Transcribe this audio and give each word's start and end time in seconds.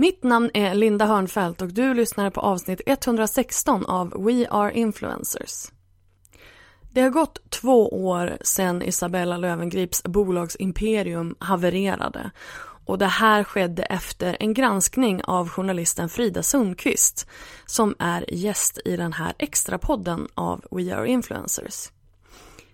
Mitt 0.00 0.22
namn 0.22 0.50
är 0.54 0.74
Linda 0.74 1.06
Hörnfeldt 1.06 1.62
och 1.62 1.68
du 1.68 1.94
lyssnar 1.94 2.30
på 2.30 2.40
avsnitt 2.40 2.80
116 2.86 3.86
av 3.86 4.24
We 4.24 4.48
Are 4.50 4.72
Influencers. 4.72 5.66
Det 6.90 7.00
har 7.00 7.10
gått 7.10 7.50
två 7.50 8.06
år 8.06 8.38
sedan 8.40 8.82
Isabella 8.82 9.36
Lövengrips 9.36 10.02
bolagsimperium 10.02 11.36
havererade 11.38 12.30
och 12.86 12.98
det 12.98 13.06
här 13.06 13.44
skedde 13.44 13.82
efter 13.82 14.36
en 14.40 14.54
granskning 14.54 15.24
av 15.24 15.48
journalisten 15.48 16.08
Frida 16.08 16.42
Sundqvist 16.42 17.28
som 17.66 17.94
är 17.98 18.34
gäst 18.34 18.78
i 18.84 18.96
den 18.96 19.12
här 19.12 19.32
extrapodden 19.38 20.28
av 20.34 20.64
We 20.70 20.96
Are 20.96 21.08
Influencers. 21.08 21.90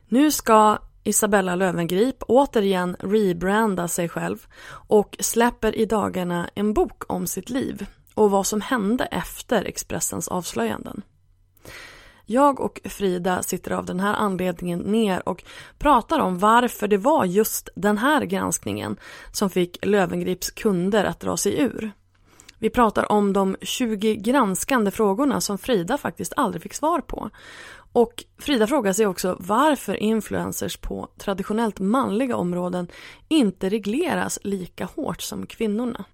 Nu 0.08 0.30
ska 0.30 0.78
Isabella 1.04 1.54
Lövengrip 1.54 2.16
återigen 2.28 2.96
rebranda 2.98 3.88
sig 3.88 4.08
själv 4.08 4.46
och 4.88 5.16
släpper 5.20 5.76
i 5.76 5.86
dagarna 5.86 6.50
en 6.54 6.74
bok 6.74 7.02
om 7.12 7.26
sitt 7.26 7.50
liv 7.50 7.86
och 8.14 8.30
vad 8.30 8.46
som 8.46 8.60
hände 8.60 9.04
efter 9.04 9.64
Expressens 9.64 10.28
avslöjanden. 10.28 11.02
Jag 12.26 12.60
och 12.60 12.80
Frida 12.84 13.42
sitter 13.42 13.70
av 13.70 13.84
den 13.84 14.00
här 14.00 14.14
anledningen 14.14 14.78
ner 14.78 15.28
och 15.28 15.44
pratar 15.78 16.20
om 16.20 16.38
varför 16.38 16.88
det 16.88 16.98
var 16.98 17.24
just 17.24 17.68
den 17.74 17.98
här 17.98 18.24
granskningen 18.24 18.96
som 19.32 19.50
fick 19.50 19.86
Lövengrips 19.86 20.50
kunder 20.50 21.04
att 21.04 21.20
dra 21.20 21.36
sig 21.36 21.60
ur. 21.60 21.92
Vi 22.58 22.70
pratar 22.70 23.12
om 23.12 23.32
de 23.32 23.56
20 23.60 24.16
granskande 24.16 24.90
frågorna 24.90 25.40
som 25.40 25.58
Frida 25.58 25.98
faktiskt 25.98 26.32
aldrig 26.36 26.62
fick 26.62 26.74
svar 26.74 27.00
på. 27.00 27.30
Och 27.94 28.24
Frida 28.38 28.66
frågar 28.66 28.92
sig 28.92 29.06
också 29.06 29.36
varför 29.40 29.94
influencers 29.96 30.76
på 30.76 31.08
traditionellt 31.18 31.80
manliga 31.80 32.36
områden 32.36 32.88
inte 33.28 33.68
regleras 33.68 34.38
lika 34.42 34.84
hårt 34.84 35.22
som 35.22 35.46
kvinnorna. 35.46 36.04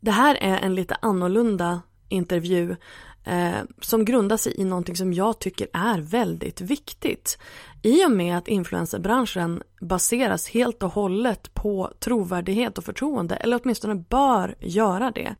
Det 0.00 0.10
här 0.10 0.34
är 0.34 0.58
en 0.58 0.74
lite 0.74 0.96
annorlunda 1.02 1.82
intervju 2.08 2.76
eh, 3.24 3.60
som 3.80 4.04
grundar 4.04 4.36
sig 4.36 4.60
i 4.60 4.64
någonting 4.64 4.96
som 4.96 5.12
jag 5.12 5.38
tycker 5.38 5.68
är 5.72 5.98
väldigt 6.00 6.60
viktigt. 6.60 7.38
I 7.82 8.06
och 8.06 8.10
med 8.10 8.38
att 8.38 8.48
influencerbranschen 8.48 9.62
baseras 9.80 10.48
helt 10.48 10.82
och 10.82 10.92
hållet 10.92 11.54
på 11.54 11.92
trovärdighet 11.98 12.78
och 12.78 12.84
förtroende, 12.84 13.36
eller 13.36 13.60
åtminstone 13.62 13.94
bör 13.94 14.54
göra 14.60 15.10
det. 15.10 15.34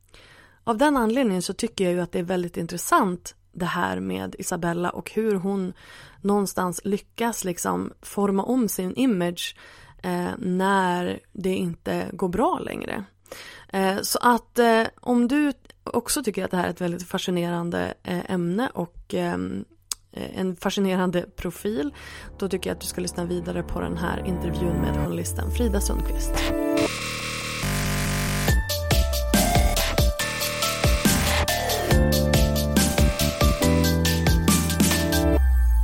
Av 0.65 0.79
den 0.79 0.97
anledningen 0.97 1.43
så 1.43 1.53
tycker 1.53 1.85
jag 1.85 1.93
ju 1.93 2.01
att 2.01 2.13
det 2.13 2.19
är 2.19 2.23
väldigt 2.23 2.57
intressant 2.57 3.35
det 3.53 3.67
här 3.67 4.01
med 4.01 4.37
Isabella 4.39 4.91
och 4.91 5.11
hur 5.11 5.35
hon 5.35 5.73
någonstans 6.21 6.81
lyckas 6.85 7.45
liksom 7.45 7.93
forma 8.03 8.43
om 8.43 8.69
sin 8.69 8.95
image 8.95 9.57
eh, 10.03 10.31
när 10.39 11.21
det 11.33 11.55
inte 11.55 12.07
går 12.13 12.29
bra 12.29 12.59
längre. 12.59 13.05
Eh, 13.69 14.01
så 14.03 14.19
att 14.23 14.59
eh, 14.59 14.83
om 15.01 15.29
du 15.29 15.53
också 15.85 16.23
tycker 16.23 16.45
att 16.45 16.51
det 16.51 16.57
här 16.57 16.67
är 16.67 16.71
ett 16.71 16.81
väldigt 16.81 17.09
fascinerande 17.09 17.95
eh, 18.03 18.31
ämne 18.31 18.71
och 18.75 19.15
ehm, 19.15 19.65
eh, 20.13 20.41
en 20.41 20.57
fascinerande 20.57 21.23
profil, 21.37 21.95
då 22.39 22.49
tycker 22.49 22.71
jag 22.71 22.75
att 22.75 22.81
du 22.81 22.87
ska 22.87 23.01
lyssna 23.01 23.25
vidare 23.25 23.63
på 23.63 23.81
den 23.81 23.97
här 23.97 24.27
intervjun 24.27 24.77
med 24.81 24.95
journalisten 24.95 25.51
Frida 25.51 25.81
Sundqvist. 25.81 26.33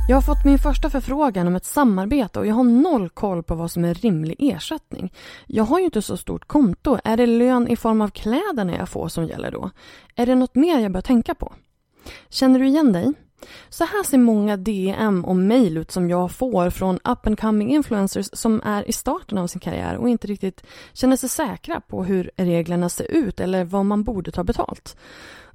Jag 0.09 0.17
har 0.17 0.21
fått 0.21 0.45
min 0.45 0.59
första 0.59 0.89
förfrågan 0.89 1.47
om 1.47 1.55
ett 1.55 1.65
samarbete 1.65 2.39
och 2.39 2.47
jag 2.47 2.55
har 2.55 2.63
noll 2.63 3.09
koll 3.09 3.43
på 3.43 3.55
vad 3.55 3.71
som 3.71 3.85
är 3.85 3.93
rimlig 3.93 4.35
ersättning. 4.39 5.13
Jag 5.47 5.63
har 5.63 5.79
ju 5.79 5.85
inte 5.85 6.01
så 6.01 6.17
stort 6.17 6.47
konto. 6.47 6.97
Är 7.03 7.17
det 7.17 7.25
lön 7.25 7.67
i 7.67 7.75
form 7.75 8.01
av 8.01 8.09
kläderna 8.09 8.77
jag 8.77 8.89
får 8.89 9.07
som 9.07 9.25
gäller 9.25 9.51
då? 9.51 9.69
Är 10.15 10.25
det 10.25 10.35
något 10.35 10.55
mer 10.55 10.79
jag 10.79 10.91
bör 10.91 11.01
tänka 11.01 11.35
på? 11.35 11.53
Känner 12.29 12.59
du 12.59 12.67
igen 12.67 12.93
dig? 12.93 13.13
Så 13.69 13.83
här 13.83 14.03
ser 14.03 14.17
många 14.17 14.57
DM 14.57 15.25
och 15.25 15.35
mejl 15.35 15.77
ut 15.77 15.91
som 15.91 16.09
jag 16.09 16.31
får 16.31 16.69
från 16.69 16.95
up 16.95 17.27
and 17.27 17.39
coming 17.39 17.69
influencers 17.69 18.29
som 18.33 18.61
är 18.65 18.89
i 18.89 18.91
starten 18.91 19.37
av 19.37 19.47
sin 19.47 19.59
karriär 19.59 19.97
och 19.97 20.09
inte 20.09 20.27
riktigt 20.27 20.63
känner 20.93 21.15
sig 21.15 21.29
säkra 21.29 21.81
på 21.81 22.03
hur 22.03 22.31
reglerna 22.37 22.89
ser 22.89 23.11
ut 23.11 23.39
eller 23.39 23.63
vad 23.63 23.85
man 23.85 24.03
borde 24.03 24.31
ta 24.31 24.43
betalt. 24.43 24.97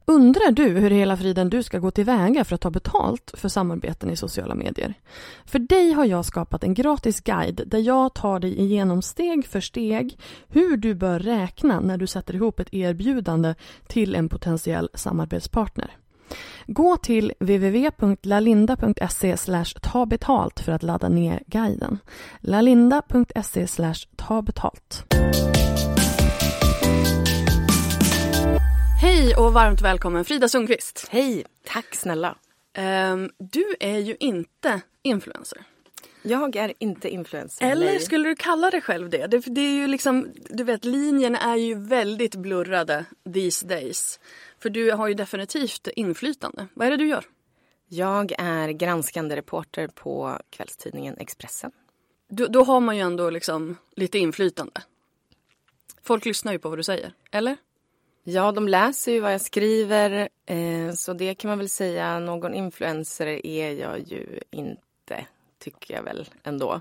Undrar 0.05 0.51
du 0.51 0.69
hur 0.69 0.93
i 0.93 0.95
hela 0.95 1.17
friden 1.17 1.51
du 1.51 1.63
ska 1.63 1.79
gå 1.79 1.91
tillväga 1.91 2.45
för 2.45 2.55
att 2.55 2.61
ta 2.61 2.71
betalt 2.71 3.31
för 3.35 3.49
samarbeten 3.49 4.11
i 4.11 4.17
sociala 4.17 4.55
medier? 4.55 4.95
För 5.45 5.59
dig 5.59 5.93
har 5.93 6.05
jag 6.05 6.25
skapat 6.25 6.65
en 6.65 6.75
gratis 6.75 7.21
guide 7.21 7.63
där 7.67 7.79
jag 7.79 8.15
tar 8.15 8.39
dig 8.39 8.61
igenom 8.61 9.03
steg 9.03 9.47
för 9.47 9.61
steg 9.61 10.19
hur 10.49 10.77
du 10.77 10.95
bör 10.95 11.19
räkna 11.19 11.81
när 11.81 11.97
du 11.97 12.07
sätter 12.07 12.35
ihop 12.35 12.61
ett 12.61 12.75
erbjudande 12.75 13.55
till 13.87 14.15
en 14.15 14.29
potentiell 14.29 14.89
samarbetspartner. 14.95 15.97
Gå 16.67 16.97
till 16.97 17.33
www.lalinda.se 17.39 19.37
ta 19.83 20.07
betalt 20.07 20.61
för 20.61 20.73
att 20.73 20.83
ladda 20.83 21.09
ner 21.09 21.43
guiden. 21.47 21.99
lalinda.se 22.41 23.67
ta 24.17 24.43
Hej 29.03 29.37
och 29.37 29.53
varmt 29.53 29.81
välkommen 29.81 30.25
Frida 30.25 30.49
Sundqvist. 30.49 31.09
Hej, 31.11 31.47
tack 31.65 31.95
snälla. 31.95 32.37
Um, 33.13 33.31
du 33.39 33.75
är 33.81 33.99
ju 33.99 34.17
inte 34.21 34.81
influencer. 35.03 35.65
Jag 36.23 36.57
är 36.57 36.73
inte 36.79 37.09
influencer. 37.09 37.67
Eller 37.67 37.87
nej. 37.87 38.01
skulle 38.01 38.29
du 38.29 38.37
kalla 38.37 38.71
dig 38.71 38.81
själv 38.81 39.11
det? 39.11 39.27
det? 39.27 39.39
Det 39.47 39.61
är 39.61 39.75
ju 39.75 39.87
liksom, 39.87 40.27
du 40.49 40.65
vet 40.65 40.85
linjerna 40.85 41.39
är 41.39 41.57
ju 41.57 41.75
väldigt 41.75 42.35
blurrade 42.35 43.05
these 43.35 43.67
days. 43.67 44.21
För 44.59 44.71
du 44.71 44.93
har 44.93 45.09
ju 45.09 45.15
definitivt 45.15 45.89
inflytande. 45.97 46.67
Vad 46.75 46.87
är 46.87 46.91
det 46.91 46.97
du 46.97 47.09
gör? 47.09 47.25
Jag 47.89 48.33
är 48.39 48.69
granskande 48.69 49.37
reporter 49.37 49.89
på 49.89 50.39
kvällstidningen 50.51 51.17
Expressen. 51.19 51.73
Du, 52.29 52.47
då 52.47 52.65
har 52.65 52.81
man 52.81 52.97
ju 52.97 53.03
ändå 53.03 53.31
liksom 53.31 53.77
lite 53.97 54.19
inflytande. 54.19 54.83
Folk 56.03 56.25
lyssnar 56.25 56.53
ju 56.53 56.59
på 56.59 56.69
vad 56.69 56.79
du 56.79 56.83
säger, 56.83 57.13
eller? 57.31 57.57
Ja, 58.25 58.53
de 58.53 58.69
läser 58.69 59.13
ju 59.13 59.21
vad 59.21 59.33
jag 59.33 59.41
skriver. 59.41 60.29
Eh, 60.47 60.93
så 60.93 61.13
det 61.13 61.35
kan 61.35 61.49
man 61.49 61.59
väl 61.59 61.69
säga. 61.69 62.19
Någon 62.19 62.55
influencer 62.55 63.47
är 63.47 63.73
jag 63.73 63.99
ju 63.99 64.41
inte, 64.51 65.27
tycker 65.59 65.95
jag 65.95 66.03
väl 66.03 66.29
ändå. 66.43 66.81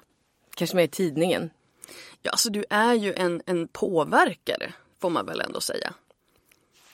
Kanske 0.55 0.75
med 0.75 0.85
i 0.85 0.87
tidningen. 0.87 1.49
Ja, 2.21 2.31
så 2.37 2.49
du 2.49 2.65
är 2.69 2.93
ju 2.93 3.13
en, 3.13 3.41
en 3.45 3.67
påverkare, 3.67 4.73
får 4.99 5.09
man 5.09 5.25
väl 5.25 5.41
ändå 5.41 5.61
säga. 5.61 5.93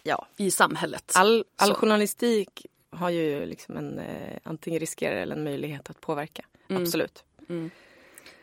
Ja. 0.03 0.27
I 0.37 0.51
samhället. 0.51 1.11
All, 1.15 1.45
all 1.55 1.69
Så. 1.69 1.75
journalistik 1.75 2.65
har 2.89 3.09
ju 3.09 3.45
liksom 3.45 3.77
en, 3.77 3.99
eh, 3.99 4.37
antingen 4.43 4.79
riskerar 4.79 5.15
eller 5.15 5.35
en 5.35 5.43
möjlighet 5.43 5.89
att 5.89 6.01
påverka. 6.01 6.45
Absolut. 6.69 7.23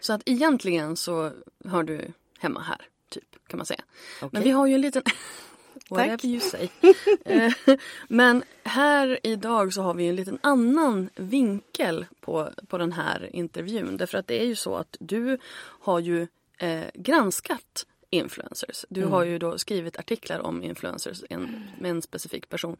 Så 0.00 0.12
att 0.12 0.22
egentligen 0.26 0.96
så 0.96 1.32
hör 1.64 1.82
du 1.82 2.12
hemma 2.38 2.60
här, 2.60 2.80
typ, 3.08 3.48
kan 3.48 3.56
man 3.56 3.66
säga. 3.66 3.82
Okej. 4.16 4.28
Men 4.32 4.42
vi 4.42 4.50
har 4.50 4.66
ju 4.66 4.74
en 4.74 4.80
liten... 4.80 5.02
Whatever 5.90 6.26
you 6.26 6.40
say. 6.40 6.68
Eh, 7.24 7.52
Men 8.08 8.42
här 8.62 9.18
idag 9.22 9.72
så 9.72 9.82
har 9.82 9.94
vi 9.94 10.06
en 10.08 10.16
liten 10.16 10.38
annan 10.42 11.08
vinkel 11.16 12.06
på, 12.20 12.50
på 12.68 12.78
den 12.78 12.92
här 12.92 13.30
intervjun. 13.36 13.96
Därför 13.96 14.18
att 14.18 14.26
det 14.26 14.42
är 14.42 14.46
ju 14.46 14.54
så 14.56 14.76
att 14.76 14.96
du 15.00 15.38
har 15.80 15.98
ju 16.00 16.26
eh, 16.58 16.80
granskat 16.94 17.86
influencers. 18.10 18.84
Du 18.88 19.04
har 19.04 19.24
ju 19.24 19.38
då 19.38 19.58
skrivit 19.58 19.98
artiklar 19.98 20.38
om 20.40 20.62
influencers 20.62 21.22
en, 21.30 21.64
med 21.80 21.90
en 21.90 22.02
specifik 22.02 22.48
person. 22.48 22.76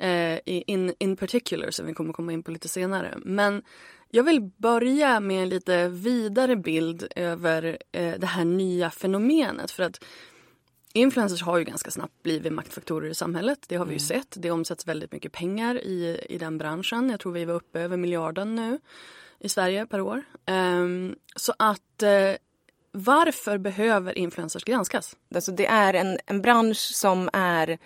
Eh, 0.00 0.34
i- 0.44 0.64
in, 0.66 0.94
in 0.98 1.16
particular 1.16 1.70
som 1.70 1.86
vi 1.86 1.94
kommer 1.94 2.12
komma 2.12 2.32
in 2.32 2.42
på 2.42 2.50
lite 2.50 2.68
senare. 2.68 3.14
Men 3.24 3.62
jag 4.10 4.24
vill 4.24 4.50
börja 4.56 5.20
med 5.20 5.42
en 5.42 5.48
lite 5.48 5.88
vidare 5.88 6.56
bild 6.56 7.06
över 7.16 7.78
eh, 7.92 8.14
det 8.18 8.26
här 8.26 8.44
nya 8.44 8.90
fenomenet. 8.90 9.70
För 9.70 9.82
att 9.82 10.04
Influencers 10.96 11.42
har 11.42 11.58
ju 11.58 11.64
ganska 11.64 11.90
snabbt 11.90 12.22
blivit 12.22 12.52
maktfaktorer 12.52 13.10
i 13.10 13.14
samhället. 13.14 13.58
Det 13.68 13.76
har 13.76 13.86
vi 13.86 13.92
ju 13.92 13.98
sett. 13.98 14.34
Det 14.36 14.50
omsätts 14.50 14.86
väldigt 14.86 15.12
mycket 15.12 15.32
pengar 15.32 15.74
i, 15.78 16.26
i 16.28 16.38
den 16.38 16.58
branschen. 16.58 17.10
Jag 17.10 17.20
tror 17.20 17.32
vi 17.32 17.44
var 17.44 17.54
uppe 17.54 17.80
över 17.80 17.96
miljarden 17.96 18.54
nu 18.54 18.78
i 19.38 19.48
Sverige 19.48 19.86
per 19.86 20.00
år. 20.00 20.22
Ehm, 20.46 21.16
så 21.36 21.54
att 21.58 22.02
eh, 22.02 22.32
varför 22.92 23.58
behöver 23.58 24.18
influencers 24.18 24.64
granskas? 24.64 25.16
Alltså 25.34 25.52
det 25.52 25.66
är 25.66 25.94
en, 25.94 26.18
en 26.26 26.42
bransch 26.42 26.90
som 26.94 27.30
är 27.32 27.78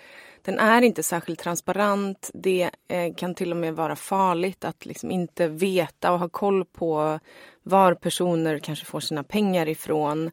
den 0.43 0.59
är 0.59 0.83
inte 0.83 1.03
särskilt 1.03 1.41
transparent. 1.41 2.31
Det 2.35 2.71
eh, 2.89 3.15
kan 3.17 3.35
till 3.35 3.51
och 3.51 3.57
med 3.57 3.75
vara 3.75 3.97
farligt 3.97 4.65
att 4.65 4.87
liksom 4.87 5.11
inte 5.11 5.49
veta 5.49 6.13
och 6.13 6.19
ha 6.19 6.29
koll 6.29 6.65
på 6.65 7.21
var 7.63 7.95
personer 7.95 8.59
kanske 8.59 8.85
får 8.85 9.01
sina 9.01 9.23
pengar 9.23 9.69
ifrån 9.69 10.31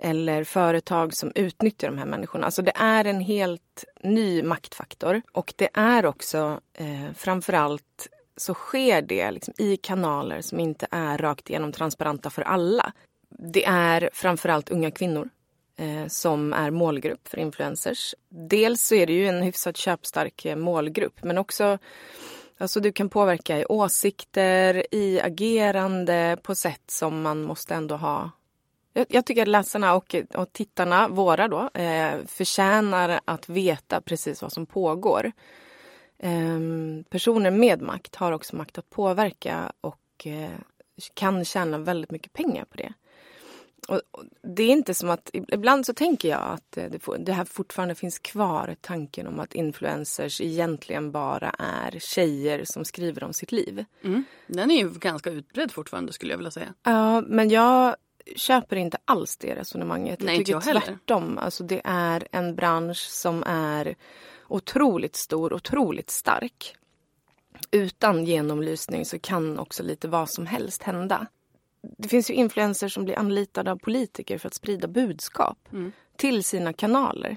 eller 0.00 0.44
företag 0.44 1.14
som 1.14 1.32
utnyttjar 1.34 1.88
de 1.88 1.98
här 1.98 2.06
människorna. 2.06 2.44
Alltså 2.44 2.62
det 2.62 2.72
är 2.74 3.04
en 3.04 3.20
helt 3.20 3.84
ny 4.02 4.42
maktfaktor 4.42 5.22
och 5.32 5.54
det 5.56 5.68
är 5.74 6.06
också 6.06 6.60
eh, 6.74 7.12
framförallt 7.14 8.08
så 8.36 8.54
sker 8.54 9.02
det 9.02 9.30
liksom 9.30 9.54
i 9.58 9.76
kanaler 9.76 10.40
som 10.40 10.60
inte 10.60 10.86
är 10.90 11.18
rakt 11.18 11.50
igenom 11.50 11.72
transparenta 11.72 12.30
för 12.30 12.42
alla. 12.42 12.92
Det 13.38 13.64
är 13.64 14.10
framförallt 14.12 14.70
unga 14.70 14.90
kvinnor 14.90 15.28
eh, 15.76 16.06
som 16.08 16.52
är 16.52 16.70
målgrupp 16.70 17.28
för 17.28 17.38
influencers. 17.38 18.14
Dels 18.28 18.82
så 18.82 18.94
är 18.94 19.06
det 19.06 19.12
ju 19.12 19.26
en 19.26 19.42
hyfsat 19.42 19.76
köpstark 19.76 20.44
eh, 20.44 20.56
målgrupp 20.56 21.24
men 21.24 21.38
också 21.38 21.78
Alltså 22.58 22.80
du 22.80 22.92
kan 22.92 23.08
påverka 23.08 23.58
i 23.58 23.64
åsikter, 23.64 24.94
i 24.94 25.20
agerande 25.20 26.38
på 26.42 26.54
sätt 26.54 26.82
som 26.86 27.22
man 27.22 27.42
måste 27.42 27.74
ändå 27.74 27.96
ha 27.96 28.30
jag, 28.94 29.06
jag 29.08 29.26
tycker 29.26 29.42
att 29.42 29.48
läsarna 29.48 29.94
och, 29.94 30.14
och 30.34 30.52
tittarna, 30.52 31.08
våra 31.08 31.48
då, 31.48 31.70
eh, 31.80 32.18
förtjänar 32.26 33.20
att 33.24 33.48
veta 33.48 34.00
precis 34.00 34.42
vad 34.42 34.52
som 34.52 34.66
pågår. 34.66 35.32
Ehm, 36.18 37.04
personer 37.10 37.50
med 37.50 37.82
makt 37.82 38.14
har 38.14 38.32
också 38.32 38.56
makt 38.56 38.78
att 38.78 38.90
påverka 38.90 39.72
och 39.80 40.26
eh, 40.26 40.50
kan 41.14 41.44
tjäna 41.44 41.78
väldigt 41.78 42.10
mycket 42.10 42.32
pengar 42.32 42.64
på 42.64 42.76
det. 42.76 42.92
Och, 43.88 44.00
och 44.10 44.24
det 44.42 44.62
är 44.62 44.70
inte 44.70 44.94
som 44.94 45.10
att, 45.10 45.30
ibland 45.32 45.86
så 45.86 45.94
tänker 45.94 46.28
jag 46.28 46.42
att 46.42 46.76
eh, 46.76 46.84
det, 46.90 47.18
det 47.18 47.32
här 47.32 47.44
fortfarande 47.44 47.94
finns 47.94 48.18
kvar, 48.18 48.76
tanken 48.80 49.26
om 49.26 49.40
att 49.40 49.54
influencers 49.54 50.40
egentligen 50.40 51.12
bara 51.12 51.50
är 51.58 51.98
tjejer 51.98 52.64
som 52.64 52.84
skriver 52.84 53.24
om 53.24 53.32
sitt 53.32 53.52
liv. 53.52 53.84
Den 54.46 54.70
är 54.70 54.78
ju 54.78 54.90
ganska 54.90 55.30
utbredd 55.30 55.72
fortfarande 55.72 56.12
skulle 56.12 56.32
jag 56.32 56.38
vilja 56.38 56.50
säga. 56.50 56.74
Ja, 56.82 57.20
men 57.20 57.50
jag 57.50 57.96
köper 58.36 58.76
inte 58.76 58.98
alls 59.04 59.36
det 59.36 59.54
resonemanget. 59.54 60.20
Nej, 60.20 60.28
jag 60.28 60.34
inte 60.34 60.52
tycker 60.52 60.74
jag 60.74 60.84
tvärtom. 60.84 61.38
Alltså, 61.38 61.64
det 61.64 61.80
är 61.84 62.28
en 62.32 62.54
bransch 62.54 63.08
som 63.10 63.42
är 63.46 63.94
otroligt 64.48 65.16
stor, 65.16 65.52
otroligt 65.52 66.10
stark. 66.10 66.76
Utan 67.70 68.24
genomlysning 68.24 69.04
så 69.04 69.18
kan 69.18 69.58
också 69.58 69.82
lite 69.82 70.08
vad 70.08 70.30
som 70.30 70.46
helst 70.46 70.82
hända. 70.82 71.26
Det 71.98 72.08
finns 72.08 72.30
ju 72.30 72.34
influencers 72.34 72.94
som 72.94 73.04
blir 73.04 73.18
anlitade 73.18 73.70
av 73.70 73.76
politiker 73.76 74.38
för 74.38 74.46
att 74.46 74.54
sprida 74.54 74.88
budskap 74.88 75.58
till 76.16 76.44
sina 76.44 76.72
kanaler. 76.72 77.36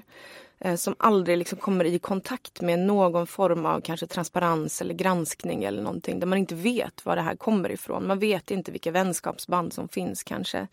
Eh, 0.60 0.76
som 0.76 0.94
aldrig 0.98 1.38
liksom 1.38 1.58
kommer 1.58 1.84
i 1.84 1.98
kontakt 1.98 2.60
med 2.60 2.78
någon 2.78 3.26
form 3.26 3.66
av 3.66 3.80
kanske 3.80 4.06
transparens 4.06 4.80
eller 4.80 4.94
granskning 4.94 5.64
eller 5.64 5.82
någonting. 5.82 6.20
Där 6.20 6.26
man 6.26 6.38
inte 6.38 6.54
vet 6.54 7.06
var 7.06 7.16
det 7.16 7.22
här 7.22 7.36
kommer 7.36 7.70
ifrån. 7.72 8.06
Man 8.06 8.18
vet 8.18 8.50
inte 8.50 8.72
vilka 8.72 8.90
vänskapsband 8.90 9.72
som 9.72 9.88
finns 9.88 10.22
kanske. 10.22 10.68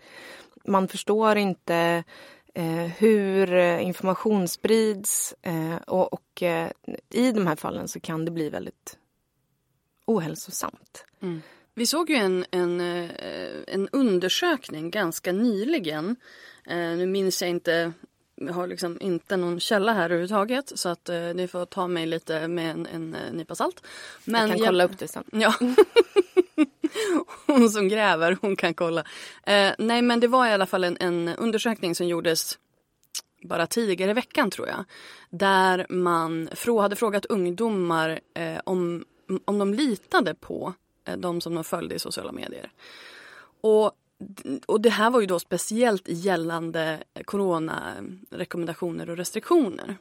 Man 0.65 0.87
förstår 0.87 1.37
inte 1.37 2.03
eh, 2.53 2.85
hur 2.97 3.53
eh, 3.53 3.85
information 3.85 4.47
sprids. 4.47 5.35
Eh, 5.41 5.75
och 5.75 6.13
och 6.13 6.43
eh, 6.43 6.71
i 7.09 7.31
de 7.31 7.47
här 7.47 7.55
fallen 7.55 7.87
så 7.87 7.99
kan 7.99 8.25
det 8.25 8.31
bli 8.31 8.49
väldigt 8.49 8.97
ohälsosamt. 10.05 11.05
Mm. 11.21 11.41
Vi 11.73 11.85
såg 11.85 12.09
ju 12.09 12.15
en, 12.15 12.45
en, 12.51 12.81
eh, 12.81 13.09
en 13.67 13.89
undersökning 13.89 14.91
ganska 14.91 15.31
nyligen. 15.31 16.15
Nu 16.67 17.05
minns 17.05 17.41
jag 17.41 17.49
inte, 17.49 17.93
jag 18.35 18.53
har 18.53 18.67
liksom 18.67 18.97
inte 19.01 19.37
någon 19.37 19.59
källa 19.59 19.93
här 19.93 20.05
överhuvudtaget 20.05 20.71
så 20.75 20.89
att 20.89 21.09
eh, 21.09 21.19
ni 21.19 21.47
får 21.47 21.65
ta 21.65 21.87
mig 21.87 22.05
lite 22.05 22.47
med 22.47 22.71
en, 22.71 22.85
en 22.85 23.15
eh, 23.15 23.33
nypa 23.33 23.55
salt. 23.55 23.87
Men 24.23 24.49
jag 24.49 24.57
kan 24.57 24.67
kolla 24.67 24.83
upp 24.83 24.99
det 24.99 25.07
sen. 25.07 25.23
Ja. 25.31 25.53
hon 27.47 27.69
som 27.69 27.89
gräver, 27.89 28.37
hon 28.41 28.55
kan 28.55 28.73
kolla. 28.73 29.03
Eh, 29.43 29.71
nej 29.77 30.01
men 30.01 30.19
det 30.19 30.27
var 30.27 30.47
i 30.47 30.51
alla 30.51 30.65
fall 30.65 30.83
en, 30.83 30.97
en 30.99 31.27
undersökning 31.27 31.95
som 31.95 32.07
gjordes 32.07 32.59
bara 33.43 33.67
tidigare 33.67 34.11
i 34.11 34.13
veckan 34.13 34.51
tror 34.51 34.67
jag. 34.67 34.85
Där 35.29 35.85
man 35.89 36.49
frå, 36.51 36.81
hade 36.81 36.95
frågat 36.95 37.25
ungdomar 37.25 38.19
eh, 38.33 38.59
om, 38.63 39.05
om 39.45 39.59
de 39.59 39.73
litade 39.73 40.35
på 40.35 40.73
eh, 41.05 41.17
de 41.17 41.41
som 41.41 41.55
de 41.55 41.63
följde 41.63 41.95
i 41.95 41.99
sociala 41.99 42.31
medier. 42.31 42.71
Och, 43.61 43.91
och 44.65 44.81
det 44.81 44.89
här 44.89 45.09
var 45.09 45.21
ju 45.21 45.25
då 45.25 45.39
speciellt 45.39 46.07
gällande 46.07 47.03
coronarekommendationer 47.25 49.09
och 49.09 49.17
restriktioner. 49.17 49.97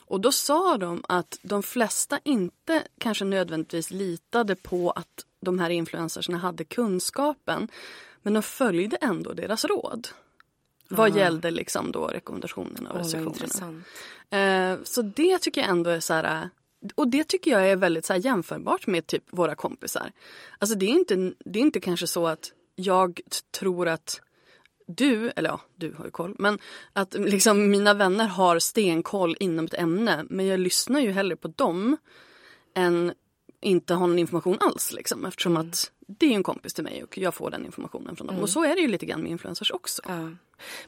Och 0.00 0.20
då 0.20 0.32
sa 0.32 0.76
de 0.76 1.04
att 1.08 1.38
de 1.42 1.62
flesta 1.62 2.20
inte 2.24 2.82
kanske 2.98 3.24
nödvändigtvis 3.24 3.90
litade 3.90 4.56
på 4.56 4.90
att 4.90 5.26
de 5.40 5.58
här 5.58 5.70
influencersna 5.70 6.38
hade 6.38 6.64
kunskapen. 6.64 7.68
Men 8.22 8.32
de 8.32 8.42
följde 8.42 8.96
ändå 8.96 9.32
deras 9.32 9.64
råd. 9.64 10.08
Vad 10.88 11.16
gällde 11.16 11.50
liksom 11.50 11.92
då 11.92 12.06
rekommendationerna 12.06 12.90
och 12.90 12.98
restriktionerna. 12.98 13.82
Eh, 14.30 14.78
så 14.84 15.02
det 15.02 15.38
tycker 15.38 15.60
jag 15.60 15.70
ändå 15.70 15.90
är 15.90 16.00
så 16.00 16.14
här... 16.14 16.50
Och 16.94 17.08
det 17.08 17.28
tycker 17.28 17.50
jag 17.50 17.70
är 17.70 17.76
väldigt 17.76 18.06
så 18.06 18.14
jämförbart 18.14 18.86
med 18.86 19.06
typ 19.06 19.24
våra 19.30 19.54
kompisar. 19.54 20.12
Alltså 20.58 20.76
det 20.76 20.86
är 20.86 20.90
inte, 20.90 21.32
det 21.38 21.58
är 21.58 21.62
inte 21.62 21.80
kanske 21.80 22.06
så 22.06 22.26
att 22.26 22.52
jag 22.76 23.20
tror 23.50 23.88
att 23.88 24.20
du, 24.86 25.30
eller 25.36 25.50
ja, 25.50 25.60
du 25.76 25.92
har 25.92 26.04
ju 26.04 26.10
koll, 26.10 26.34
men 26.38 26.58
att 26.92 27.14
liksom 27.14 27.70
mina 27.70 27.94
vänner 27.94 28.26
har 28.26 28.58
stenkoll 28.58 29.36
inom 29.40 29.64
ett 29.64 29.74
ämne. 29.74 30.24
Men 30.30 30.46
jag 30.46 30.60
lyssnar 30.60 31.00
ju 31.00 31.10
hellre 31.10 31.36
på 31.36 31.48
dem 31.48 31.96
än 32.74 33.12
inte 33.60 33.94
ha 33.94 34.06
någon 34.06 34.18
information 34.18 34.58
alls. 34.60 34.92
Liksom, 34.92 35.24
eftersom 35.24 35.56
att 35.56 35.92
det 36.06 36.26
är 36.26 36.30
ju 36.30 36.36
en 36.36 36.42
kompis 36.42 36.74
till 36.74 36.84
mig 36.84 37.02
och 37.02 37.18
jag 37.18 37.34
får 37.34 37.50
den 37.50 37.64
informationen 37.64 38.16
från 38.16 38.26
dem. 38.26 38.38
Och 38.38 38.50
så 38.50 38.64
är 38.64 38.74
det 38.74 38.80
ju 38.80 38.88
lite 38.88 39.06
grann 39.06 39.22
med 39.22 39.30
influencers 39.30 39.70
också. 39.70 40.02
Ja. 40.08 40.30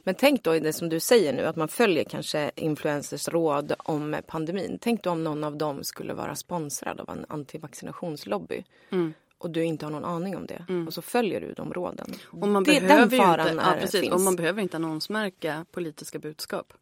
Men 0.03 0.15
tänk 0.15 0.43
då 0.43 0.59
det 0.59 0.73
som 0.73 0.89
du 0.89 0.99
säger 0.99 1.33
nu 1.33 1.45
att 1.45 1.55
man 1.55 1.67
följer 1.67 2.03
kanske 2.03 2.51
influencers 2.55 3.27
råd 3.27 3.73
om 3.77 4.15
pandemin. 4.27 4.77
Tänk 4.81 5.03
då 5.03 5.09
om 5.09 5.23
någon 5.23 5.43
av 5.43 5.57
dem 5.57 5.83
skulle 5.83 6.13
vara 6.13 6.35
sponsrad 6.35 6.99
av 6.99 7.09
en 7.09 7.25
antivaccinationslobby. 7.29 8.63
Mm. 8.89 9.13
Och 9.43 9.49
du 9.49 9.63
inte 9.63 9.85
har 9.85 9.91
någon 9.91 10.05
aning 10.05 10.37
om 10.37 10.45
det. 10.45 10.65
Och 10.87 10.93
så 10.93 11.01
följer 11.01 11.41
du 11.41 11.53
de 11.53 11.73
råden. 11.73 12.13
Och 12.23 12.47
man, 12.47 12.63
det, 12.63 12.81
behöver 12.81 13.17
den 13.17 13.19
faran 13.19 13.49
inte, 13.49 13.63
ja, 13.63 13.75
precis, 13.79 14.01
finns. 14.01 14.13
och 14.13 14.21
man 14.21 14.35
behöver 14.35 14.61
inte 14.61 14.77
annonsmärka 14.77 15.65
politiska 15.71 16.19
budskap. 16.19 16.73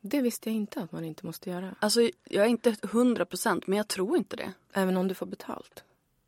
Det 0.00 0.20
visste 0.20 0.48
jag 0.48 0.56
inte 0.56 0.80
att 0.80 0.92
man 0.92 1.04
inte 1.04 1.26
måste 1.26 1.50
göra. 1.50 1.74
Alltså, 1.80 2.00
jag 2.24 2.44
är 2.44 2.48
inte 2.48 2.76
hundra 2.82 3.24
procent, 3.24 3.66
men 3.66 3.76
jag 3.76 3.88
tror 3.88 4.16
inte 4.16 4.36
det. 4.36 4.52
Även 4.72 4.96
om 4.96 5.08
du 5.08 5.14
får 5.14 5.26
betalt. 5.26 5.84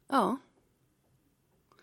Ja. 0.09 0.37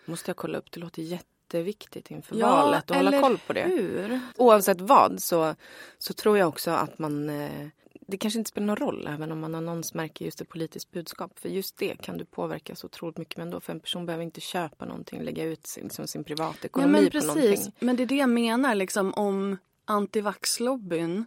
Måste 0.05 0.29
jag 0.29 0.37
kolla 0.37 0.57
upp. 0.57 0.71
Det 0.71 0.79
låter 0.79 1.01
jätteviktigt 1.01 2.11
inför 2.11 2.35
Ja, 2.35 2.47
valet 2.49 2.91
att 2.91 2.97
hålla 2.97 3.21
koll 3.21 3.37
på 3.47 3.53
det. 3.53 3.63
hur? 3.63 4.19
Oavsett 4.35 4.81
vad 4.81 5.23
så, 5.23 5.55
så 5.97 6.13
tror 6.13 6.37
jag 6.37 6.47
också 6.47 6.71
att 6.71 6.99
man... 6.99 7.29
Eh, 7.29 7.67
det 8.09 8.17
kanske 8.17 8.39
inte 8.39 8.49
spelar 8.49 8.67
någon 8.67 8.75
roll 8.75 9.07
även 9.07 9.31
om 9.31 9.39
man 9.39 9.55
annonsmärker 9.55 10.25
just 10.25 10.41
ett 10.41 10.49
politiskt 10.49 10.91
budskap. 10.91 11.39
För 11.39 11.49
just 11.49 11.77
det 11.77 12.01
kan 12.01 12.17
du 12.17 12.25
påverka 12.25 12.75
så 12.75 12.85
otroligt 12.85 13.17
mycket. 13.17 13.37
Men 13.37 13.49
då 13.49 13.59
för 13.59 13.73
en 13.73 13.79
person 13.79 14.05
behöver 14.05 14.23
inte 14.23 14.41
köpa 14.41 14.85
någonting, 14.85 15.21
lägga 15.21 15.43
ut 15.43 15.67
sin, 15.67 15.83
liksom 15.83 16.07
sin 16.07 16.21
Ja, 16.21 16.25
privatekonomi 16.27 16.91
men 16.91 17.05
på 17.05 17.11
precis. 17.11 17.27
någonting. 17.27 17.73
Men 17.79 17.95
det 17.95 18.03
är 18.03 18.07
det 18.07 18.15
jag 18.15 18.29
menar, 18.29 18.75
liksom 18.75 19.13
om 19.13 19.57
antivaxlobbyn 19.85 21.25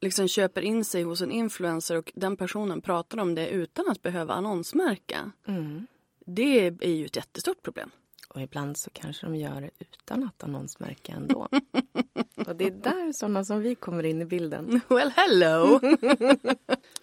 liksom 0.00 0.28
köper 0.28 0.62
in 0.62 0.84
sig 0.84 1.02
hos 1.02 1.20
en 1.20 1.30
influencer 1.30 1.96
och 1.96 2.12
den 2.14 2.36
personen 2.36 2.80
pratar 2.80 3.18
om 3.18 3.34
det 3.34 3.48
utan 3.48 3.88
att 3.88 4.02
behöva 4.02 4.34
annonsmärka. 4.34 5.32
Mm. 5.46 5.86
Det 6.26 6.66
är 6.66 6.94
ju 6.94 7.06
ett 7.06 7.16
jättestort 7.16 7.62
problem. 7.62 7.90
Och 8.38 8.44
ibland 8.44 8.76
så 8.76 8.90
kanske 8.90 9.26
de 9.26 9.36
gör 9.36 9.60
det 9.60 9.70
utan 9.78 10.24
att 10.24 10.44
annonsmärka 10.44 11.12
ändå. 11.12 11.48
och 12.46 12.56
det 12.56 12.64
är 12.64 12.70
där 12.70 13.12
sådana 13.12 13.44
som 13.44 13.60
vi 13.60 13.74
kommer 13.74 14.02
in 14.04 14.22
i 14.22 14.24
bilden. 14.24 14.80
Well 14.88 15.12
hello! 15.16 15.74
Okej, 15.82 16.46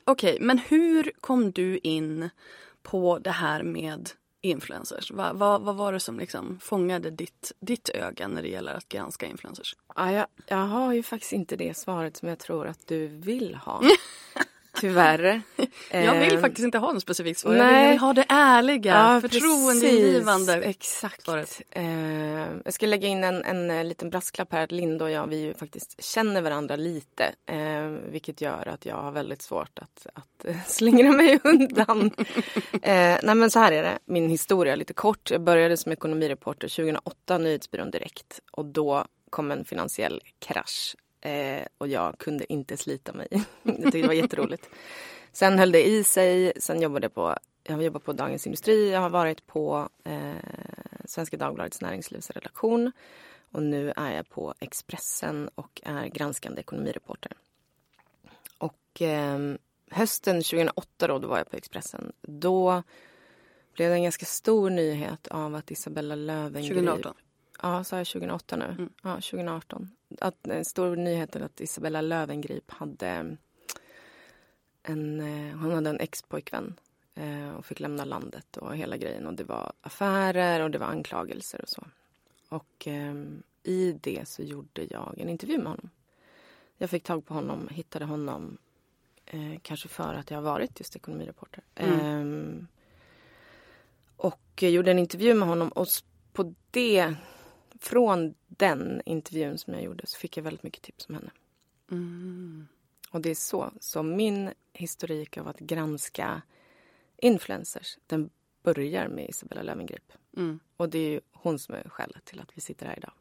okay, 0.05 0.37
men 0.39 0.57
hur 0.57 1.11
kom 1.21 1.51
du 1.51 1.77
in 1.77 2.29
på 2.83 3.19
det 3.19 3.31
här 3.31 3.63
med 3.63 4.09
influencers? 4.41 5.11
Va, 5.11 5.33
va, 5.33 5.57
vad 5.57 5.75
var 5.75 5.93
det 5.93 5.99
som 5.99 6.19
liksom 6.19 6.59
fångade 6.61 7.11
ditt, 7.11 7.51
ditt 7.59 7.89
öga 7.89 8.27
när 8.27 8.41
det 8.41 8.49
gäller 8.49 8.73
att 8.73 8.89
granska 8.89 9.25
influencers? 9.25 9.75
Ja, 9.95 10.11
jag, 10.11 10.27
jag 10.47 10.57
har 10.57 10.93
ju 10.93 11.03
faktiskt 11.03 11.33
inte 11.33 11.55
det 11.55 11.77
svaret 11.77 12.17
som 12.17 12.29
jag 12.29 12.39
tror 12.39 12.67
att 12.67 12.87
du 12.87 13.07
vill 13.07 13.55
ha. 13.55 13.81
Tyvärr. 14.75 15.41
jag 15.91 16.19
vill 16.19 16.35
ehm, 16.35 16.41
faktiskt 16.41 16.65
inte 16.65 16.77
ha 16.77 16.93
något 16.93 17.01
specifikt 17.01 17.39
svar. 17.39 17.53
Nej. 17.53 17.83
Jag 17.83 17.89
vill 17.89 17.99
ha 17.99 18.13
det 18.13 18.25
ärliga, 18.29 18.93
ja, 18.93 19.21
förtroendeingivande. 19.21 20.53
Exakt. 20.53 21.25
Svaret. 21.25 21.61
Uh, 21.77 22.45
jag 22.65 22.73
ska 22.73 22.85
lägga 22.85 23.07
in 23.07 23.23
en, 23.23 23.43
en, 23.43 23.71
en 23.71 23.89
liten 23.89 24.09
brasklapp 24.09 24.53
här. 24.53 24.67
Linda 24.67 25.05
och 25.05 25.11
jag 25.11 25.27
vi 25.27 25.53
faktiskt 25.57 26.03
känner 26.03 26.41
varandra 26.41 26.75
lite. 26.75 27.31
Uh, 27.51 28.11
vilket 28.11 28.41
gör 28.41 28.67
att 28.67 28.85
jag 28.85 28.95
har 28.95 29.11
väldigt 29.11 29.41
svårt 29.41 29.79
att, 29.79 30.07
att 30.13 30.45
slingra 30.67 31.11
mig 31.11 31.39
undan. 31.43 32.11
nej 32.81 33.35
men 33.35 33.51
så 33.51 33.59
här 33.59 33.71
är 33.71 33.83
det. 33.83 33.99
Min 34.05 34.29
historia 34.29 34.75
lite 34.75 34.93
kort. 34.93 35.31
Jag 35.31 35.41
började 35.41 35.77
som 35.77 35.91
ekonomireporter 35.91 36.67
2008, 36.67 37.37
Nyhetsbyrån 37.37 37.91
Direkt. 37.91 38.39
Och 38.51 38.65
då 38.65 39.05
kom 39.29 39.51
en 39.51 39.65
finansiell 39.65 40.21
krasch 40.39 40.95
Eh, 41.25 41.65
och 41.77 41.87
jag 41.87 42.17
kunde 42.17 42.53
inte 42.53 42.77
slita 42.77 43.13
mig. 43.13 43.27
jag 43.63 43.75
tyckte 43.75 43.97
det 43.97 44.07
var 44.07 44.13
jätteroligt. 44.13 44.69
Sen 45.31 45.59
höll 45.59 45.71
det 45.71 45.87
i 45.87 46.03
sig. 46.03 46.53
Sen 46.57 46.81
jobbade 46.81 47.05
jag 47.05 47.13
på, 47.13 47.37
jag 47.63 47.75
har 47.75 47.81
jobbat 47.81 48.03
på 48.03 48.13
Dagens 48.13 48.45
Industri. 48.45 48.91
Jag 48.91 48.99
har 48.99 49.09
varit 49.09 49.47
på 49.47 49.89
eh, 50.03 50.33
Svenska 51.05 51.37
Dagbladets 51.37 51.81
näringslivsredaktion. 51.81 52.91
Och 53.51 53.63
nu 53.63 53.93
är 53.95 54.15
jag 54.15 54.29
på 54.29 54.53
Expressen 54.59 55.49
och 55.55 55.81
är 55.85 56.07
granskande 56.07 56.59
ekonomireporter. 56.59 57.31
Och 58.57 59.01
eh, 59.01 59.39
hösten 59.91 60.35
2008 60.35 61.07
då, 61.07 61.19
då 61.19 61.27
var 61.27 61.37
jag 61.37 61.49
på 61.49 61.57
Expressen. 61.57 62.11
Då 62.21 62.83
blev 63.73 63.89
det 63.89 63.95
en 63.95 64.03
ganska 64.03 64.25
stor 64.25 64.69
nyhet 64.69 65.27
av 65.27 65.55
att 65.55 65.71
Isabella 65.71 66.15
Löwengrip... 66.15 66.73
2018? 66.73 67.13
Ja, 67.61 67.83
sa 67.83 67.97
jag 67.97 68.07
2008 68.07 68.55
nu? 68.55 68.65
Mm. 68.65 68.89
Ja, 69.03 69.13
2018 69.13 69.89
att, 70.19 70.47
en 70.47 70.65
stor 70.65 70.95
nyhet 70.95 71.35
att 71.35 71.61
Isabella 71.61 72.01
Lövengrip 72.01 72.71
hade 72.71 73.37
en, 74.83 75.19
eh, 75.19 75.57
hon 75.57 75.71
hade 75.71 75.89
en 75.89 75.99
ex-pojkvän 75.99 76.79
eh, 77.15 77.49
och 77.49 77.65
fick 77.65 77.79
lämna 77.79 78.05
landet 78.05 78.57
och 78.57 78.75
hela 78.75 78.97
grejen. 78.97 79.27
Och 79.27 79.33
det 79.33 79.43
var 79.43 79.73
affärer 79.81 80.59
och 80.59 80.71
det 80.71 80.77
var 80.77 80.87
anklagelser 80.87 81.61
och 81.61 81.69
så. 81.69 81.83
Och 82.49 82.87
eh, 82.87 83.15
i 83.63 83.99
det 84.01 84.27
så 84.27 84.43
gjorde 84.43 84.83
jag 84.89 85.15
en 85.17 85.29
intervju 85.29 85.57
med 85.57 85.67
honom. 85.67 85.89
Jag 86.77 86.89
fick 86.89 87.03
tag 87.03 87.25
på 87.25 87.33
honom, 87.33 87.67
hittade 87.71 88.05
honom 88.05 88.57
eh, 89.25 89.59
kanske 89.61 89.87
för 89.87 90.13
att 90.13 90.31
jag 90.31 90.37
har 90.37 90.43
varit 90.43 90.79
just 90.79 90.95
ekonomireporter. 90.95 91.63
Mm. 91.75 92.59
Eh, 92.59 92.65
och 94.17 94.63
gjorde 94.63 94.91
en 94.91 94.99
intervju 94.99 95.33
med 95.33 95.47
honom 95.47 95.69
och 95.69 95.87
på 96.33 96.53
det 96.71 97.15
från 97.79 98.33
den 98.47 99.01
intervjun 99.05 99.57
som 99.57 99.73
jag 99.73 99.83
gjorde 99.83 100.07
så 100.07 100.17
fick 100.17 100.37
jag 100.37 100.43
väldigt 100.43 100.63
mycket 100.63 100.81
tips 100.81 101.09
om 101.09 101.15
henne. 101.15 101.31
Mm. 101.91 102.67
Och 103.11 103.21
det 103.21 103.29
är 103.29 103.35
så. 103.35 103.71
Så 103.79 104.03
min 104.03 104.49
historik 104.73 105.37
av 105.37 105.47
att 105.47 105.59
granska 105.59 106.41
influencers, 107.17 107.97
den 108.07 108.29
börjar 108.63 109.07
med 109.07 109.29
Isabella 109.29 109.61
Löwengrip. 109.61 110.11
Mm. 110.37 110.59
Och 110.77 110.89
det 110.89 111.15
är 111.15 111.21
hon 111.31 111.59
som 111.59 111.75
är 111.75 111.89
skälet 111.89 112.25
till 112.25 112.39
att 112.39 112.49
vi 112.53 112.61
sitter 112.61 112.85
här 112.85 112.97
idag. 112.97 113.11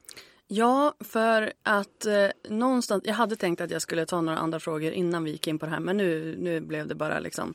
Ja, 0.46 0.94
för 1.00 1.52
att 1.62 2.06
eh, 2.06 2.28
någonstans... 2.48 3.02
Jag 3.06 3.14
hade 3.14 3.36
tänkt 3.36 3.60
att 3.60 3.70
jag 3.70 3.82
skulle 3.82 4.06
ta 4.06 4.20
några 4.20 4.38
andra 4.38 4.60
frågor 4.60 4.92
innan 4.92 5.24
vi 5.24 5.30
gick 5.30 5.46
in 5.46 5.58
på 5.58 5.66
det 5.66 5.72
här 5.72 5.80
men 5.80 5.96
nu, 5.96 6.36
nu 6.38 6.60
blev 6.60 6.86
det 6.86 6.94
bara 6.94 7.18
liksom 7.18 7.54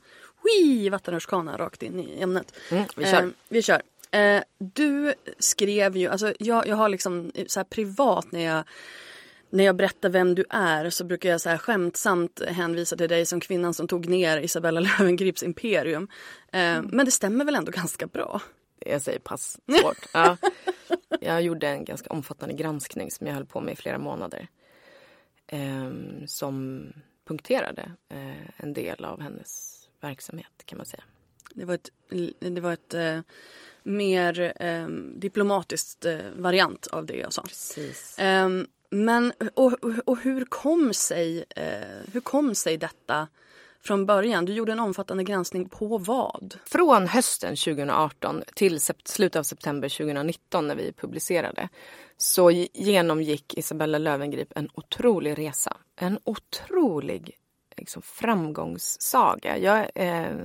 vattenrutschkana 0.91 1.57
rakt 1.57 1.83
in 1.83 1.99
i 1.99 2.21
ämnet. 2.21 2.53
Mm, 2.71 2.85
vi 2.95 3.05
kör. 3.05 3.23
Eh, 3.23 3.29
vi 3.49 3.61
kör. 3.61 3.81
Eh, 4.11 4.43
du 4.57 5.13
skrev 5.39 5.97
ju, 5.97 6.07
alltså 6.07 6.33
jag, 6.39 6.67
jag 6.67 6.75
har 6.75 6.89
liksom 6.89 7.31
så 7.47 7.63
privat 7.63 8.31
när 8.31 8.45
jag 8.45 8.63
när 9.51 9.63
jag 9.63 9.75
berättar 9.75 10.09
vem 10.09 10.35
du 10.35 10.45
är 10.49 10.89
så 10.89 11.03
brukar 11.03 11.29
jag 11.29 11.41
så 11.41 11.49
här 11.49 11.57
skämtsamt 11.57 12.41
hänvisa 12.47 12.97
till 12.97 13.09
dig 13.09 13.25
som 13.25 13.39
kvinnan 13.39 13.73
som 13.73 13.87
tog 13.87 14.07
ner 14.07 14.37
Isabella 14.37 14.79
Löwengrips 14.99 15.43
imperium. 15.43 16.07
Eh, 16.51 16.61
mm. 16.61 16.89
Men 16.93 17.05
det 17.05 17.11
stämmer 17.11 17.45
väl 17.45 17.55
ändå 17.55 17.71
ganska 17.71 18.07
bra? 18.07 18.41
Jag 18.79 19.01
säger 19.01 19.19
pass 19.19 19.59
svårt. 19.81 20.09
ja. 20.13 20.37
Jag 21.21 21.41
gjorde 21.41 21.67
en 21.67 21.85
ganska 21.85 22.09
omfattande 22.09 22.55
granskning 22.55 23.11
som 23.11 23.27
jag 23.27 23.33
höll 23.33 23.45
på 23.45 23.61
med 23.61 23.73
i 23.73 23.75
flera 23.75 23.97
månader. 23.97 24.47
Eh, 25.47 25.91
som 26.25 26.83
punkterade 27.27 27.91
eh, 28.09 28.49
en 28.57 28.73
del 28.73 29.05
av 29.05 29.21
hennes 29.21 29.79
verksamhet 30.01 30.65
kan 30.65 30.77
man 30.77 30.85
säga. 30.85 31.03
Det 31.53 31.65
var 31.65 31.73
ett, 31.73 31.89
det 32.39 32.61
var 32.61 32.73
ett 32.73 32.93
eh, 32.93 33.19
mer 33.83 34.53
eh, 34.59 34.87
diplomatiskt 35.15 36.05
eh, 36.05 36.17
variant 36.35 36.87
av 36.87 37.05
det 37.05 37.17
jag 37.17 37.33
sa. 37.33 37.43
Eh, 38.23 38.49
men 38.89 39.33
och, 39.53 39.73
och 40.05 40.17
hur, 40.17 40.45
kom 40.45 40.93
sig, 40.93 41.45
eh, 41.55 42.11
hur 42.13 42.21
kom 42.21 42.55
sig 42.55 42.77
detta 42.77 43.27
från 43.81 44.05
början? 44.05 44.45
Du 44.45 44.53
gjorde 44.53 44.71
en 44.71 44.79
omfattande 44.79 45.23
granskning 45.23 45.69
på 45.69 45.97
vad? 45.97 46.55
Från 46.65 47.07
hösten 47.07 47.55
2018 47.55 48.43
till 48.55 48.79
slutet 49.05 49.39
av 49.39 49.43
september 49.43 49.89
2019 49.89 50.67
när 50.67 50.75
vi 50.75 50.93
publicerade 50.93 51.69
så 52.17 52.51
genomgick 52.73 53.53
Isabella 53.57 53.97
Lövengrip 53.97 54.53
en 54.55 54.69
otrolig 54.73 55.37
resa. 55.37 55.77
En 55.95 56.19
otrolig 56.23 57.37
liksom, 57.77 58.01
framgångssaga. 58.01 59.57
Jag, 59.57 59.91
eh, 59.95 60.35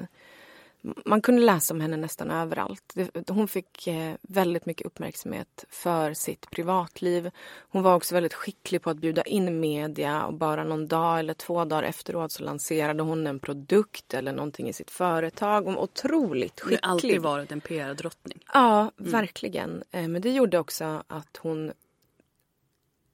man 1.05 1.23
kunde 1.23 1.43
läsa 1.43 1.75
om 1.75 1.81
henne 1.81 1.97
nästan 1.97 2.31
överallt. 2.31 2.95
Hon 3.29 3.49
fick 3.49 3.87
eh, 3.87 4.14
väldigt 4.23 4.67
mycket 4.67 4.87
uppmärksamhet 4.87 5.64
för 5.69 6.14
sitt 6.14 6.50
privatliv. 6.50 7.31
Hon 7.69 7.83
var 7.83 7.95
också 7.95 8.14
väldigt 8.14 8.35
skicklig 8.35 8.83
på 8.83 8.91
att 8.91 8.97
bjuda 8.97 9.23
in 9.23 9.61
media 9.61 10.26
och 10.26 10.35
bara 10.35 10.64
någon 10.64 10.88
dag 10.88 11.19
eller 11.19 11.35
två 11.35 11.64
dagar 11.64 11.83
efteråt 11.83 12.33
så 12.33 12.43
lanserade 12.43 13.03
hon 13.03 13.26
en 13.26 13.41
produkt 13.41 14.14
eller 14.14 14.33
någonting 14.33 14.69
i 14.69 14.73
sitt 14.73 14.91
företag. 14.91 15.62
Hon 15.62 15.75
var 15.75 15.83
otroligt 15.83 16.61
skicklig. 16.61 16.79
Hon 16.83 16.88
har 16.88 16.95
alltid 16.95 17.23
varit 17.23 17.53
en 17.53 17.61
PR-drottning. 17.61 18.38
Ja, 18.53 18.81
mm. 18.81 19.12
verkligen. 19.12 19.83
Eh, 19.91 20.09
men 20.09 20.23
det 20.23 20.31
gjorde 20.31 20.59
också 20.59 21.03
att 21.07 21.37
hon 21.37 21.73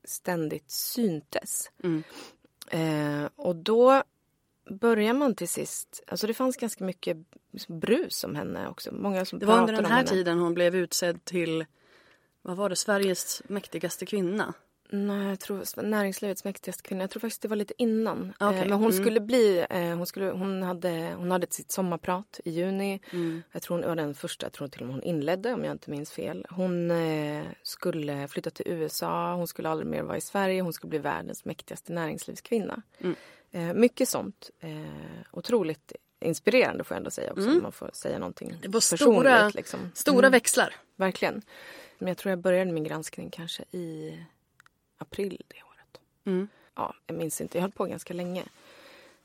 ständigt 0.04 0.70
syntes. 0.70 1.70
Mm. 1.82 2.02
Eh, 2.70 3.30
och 3.36 3.56
då 3.56 4.02
börjar 4.70 5.14
man 5.14 5.34
till 5.34 5.48
sist... 5.48 6.04
Alltså 6.06 6.26
det 6.26 6.34
fanns 6.34 6.56
ganska 6.56 6.84
mycket 6.84 7.16
brus 7.68 8.24
om 8.24 8.36
henne 8.36 8.68
också. 8.68 8.94
Många 8.94 9.24
som 9.24 9.38
det 9.38 9.46
var 9.46 9.58
under 9.58 9.74
den 9.74 9.84
här 9.84 10.04
tiden 10.04 10.38
hon 10.38 10.54
blev 10.54 10.76
utsedd 10.76 11.24
till 11.24 11.64
vad 12.42 12.56
var 12.56 12.68
det, 12.68 12.76
Sveriges 12.76 13.42
mäktigaste 13.48 14.06
kvinna. 14.06 14.54
Nej, 14.92 15.28
jag 15.28 15.40
tror 15.40 15.82
näringslivets 15.82 16.44
mäktigaste 16.44 16.82
kvinna. 16.82 17.02
Jag 17.02 17.10
tror 17.10 17.20
faktiskt 17.20 17.42
det 17.42 17.48
var 17.48 17.56
lite 17.56 17.74
innan. 17.76 18.32
Okay. 18.40 18.58
Eh, 18.58 18.60
men 18.60 18.72
hon 18.72 18.90
mm. 18.90 19.02
skulle 19.02 19.20
bli, 19.20 19.66
eh, 19.70 19.96
hon, 19.96 20.06
skulle, 20.06 20.30
hon, 20.30 20.62
hade, 20.62 21.14
hon 21.16 21.30
hade 21.30 21.46
sitt 21.50 21.72
sommarprat 21.72 22.40
i 22.44 22.50
juni. 22.50 23.00
Mm. 23.10 23.42
Jag 23.52 23.62
tror 23.62 23.76
hon 23.76 23.88
var 23.88 23.96
den 23.96 24.14
första, 24.14 24.46
jag 24.46 24.52
tror 24.52 24.68
till 24.68 24.80
och 24.80 24.86
med 24.86 24.96
hon 24.96 25.02
inledde 25.02 25.52
om 25.52 25.64
jag 25.64 25.74
inte 25.74 25.90
minns 25.90 26.10
fel. 26.10 26.46
Hon 26.50 26.90
eh, 26.90 27.44
skulle 27.62 28.28
flytta 28.28 28.50
till 28.50 28.68
USA, 28.68 29.34
hon 29.34 29.46
skulle 29.46 29.68
aldrig 29.68 29.86
mer 29.86 30.02
vara 30.02 30.16
i 30.16 30.20
Sverige, 30.20 30.62
hon 30.62 30.72
skulle 30.72 30.90
bli 30.90 30.98
världens 30.98 31.44
mäktigaste 31.44 31.92
näringslivskvinna. 31.92 32.82
Mm. 32.98 33.16
Eh, 33.52 33.72
mycket 33.72 34.08
sånt. 34.08 34.50
Eh, 34.60 34.70
otroligt 35.30 35.92
inspirerande 36.20 36.84
får 36.84 36.94
jag 36.94 36.98
ändå 37.00 37.10
säga 37.10 37.32
också. 37.32 37.48
Mm. 37.48 37.62
Man 37.62 37.72
får 37.72 37.90
säga 37.92 38.18
någonting 38.18 38.54
Det 38.62 38.68
var 38.68 38.80
stora, 38.80 39.48
liksom. 39.48 39.80
stora 39.94 40.26
mm. 40.26 40.32
växlar. 40.32 40.74
Verkligen. 40.96 41.42
Men 41.98 42.08
jag 42.08 42.16
tror 42.16 42.30
jag 42.30 42.38
började 42.38 42.72
min 42.72 42.84
granskning 42.84 43.30
kanske 43.30 43.64
i 43.70 44.18
april 44.98 45.42
det 45.48 45.62
året. 45.62 46.00
Mm. 46.24 46.48
Ja, 46.74 46.94
jag 47.06 47.16
minns 47.16 47.40
inte. 47.40 47.58
Jag 47.58 47.62
höll 47.62 47.72
på 47.72 47.84
ganska 47.84 48.14
länge 48.14 48.44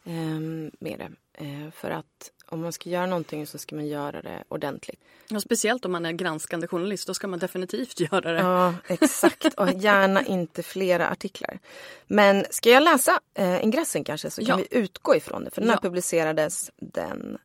eh, 0.04 0.40
med 0.80 1.00
det. 1.00 1.12
Eh, 1.38 1.72
för 1.72 1.92
att 1.92 2.32
om 2.46 2.62
man 2.62 2.74
ska 2.74 2.90
göra 2.90 3.06
någonting 3.06 3.48
så 3.48 3.58
ska 3.58 3.76
man 3.76 3.88
göra 3.88 4.22
det 4.22 4.44
ordentligt. 4.48 5.00
Ja, 5.30 5.40
speciellt 5.40 5.86
om 5.86 5.92
man 5.92 6.06
är 6.06 6.12
granskande 6.12 6.68
journalist, 6.68 7.08
då 7.08 7.14
ska 7.14 7.28
man 7.28 7.40
definitivt 7.40 8.00
göra 8.12 8.32
det. 8.32 8.40
Ja, 8.40 8.74
exakt. 8.88 9.54
Och 9.54 9.70
gärna 9.70 10.24
inte 10.24 10.64
flera 10.64 11.10
artiklar. 11.10 11.60
Men 12.08 12.46
ska 12.50 12.70
jag 12.70 12.84
läsa 12.84 13.20
eh, 13.34 13.64
ingressen 13.64 14.04
kanske 14.04 14.30
så 14.30 14.46
kan 14.46 14.60
ja. 14.60 14.66
vi 14.70 14.78
utgå 14.80 15.16
ifrån 15.16 15.44
det. 15.44 15.52
För 15.52 15.62
den 15.62 15.70
här 15.70 15.78
ja. 15.78 15.90
publicerades 15.90 16.72
den 16.76 17.38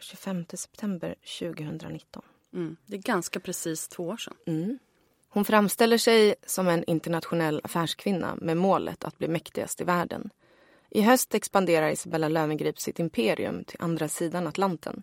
25 0.00 0.44
september 0.54 1.14
2019. 1.38 2.22
Mm. 2.54 2.76
Det 2.86 2.96
är 2.96 3.00
ganska 3.00 3.40
precis 3.40 3.88
två 3.88 4.04
år 4.04 4.16
sedan. 4.16 4.34
Mm. 4.46 4.78
Hon 5.28 5.44
framställer 5.44 5.98
sig 5.98 6.34
som 6.46 6.68
en 6.68 6.84
internationell 6.84 7.60
affärskvinna 7.64 8.36
med 8.40 8.56
målet 8.56 9.04
att 9.04 9.18
bli 9.18 9.28
mäktigast 9.28 9.80
i 9.80 9.84
världen. 9.84 10.30
I 10.90 11.00
höst 11.00 11.34
expanderar 11.34 11.90
Isabella 11.90 12.28
Löwengrip 12.28 12.80
sitt 12.80 12.98
imperium 12.98 13.64
till 13.64 13.76
andra 13.80 14.08
sidan 14.08 14.46
Atlanten. 14.46 15.02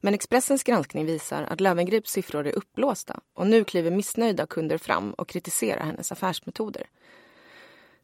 Men 0.00 0.14
Expressens 0.14 0.62
granskning 0.62 1.06
visar 1.06 1.42
att 1.42 1.60
Lövengrips 1.60 2.10
siffror 2.10 2.46
är 2.46 2.52
uppblåsta 2.52 3.20
och 3.34 3.46
nu 3.46 3.64
kliver 3.64 3.90
missnöjda 3.90 4.46
kunder 4.46 4.78
fram 4.78 5.12
och 5.12 5.28
kritiserar 5.28 5.84
hennes 5.84 6.12
affärsmetoder. 6.12 6.86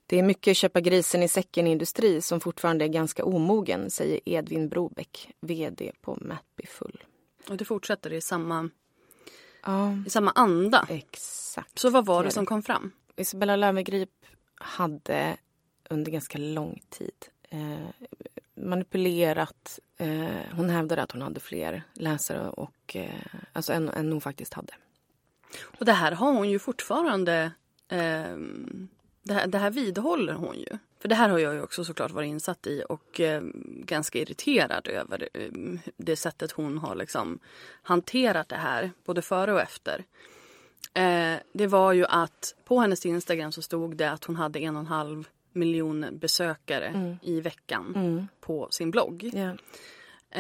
Det 0.07 0.19
är 0.19 0.23
mycket 0.23 0.57
köpa 0.57 0.81
grisen 0.81 1.23
i 1.23 1.29
säcken-industri 1.29 2.21
som 2.23 2.41
fortfarande 2.41 2.85
är 2.85 2.89
ganska 2.89 3.25
omogen, 3.25 3.91
säger 3.91 4.21
Edvin 4.25 4.69
Brobeck, 4.69 5.31
vd 5.41 5.93
på 6.01 6.19
Mappy 6.21 6.67
Full. 6.67 7.05
Och 7.49 7.57
det 7.57 7.65
fortsätter 7.65 8.13
i 8.13 8.21
samma, 8.21 8.71
Ja, 9.63 9.97
i 10.07 10.11
samma 10.11 10.31
anda. 10.31 10.87
exakt. 10.91 11.79
Så 11.79 11.91
vad 11.91 12.07
var 12.07 12.23
det 12.23 12.29
det 12.29 12.33
som 12.33 12.47
kom 12.47 12.63
fram? 12.63 12.93
Isabella 13.17 13.57
Löwengrip 13.57 14.11
hade 14.55 15.37
under 15.91 16.13
ganska 16.13 16.39
lång 16.39 16.81
tid 16.89 17.27
eh, 17.49 18.09
manipulerat. 18.55 19.79
Eh, 19.97 20.55
hon 20.57 20.71
hävdade 20.71 21.03
att 21.03 21.13
hon 21.13 21.23
hade 21.23 21.41
fler 21.41 21.83
läsare 21.95 22.49
och, 22.49 22.97
eh, 22.97 23.35
alltså 23.53 23.73
än, 23.73 23.89
än 23.89 24.13
hon 24.13 24.21
faktiskt 24.21 24.55
hade. 24.55 24.73
Och 25.63 25.85
det 25.85 25.93
här 25.93 26.13
har 26.13 26.33
hon 26.33 26.51
ju 26.51 26.59
fortfarande... 26.59 27.53
Ehm, 27.89 28.89
det, 29.23 29.35
här, 29.35 29.47
det 29.47 29.59
här 29.59 29.71
vidhåller 29.71 30.33
hon 30.33 30.59
ju. 30.59 30.79
För 31.01 31.09
det 31.09 31.15
här 31.15 31.29
har 31.29 31.39
jag 31.39 31.55
ju 31.55 31.63
också 31.63 31.85
såklart 31.85 32.11
varit 32.11 32.29
insatt 32.29 32.67
i 32.67 32.85
och 32.89 33.21
eh, 33.21 33.43
ganska 33.67 34.19
irriterad 34.19 34.89
över 34.89 35.29
eh, 35.35 35.51
det 35.97 36.17
sättet 36.17 36.53
hon 36.53 36.79
har 36.79 36.95
liksom 36.95 37.39
hanterat 37.83 38.49
det 38.49 38.57
här, 38.57 38.93
både 39.05 39.23
före 39.23 39.53
och 39.53 39.61
efter. 39.61 40.05
Eh, 40.95 41.37
det 41.53 41.67
var 41.67 41.93
ju 41.93 42.07
att 42.07 42.55
på 42.65 42.81
hennes 42.81 43.07
Instagram 43.07 43.53
så 43.53 43.63
stod 43.63 43.97
det 43.97 44.11
att 44.11 44.25
hon 44.25 44.37
hade 44.37 44.59
en 44.59 44.77
och 44.77 44.81
en 44.81 44.87
halv 44.87 45.29
miljon 45.53 46.07
besökare 46.13 47.17
i 47.23 47.41
veckan 47.41 48.29
på 48.41 48.69
sin 48.71 48.91
blogg. 48.91 49.31
Ja. 49.33 49.57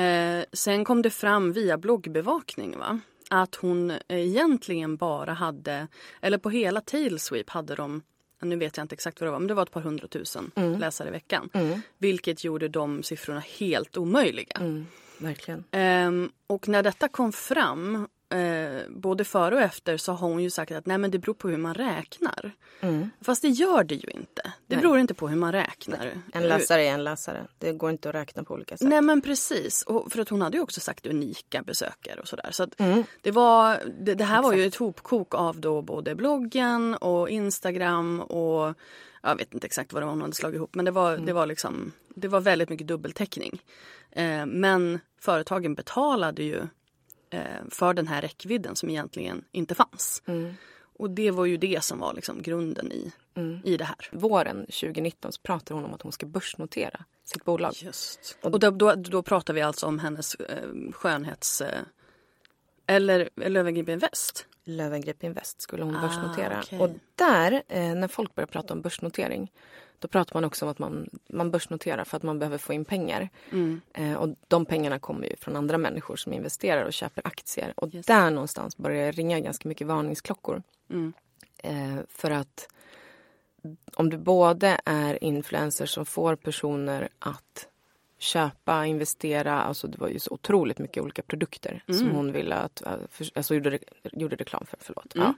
Eh, 0.01 0.45
sen 0.53 0.85
kom 0.85 1.03
det 1.03 1.11
fram 1.11 1.53
via 1.53 1.79
bloggbevakning 1.79 2.79
va? 2.79 3.01
att 3.31 3.55
hon 3.55 3.93
egentligen 4.09 4.97
bara 4.97 5.33
hade, 5.33 5.89
eller 6.21 6.39
på 6.39 6.51
hela 6.51 6.81
Tailsweep 6.81 7.51
hade 7.51 7.75
de, 7.75 8.03
nu 8.41 8.57
vet 8.57 8.77
jag 8.77 8.85
inte 8.85 8.95
exakt 8.95 9.21
vad 9.21 9.27
det 9.27 9.33
var, 9.33 9.39
men 9.39 9.49
det 9.49 9.55
var 9.55 9.63
ett 9.63 9.71
par 9.71 9.81
hundratusen 9.81 10.51
läsare 10.79 11.09
i 11.09 11.11
veckan. 11.11 11.51
Vilket 11.99 12.45
gjorde 12.45 12.69
de 12.69 13.03
siffrorna 13.03 13.41
helt 13.59 13.97
omöjliga. 13.97 14.57
Mm, 14.61 14.87
verkligen. 15.19 15.65
Ehm, 15.71 16.31
och 16.47 16.69
när 16.69 16.83
detta 16.83 17.09
kom 17.09 17.33
fram, 17.33 18.09
eh, 18.31 18.81
både 18.89 19.25
före 19.25 19.55
och 19.55 19.61
efter, 19.63 19.97
så 19.97 20.13
har 20.13 20.29
hon 20.29 20.43
ju 20.43 20.51
sagt 20.51 20.73
att 20.73 20.87
nej 20.87 20.99
men 20.99 21.11
det 21.11 21.19
beror 21.19 21.35
på 21.35 21.49
hur 21.49 21.57
man 21.57 21.75
räknar. 21.75 22.53
Fast 23.21 23.43
det 23.43 23.49
gör 23.49 23.85
det 23.85 23.95
ju 23.95 24.11
inte. 24.11 24.43
Det 24.67 24.75
Nej. 24.77 24.83
beror 24.83 24.99
inte 24.99 25.15
på 25.15 25.29
hur 25.29 25.37
man 25.37 25.53
räknar. 25.53 26.13
En 26.33 26.43
läsare 26.49 26.83
är 26.85 26.93
en 26.95 27.05
läsare. 27.05 27.47
Det 27.59 27.73
går 27.73 27.91
inte 27.91 28.09
att 28.09 28.15
räkna 28.15 28.45
på 28.45 28.55
olika 28.55 28.77
sätt. 28.77 28.89
Nej 28.89 29.03
men 29.03 29.21
precis. 29.21 29.83
Och 29.83 30.13
för 30.13 30.21
att 30.21 30.29
hon 30.29 30.43
hade 30.43 30.57
ju 30.57 30.63
också 30.63 30.81
sagt 30.81 31.07
unika 31.07 31.63
besökare 31.63 32.21
och 32.21 32.29
sådär. 32.29 32.49
Så 32.51 32.63
att 32.63 32.81
Mm. 32.81 33.05
det, 33.23 33.31
var, 33.31 33.79
det, 34.01 34.15
det 34.15 34.25
här 34.25 34.43
var 34.43 34.53
ju 34.53 34.65
ett 34.67 34.77
hopkok 34.77 35.35
av 35.35 35.61
då 35.61 35.83
både 35.83 36.15
bloggen 36.15 36.95
och 36.95 37.29
Instagram 37.31 38.21
och 38.21 38.75
jag 39.23 39.37
vet 39.37 39.55
inte 39.55 39.67
exakt 39.67 39.93
vad 39.93 40.03
det 40.03 40.07
var 40.07 40.13
hon 40.13 40.21
hade 40.23 40.35
slagit 40.35 40.57
ihop 40.57 40.75
men 40.75 40.85
det 40.85 40.91
var, 40.91 41.13
Mm. 41.13 41.27
det 41.27 41.33
var, 41.33 41.47
liksom, 41.47 41.93
det 42.15 42.29
var 42.29 42.41
väldigt 42.41 42.69
mycket 42.69 42.87
dubbeltäckning. 42.87 43.63
Eh, 44.11 44.47
men 44.47 45.01
företagen 45.21 45.75
betalade 45.75 46.43
ju 46.43 46.63
för 47.71 47.95
den 47.95 48.09
här 48.09 48.23
räckvidden 48.23 48.77
som 48.77 48.91
egentligen 48.91 49.45
inte 49.53 49.75
fanns. 49.75 50.23
Mm. 50.27 50.55
Och 51.01 51.11
det 51.11 51.31
var 51.31 51.47
ju 51.47 51.57
det 51.57 51.85
som 51.85 51.99
var 51.99 52.15
liksom 52.15 52.43
grunden 52.43 52.93
i, 52.93 53.13
i 53.65 53.77
det 53.77 53.85
här. 53.85 54.09
Våren 54.13 54.57
2019 54.57 55.33
så 55.33 55.41
pratar 55.43 55.75
hon 55.75 55.85
om 55.85 55.95
att 55.95 56.03
hon 56.03 56.13
ska 56.13 56.27
börsnotera 56.27 57.05
sitt 57.25 57.45
bolag. 57.45 57.73
Just. 57.77 58.39
Och 58.43 58.61
då, 58.61 58.71
då, 58.71 58.95
då 58.95 59.23
pratar 59.23 59.55
vi 59.55 59.61
alltså 59.61 59.87
om 59.87 59.99
hennes 59.99 60.35
eh, 60.35 60.93
skönhets... 60.93 61.61
Eh, 61.61 61.83
eller 62.87 63.29
Löwengrip 63.37 63.89
Invest. 63.89 64.47
Löwengrip 64.77 65.25
Invest 65.25 65.61
skulle 65.61 65.85
hon 65.85 65.97
Ah, 65.97 66.01
börsnotera. 66.01 66.61
okej. 66.63 66.81
Och 66.81 66.91
där, 67.15 67.63
eh, 67.69 67.95
när 67.95 68.09
folk 68.09 68.35
börjar 68.35 68.47
prata 68.47 68.75
om 68.75 68.83
börsnotering 68.83 69.53
då 69.99 70.09
pratar 70.09 70.35
man 70.35 70.45
också 70.45 70.65
om 70.65 70.71
att 70.71 70.79
man, 70.79 71.09
man 71.29 71.51
börsnoterar 71.51 72.05
för 72.05 72.17
att 72.17 72.23
man 72.23 72.39
behöver 72.39 72.59
få 72.59 72.73
in 72.73 72.85
pengar. 72.85 73.29
Mm. 73.53 73.81
Eh, 73.95 74.15
och 74.15 74.29
de 74.49 74.67
pengarna 74.67 74.99
kommer 74.99 75.27
ju 75.27 75.37
från 75.37 75.57
andra 75.57 75.79
människor 75.79 76.17
som 76.17 76.33
investerar 76.33 76.85
och 76.85 76.93
köper 76.93 77.27
aktier. 77.27 77.73
Och 77.77 77.95
Just 77.95 78.09
där 78.09 78.31
någonstans 78.31 78.77
börjar 78.77 79.07
det 79.07 79.13
ringa 79.13 79.41
ganska 79.41 79.69
mycket 79.69 79.87
varningsklockor. 79.87 80.63
Mm. 80.91 81.13
Eh, 81.59 81.97
för 82.09 82.31
att 82.31 82.69
om 83.97 84.11
du 84.11 84.19
både 84.19 84.81
är 84.85 85.25
influencer 85.25 85.87
som 85.87 86.07
får 86.07 86.37
personer 86.37 87.09
att 87.19 87.69
köpa, 88.23 88.87
investera, 88.87 89.63
alltså 89.63 89.87
det 89.87 89.99
var 89.99 90.09
ju 90.09 90.19
så 90.19 90.31
otroligt 90.35 90.79
mycket 90.79 91.03
olika 91.03 91.23
produkter 91.23 91.83
som 91.87 91.97
Mm. 92.03 92.15
hon 92.17 92.33
ville 92.33 92.55
att, 92.55 92.83
äh, 92.87 92.93
alltså 93.35 93.55
gjorde, 93.55 93.79
gjorde 94.13 94.37
reklam 94.37 94.67
för, 94.67 94.79
förlåt. 94.81 95.13
Ja. 95.15 95.35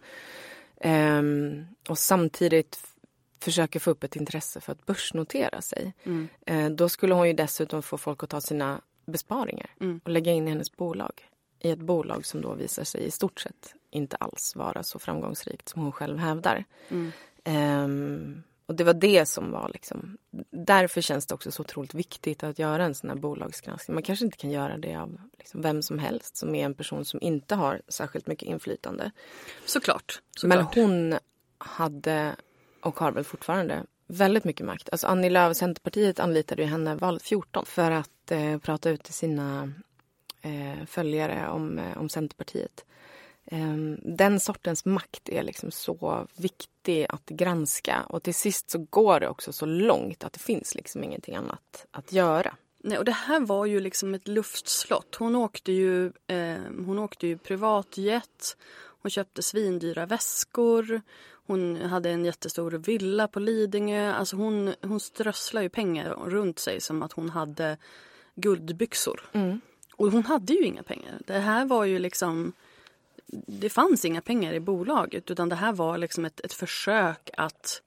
Ehm, 0.81 1.67
och 1.89 1.99
samtidigt 1.99 2.79
f- 2.83 2.95
försöker 3.41 3.81
få 3.81 3.91
upp 3.91 4.05
ett 4.05 4.17
intresse 4.17 4.61
för 4.61 4.73
att 4.73 4.87
börsnotera 4.87 5.61
sig. 5.63 5.93
Mm. 6.05 6.29
Eh, 6.47 6.71
då 6.71 6.89
skulle 6.89 7.15
hon 7.15 7.27
ju 7.29 7.33
dessutom 7.35 7.83
få 7.83 7.99
folk 7.99 8.23
att 8.23 8.31
ta 8.31 8.41
sina 8.41 8.81
besparingar 9.07 9.71
Mm. 9.81 10.01
och 10.05 10.11
lägga 10.11 10.33
in 10.33 10.47
i 10.47 10.51
hennes 10.51 10.77
bolag. 10.77 11.29
I 11.61 11.71
ett 11.71 11.79
bolag 11.79 12.27
som 12.27 12.41
då 12.41 12.55
visar 12.55 12.85
sig 12.85 13.05
i 13.05 13.11
stort 13.11 13.41
sett 13.41 13.75
inte 13.91 14.17
alls 14.17 14.57
vara 14.57 14.83
så 14.83 14.99
framgångsrikt 14.99 15.69
som 15.69 15.83
hon 15.83 15.93
själv 15.93 16.19
hävdar. 16.19 16.65
Mm. 16.89 17.13
Ehm, 17.45 18.43
och 18.73 18.77
det 18.77 18.85
var 18.85 18.95
det 18.95 19.27
som 19.27 19.51
var 19.51 19.71
liksom... 19.73 20.19
Därför 20.51 21.01
känns 21.01 21.27
det 21.27 21.35
också 21.35 21.53
så 21.53 21.61
otroligt 21.63 21.95
viktigt 21.95 22.43
att 22.43 22.59
göra 22.59 22.85
en 22.85 22.95
sån 22.95 23.11
här 23.11 23.17
bolagsgranskning. 23.17 23.95
Man 23.95 24.03
kanske 24.03 24.25
inte 24.25 24.37
kan 24.37 24.51
göra 24.51 24.79
det 24.79 24.97
av 24.97 25.21
liksom 25.39 25.63
vem 25.63 25.83
som 25.83 25.99
helst 25.99 26.37
som 26.37 26.55
är 26.55 26.65
en 26.65 26.75
person 26.75 27.05
som 27.05 27.23
inte 27.23 27.55
har 27.55 27.83
särskilt 27.89 28.27
mycket 28.27 28.49
inflytande. 28.49 29.11
Såklart. 29.67 30.23
Men 30.43 30.59
såklart. 30.59 30.75
hon 30.75 31.19
hade, 31.59 32.37
och 32.81 32.99
har 32.99 33.13
väl 33.13 33.25
fortfarande, 33.25 33.85
väldigt 34.07 34.45
mycket 34.45 34.67
makt. 34.67 34.89
Alltså 34.93 35.07
Annie 35.07 35.31
Lööf, 35.31 35.57
Centerpartiet 35.57 36.21
anlitade 36.21 36.63
ju 36.63 36.69
henne 36.69 36.95
valet 36.95 37.23
14 37.23 37.67
för 37.67 37.91
att 37.91 38.31
eh, 38.31 38.59
prata 38.59 38.91
ut 38.91 39.03
till 39.03 39.15
sina 39.15 39.73
eh, 40.43 40.87
följare 40.87 41.49
om, 41.49 41.79
eh, 41.79 41.99
om 41.99 42.09
Centerpartiet. 42.09 42.85
Eh, 43.53 43.77
den 44.03 44.41
sortens 44.41 44.85
makt 44.85 45.29
är 45.29 45.43
liksom 45.43 45.71
så 45.71 46.27
viktig 46.37 47.07
att 47.09 47.27
granska 47.27 48.03
och 48.09 48.23
till 48.23 48.35
sist 48.35 48.71
så 48.71 48.79
går 48.79 49.21
det 49.21 49.29
också 49.29 49.53
så 49.53 49.67
långt 49.67 50.25
att 50.25 50.33
det 50.33 50.39
finns 50.39 50.75
liksom 50.75 51.05
ingenting 51.05 51.37
annat 51.37 51.87
att 51.91 52.13
göra. 52.13 52.55
Nej, 52.79 52.99
och 52.99 53.05
det 53.05 53.13
här 53.13 53.41
var 53.41 53.67
ju 53.67 53.81
liksom 53.81 54.15
ett 54.15 54.29
luftslott. 54.29 55.15
Hon 55.15 55.37
åkte 55.37 55.73
ju, 55.73 56.07
eh, 56.07 56.59
hon 56.87 56.99
åkte 56.99 57.27
ju 57.27 57.39
privatjet. 57.39 58.57
Hon 59.03 59.11
köpte 59.11 59.43
svindyra 59.43 60.07
väskor. 60.07 61.01
Hon 61.47 61.77
hade 61.77 62.11
en 62.11 62.25
jättestor 62.25 62.71
villa 62.71 63.29
på 63.29 63.41
Lidingö. 63.41 64.13
Alltså 64.13 64.37
hon, 64.37 64.75
hon 64.83 65.01
strösslar 65.01 65.63
ju 65.63 65.69
pengar 65.69 66.11
runt 66.11 66.59
sig 66.59 66.81
som 66.81 67.03
att 67.03 67.13
hon 67.13 67.31
hade 67.31 67.77
guldbyxor. 68.35 69.31
Och 69.97 70.13
hon 70.13 70.25
hade 70.25 70.53
ju 70.53 70.65
inga 70.65 70.83
pengar. 70.83 71.21
Det 71.27 71.39
här 71.39 71.65
var 71.67 71.85
ju 71.85 71.99
liksom... 71.99 72.53
Det 73.47 73.71
fanns 73.71 74.05
inga 74.05 74.21
pengar 74.21 74.53
i 74.53 74.61
bolaget 74.61 75.31
utan 75.31 75.49
det 75.49 75.55
här 75.55 75.73
var 75.73 75.99
liksom 75.99 76.25
ett, 76.25 76.41
ett 76.41 76.53
försök 76.53 77.31
att 77.37 77.83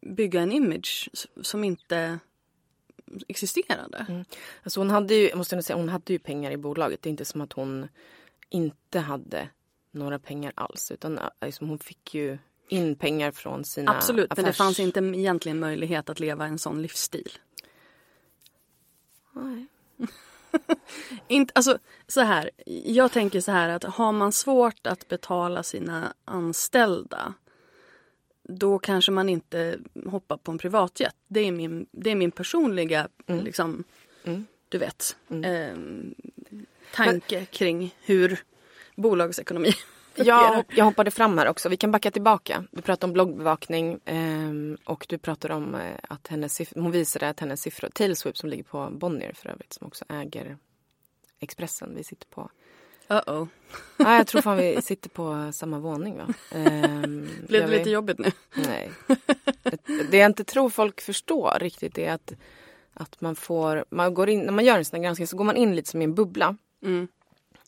bygga 0.00 0.40
en 0.40 0.52
image 0.52 1.10
som 1.42 1.64
inte 1.64 2.18
existerade. 3.28 4.24
Alltså 4.62 4.80
hon 4.80 4.90
hade 4.90 5.14
ju, 5.14 5.28
jag 5.28 5.38
måste 5.38 5.62
säga, 5.62 5.76
hon 5.76 5.88
hade 5.88 6.12
ju 6.12 6.18
pengar 6.18 6.50
i 6.50 6.56
bolaget. 6.56 7.02
Det 7.02 7.08
är 7.08 7.10
inte 7.10 7.24
som 7.24 7.40
att 7.40 7.52
hon 7.52 7.88
inte 8.48 8.98
hade 8.98 9.48
några 9.90 10.18
pengar 10.18 10.52
alls. 10.54 10.90
Utan 10.90 11.18
äh, 11.18 11.24
liksom, 11.40 11.68
hon 11.68 11.78
fick 11.78 12.14
ju 12.14 12.38
in 12.68 12.94
pengar 12.96 13.32
från 13.32 13.64
sina 13.64 13.96
Absolut, 13.96 14.36
men 14.36 14.44
det 14.44 14.50
affärs- 14.50 14.56
fanns 14.56 14.80
inte 14.80 15.00
egentligen 15.00 15.58
möjlighet 15.60 16.10
att 16.10 16.20
leva 16.20 16.46
en 16.46 16.58
sån 16.58 16.82
livsstil. 16.82 17.30
Nej. 19.32 19.66
Inte, 21.28 21.52
alltså, 21.54 21.78
så 22.08 22.20
här, 22.20 22.50
jag 22.84 23.12
tänker 23.12 23.40
så 23.40 23.52
här 23.52 23.68
att 23.68 23.84
har 23.84 24.12
man 24.12 24.32
svårt 24.32 24.86
att 24.86 25.08
betala 25.08 25.62
sina 25.62 26.14
anställda 26.24 27.34
då 28.42 28.78
kanske 28.78 29.12
man 29.12 29.28
inte 29.28 29.78
hoppar 30.06 30.36
på 30.36 30.52
en 30.52 30.58
privatjet. 30.58 31.14
Det 31.28 31.40
är 31.40 31.52
min, 31.52 31.86
det 31.90 32.10
är 32.10 32.14
min 32.14 32.30
personliga 32.30 33.08
liksom, 33.26 33.84
Mm. 34.24 34.46
du 34.68 34.78
vet, 34.78 35.16
ehm, 35.44 36.14
tanke 36.94 37.44
kring 37.44 37.94
hur 38.00 38.40
bolagsekonomi 38.96 39.72
Jag, 40.14 40.64
jag 40.76 40.84
hoppade 40.84 41.10
fram 41.10 41.38
här 41.38 41.48
också. 41.48 41.68
Vi 41.68 41.76
kan 41.76 41.90
backa 41.92 42.10
tillbaka. 42.10 42.64
Du 42.70 42.82
pratade 42.82 43.10
om 43.10 43.12
bloggbevakning 43.12 44.00
ehm, 44.04 44.76
och 44.84 45.06
du 45.08 45.18
pratade 45.18 45.54
om 45.54 45.74
eh, 45.74 45.80
att 46.02 46.28
hennes 46.28 46.60
siff- 46.60 46.72
hon 46.80 46.90
visade 46.90 47.28
att 47.28 47.40
hennes 47.40 47.60
siffror, 47.62 47.88
Tailsweep 47.88 48.36
som 48.38 48.48
ligger 48.48 48.64
på 48.64 48.88
Bonnier 48.92 49.32
för 49.32 49.48
övrigt, 49.48 49.72
som 49.72 49.86
också 49.86 50.04
äger 50.08 50.56
Expressen 51.40 51.94
vi 51.96 52.04
sitter 52.04 52.26
på. 52.26 52.50
Uh-oh. 53.08 53.48
Ja, 53.96 54.16
jag 54.16 54.26
tror 54.26 54.42
fan 54.42 54.56
vi 54.56 54.82
sitter 54.82 55.08
på 55.10 55.50
samma 55.52 55.78
våning 55.78 56.16
va? 56.16 56.26
Ehm, 56.52 57.28
Blev 57.48 57.62
det 57.62 57.70
vi- 57.70 57.78
lite 57.78 57.90
jobbigt 57.90 58.18
nu? 58.18 58.30
Nej. 58.56 58.90
Det 60.10 60.16
jag 60.18 60.26
inte 60.30 60.44
tror 60.44 60.70
folk 60.70 61.00
förstår 61.00 61.56
riktigt 61.60 61.98
är 61.98 62.12
att, 62.12 62.32
att 62.94 63.20
man 63.20 63.36
får, 63.36 63.84
man 63.90 64.14
går 64.14 64.28
in, 64.28 64.40
när 64.40 64.52
man 64.52 64.64
gör 64.64 64.78
en 64.78 64.84
sån 64.84 64.96
här 64.96 65.04
granskning 65.04 65.26
så 65.26 65.36
går 65.36 65.44
man 65.44 65.56
in 65.56 65.76
lite 65.76 65.90
som 65.90 66.00
i 66.00 66.04
en 66.04 66.14
bubbla. 66.14 66.56
Mm. 66.82 67.08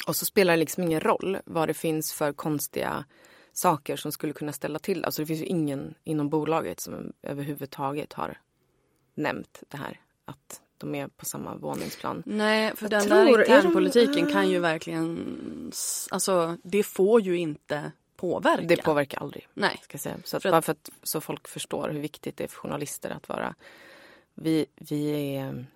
Och 0.07 0.17
så 0.17 0.25
spelar 0.25 0.53
det 0.53 0.57
liksom 0.61 0.83
ingen 0.83 1.01
roll 1.01 1.39
vad 1.45 1.69
det 1.69 1.75
finns 1.75 2.13
för 2.13 2.33
konstiga 2.33 3.05
saker 3.53 3.97
som 3.97 4.13
skulle 4.13 4.33
kunna 4.33 4.53
ställa 4.53 4.79
till. 4.79 5.05
Alltså 5.05 5.23
det 5.23 5.27
finns 5.27 5.41
ju 5.41 5.45
ingen 5.47 5.95
inom 6.05 6.29
bolaget 6.29 6.81
som 6.81 7.13
överhuvudtaget 7.23 8.13
har 8.13 8.39
nämnt 9.15 9.63
det 9.69 9.77
här. 9.77 10.01
Att 10.25 10.61
de 10.79 10.95
är 10.95 11.09
på 11.09 11.25
samma 11.25 11.55
våningsplan. 11.57 12.23
Nej, 12.27 12.77
för 12.77 12.85
Jag 12.85 12.91
den 12.91 13.01
tror- 13.03 13.17
där 13.17 13.27
är 13.27 13.37
de- 13.37 13.43
internpolitiken 13.43 14.33
kan 14.33 14.51
ju 14.51 14.59
verkligen... 14.59 15.73
Alltså, 16.11 16.57
det 16.65 16.83
får 16.83 17.21
ju 17.21 17.39
inte 17.39 17.93
påverka. 18.17 18.63
Det 18.67 18.83
påverkar 18.83 19.21
aldrig. 19.21 19.49
Nej. 19.55 19.79
Ska 19.83 19.99
säga. 19.99 20.17
Så 20.25 20.37
att, 20.37 20.43
För 20.43 20.49
att- 20.49 20.53
bara 20.53 20.63
för 20.63 20.73
att 20.73 20.91
så 21.03 21.21
folk 21.21 21.49
förstår 21.49 21.89
hur 21.91 22.01
viktigt 22.01 22.37
det 22.37 22.45
är 22.45 22.49
för 22.49 22.57
journalister 22.59 23.11
att 23.11 23.29
vara... 23.29 23.55
Vi, 24.35 24.67
vi 24.75 25.35
är 25.37 25.67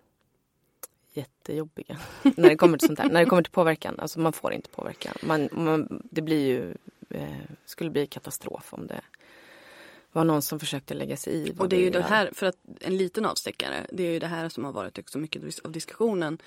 jättejobbiga 1.17 1.99
när 2.23 2.49
det 2.49 2.57
kommer 2.57 2.79
till 2.79 2.87
sånt 2.87 2.99
här. 2.99 3.09
När 3.09 3.21
det 3.21 3.27
kommer 3.27 3.43
till 3.43 3.53
påverkan. 3.53 3.95
Alltså 4.07 4.21
man 4.21 4.33
får 4.33 4.53
inte 4.53 4.71
påverka. 4.71 5.13
Man, 5.23 5.49
man, 5.53 6.03
det 6.11 6.23
blir 6.23 6.47
ju, 6.47 6.75
eh, 7.11 7.37
skulle 7.65 7.91
bli 7.91 8.07
katastrof 8.07 8.75
om 8.75 8.87
det 8.87 9.01
var 10.13 10.25
någon 10.25 10.43
som 10.43 10.61
försökte 10.61 10.95
lägga 10.95 11.17
sig 11.17 11.33
i. 11.33 11.53
Och 11.59 11.69
det 11.69 11.77
är 11.77 11.81
ju 11.81 11.91
det 11.91 12.03
här, 12.03 12.31
för 12.33 12.47
att 12.47 12.57
en 12.81 12.97
liten 12.97 13.27
avstickare, 13.27 13.87
det 13.93 14.03
är 14.03 14.13
ju 14.13 14.19
det 14.19 14.27
här 14.27 14.49
som 14.49 14.65
har 14.65 14.73
varit 14.73 14.99
också 14.99 15.19
mycket 15.19 15.65
av 15.65 15.73
diskussionen 15.73 16.39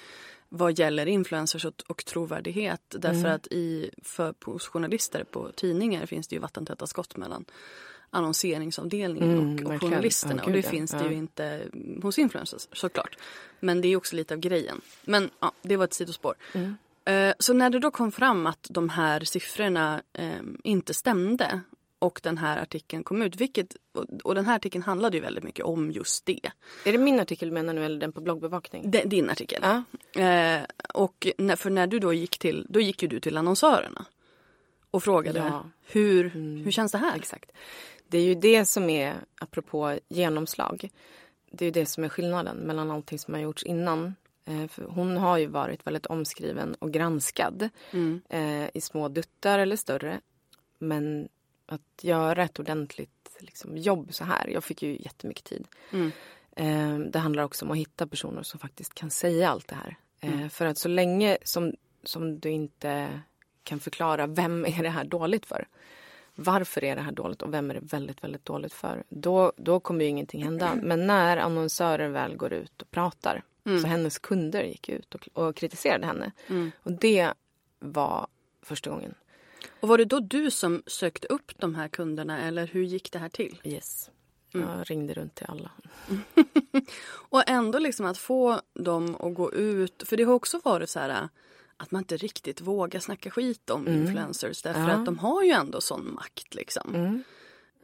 vad 0.49 0.79
gäller 0.79 1.05
influencers 1.05 1.65
och, 1.65 1.83
och 1.87 2.05
trovärdighet. 2.05 2.81
Därför 2.89 3.19
Mm. 3.19 3.35
att 3.35 3.47
i, 3.47 3.89
för, 4.03 4.33
hos 4.45 4.67
journalister 4.67 5.23
på 5.23 5.51
tidningar 5.51 6.05
finns 6.05 6.27
det 6.27 6.35
ju 6.35 6.39
vattentäta 6.39 6.87
skott 6.87 7.17
mellan 7.17 7.45
annonseringsavdelningen 8.09 9.39
Mm, 9.39 9.65
och, 9.67 9.73
och 9.73 9.81
journalisterna. 9.81 10.35
Ja, 10.37 10.43
och 10.45 10.51
det 10.51 10.59
ja. 10.65 10.69
finns 10.69 10.91
det 10.91 11.07
ju 11.09 11.13
inte 11.15 11.61
hos 12.01 12.19
influencers 12.19 12.67
såklart. 12.73 13.17
Men 13.59 13.81
det 13.81 13.87
är 13.87 13.95
också 13.95 14.15
lite 14.15 14.33
av 14.33 14.39
grejen. 14.39 14.81
Men 15.03 15.29
ja, 15.39 15.51
det 15.61 15.77
var 15.77 15.83
ett 15.85 15.93
sidospår. 15.93 16.35
Mm. 16.53 16.75
Eh, 17.05 17.33
Så 17.39 17.53
när 17.53 17.69
det 17.69 17.79
då 17.79 17.91
kom 17.91 18.11
fram 18.11 18.47
att 18.47 18.67
de 18.69 18.89
här 18.89 19.19
siffrorna 19.19 20.01
eh, 20.13 20.29
inte 20.63 20.93
stämde 20.93 21.61
och 21.99 22.19
den 22.23 22.37
här 22.37 22.61
artikeln 22.61 23.03
kom 23.03 23.21
ut, 23.21 23.35
vilket, 23.35 23.75
och, 24.23 24.35
den 24.35 24.45
här 24.45 24.55
artikeln 24.55 24.83
handlade 24.83 25.17
ju 25.17 25.21
väldigt 25.23 25.43
mycket 25.43 25.65
om 25.65 25.91
just 25.91 26.25
det. 26.25 26.39
Är 26.85 26.91
det 26.91 26.97
min 26.97 27.19
artikel 27.19 27.51
menar 27.51 27.73
du 27.73 27.83
eller 27.85 27.99
den 27.99 28.11
på 28.11 28.21
bloggbevakning? 28.21 28.91
D- 28.91 29.03
din 29.05 29.29
artikel. 29.29 29.61
Ja. 29.63 30.21
Eh, 30.21 30.61
och 30.93 31.27
när, 31.37 31.55
för 31.55 31.69
när 31.69 31.87
du 31.87 31.99
då 31.99 32.13
gick 32.13 32.39
till, 32.39 32.65
då 32.69 32.79
gick 32.79 33.01
ju 33.01 33.07
du 33.07 33.19
till 33.19 33.37
annonsörerna 33.37 34.05
och 34.91 35.03
frågade 35.03 35.39
Ja. 35.39 35.65
hur, 35.85 36.29
hur 36.63 36.71
känns 36.71 36.91
det 36.91 36.97
här? 36.97 37.15
Exakt. 37.15 37.51
Det 38.09 38.17
är 38.17 38.23
ju 38.23 38.35
det 38.35 38.65
som 38.65 38.89
är, 38.89 39.15
apropå 39.41 39.97
genomslag, 40.07 40.89
det 41.51 41.65
är 41.65 41.67
ju 41.67 41.71
det 41.71 41.85
som 41.85 42.03
är 42.03 42.09
skillnaden 42.09 42.57
mellan 42.57 42.91
allting 42.91 43.19
som 43.19 43.33
har 43.33 43.41
gjorts 43.41 43.63
innan. 43.63 44.15
Eh, 44.45 44.67
för 44.67 44.83
hon 44.83 45.17
har 45.17 45.37
ju 45.37 45.45
varit 45.47 45.87
väldigt 45.87 46.05
omskriven 46.05 46.75
och 46.79 46.91
granskad 46.91 47.69
Mm. 47.91 48.21
eh, 48.29 48.69
i 48.73 48.81
små 48.81 49.07
duttar 49.07 49.59
eller 49.59 49.75
större. 49.75 50.21
Men 50.77 51.29
att 51.65 52.03
göra 52.03 52.43
ett 52.43 52.59
ordentligt 52.59 53.37
liksom, 53.39 53.77
jobb 53.77 54.13
så 54.13 54.23
här, 54.23 54.47
jag 54.47 54.63
fick 54.63 54.83
ju 54.83 54.97
jättemycket 54.99 55.43
tid. 55.43 55.67
Mm. 55.91 56.11
Eh, 56.55 57.11
det 57.11 57.19
handlar 57.19 57.43
också 57.43 57.65
om 57.65 57.71
att 57.71 57.77
hitta 57.77 58.07
personer 58.07 58.43
som 58.43 58.59
faktiskt 58.59 58.93
kan 58.93 59.09
säga 59.09 59.49
allt 59.49 59.67
det 59.67 59.75
här. 59.75 59.95
Mm. 60.21 60.49
För 60.49 60.65
att 60.65 60.77
så 60.77 60.87
länge 60.87 61.37
som, 61.43 61.73
som 62.03 62.39
du 62.39 62.49
inte 62.49 63.21
kan 63.63 63.79
förklara 63.79 64.27
vem 64.27 64.65
är 64.65 64.83
det 64.83 64.89
här 64.89 65.03
dåligt 65.03 65.45
för? 65.45 65.67
Varför 66.41 66.83
är 66.83 66.95
det 66.95 67.01
här 67.01 67.11
dåligt 67.11 67.41
och 67.41 67.53
vem 67.53 67.69
är 67.69 67.73
det 67.73 67.79
väldigt, 67.83 68.23
väldigt 68.23 68.45
dåligt 68.45 68.73
för? 68.73 69.03
Då, 69.09 69.53
då 69.57 69.79
kommer 69.79 70.05
ju 70.05 70.09
ingenting 70.09 70.43
hända. 70.43 70.75
Men 70.81 71.07
när 71.07 71.37
annonsörer 71.37 72.09
väl 72.09 72.35
går 72.35 72.53
ut 72.53 72.81
och 72.81 72.91
pratar, 72.91 73.43
så 73.81 73.87
hennes 73.87 74.19
kunder 74.19 74.63
gick 74.63 74.89
ut 74.89 75.15
och, 75.15 75.29
och 75.33 75.55
kritiserade 75.55 76.05
henne. 76.05 76.31
Och 76.83 76.91
det 76.91 77.33
var 77.79 78.27
första 78.61 78.89
gången. 78.89 79.13
Och 79.79 79.89
var 79.89 79.97
det 79.97 80.05
då 80.05 80.19
du 80.19 80.51
som 80.51 80.83
sökte 80.87 81.27
upp 81.27 81.51
de 81.57 81.75
här 81.75 81.87
kunderna 81.87 82.41
eller 82.41 82.67
hur 82.67 82.83
gick 82.83 83.11
det 83.11 83.19
här 83.19 83.29
till? 83.29 83.61
Yes. 83.63 84.09
Jag 84.51 84.91
ringde 84.91 85.13
runt 85.13 85.35
till 85.35 85.45
alla. 85.49 85.71
Och 87.07 87.43
ändå 87.47 87.79
liksom 87.79 88.05
att 88.05 88.17
få 88.17 88.61
dem 88.73 89.15
att 89.19 89.33
gå 89.33 89.53
ut, 89.53 90.03
för 90.05 90.17
det 90.17 90.23
har 90.23 90.33
också 90.33 90.59
varit 90.63 90.89
så 90.89 90.99
här 90.99 91.29
att 91.79 91.91
man 91.91 92.01
inte 92.01 92.17
riktigt 92.17 92.61
vågar 92.61 92.99
snacka 92.99 93.29
skit 93.31 93.69
om 93.69 93.87
influencers 93.87 94.61
därför 94.61 94.79
Ja. 94.81 94.89
att 94.91 95.05
de 95.05 95.19
har 95.19 95.43
ju 95.43 95.49
ändå 95.51 95.81
sån 95.81 96.13
makt 96.13 96.55
liksom. 96.55 97.23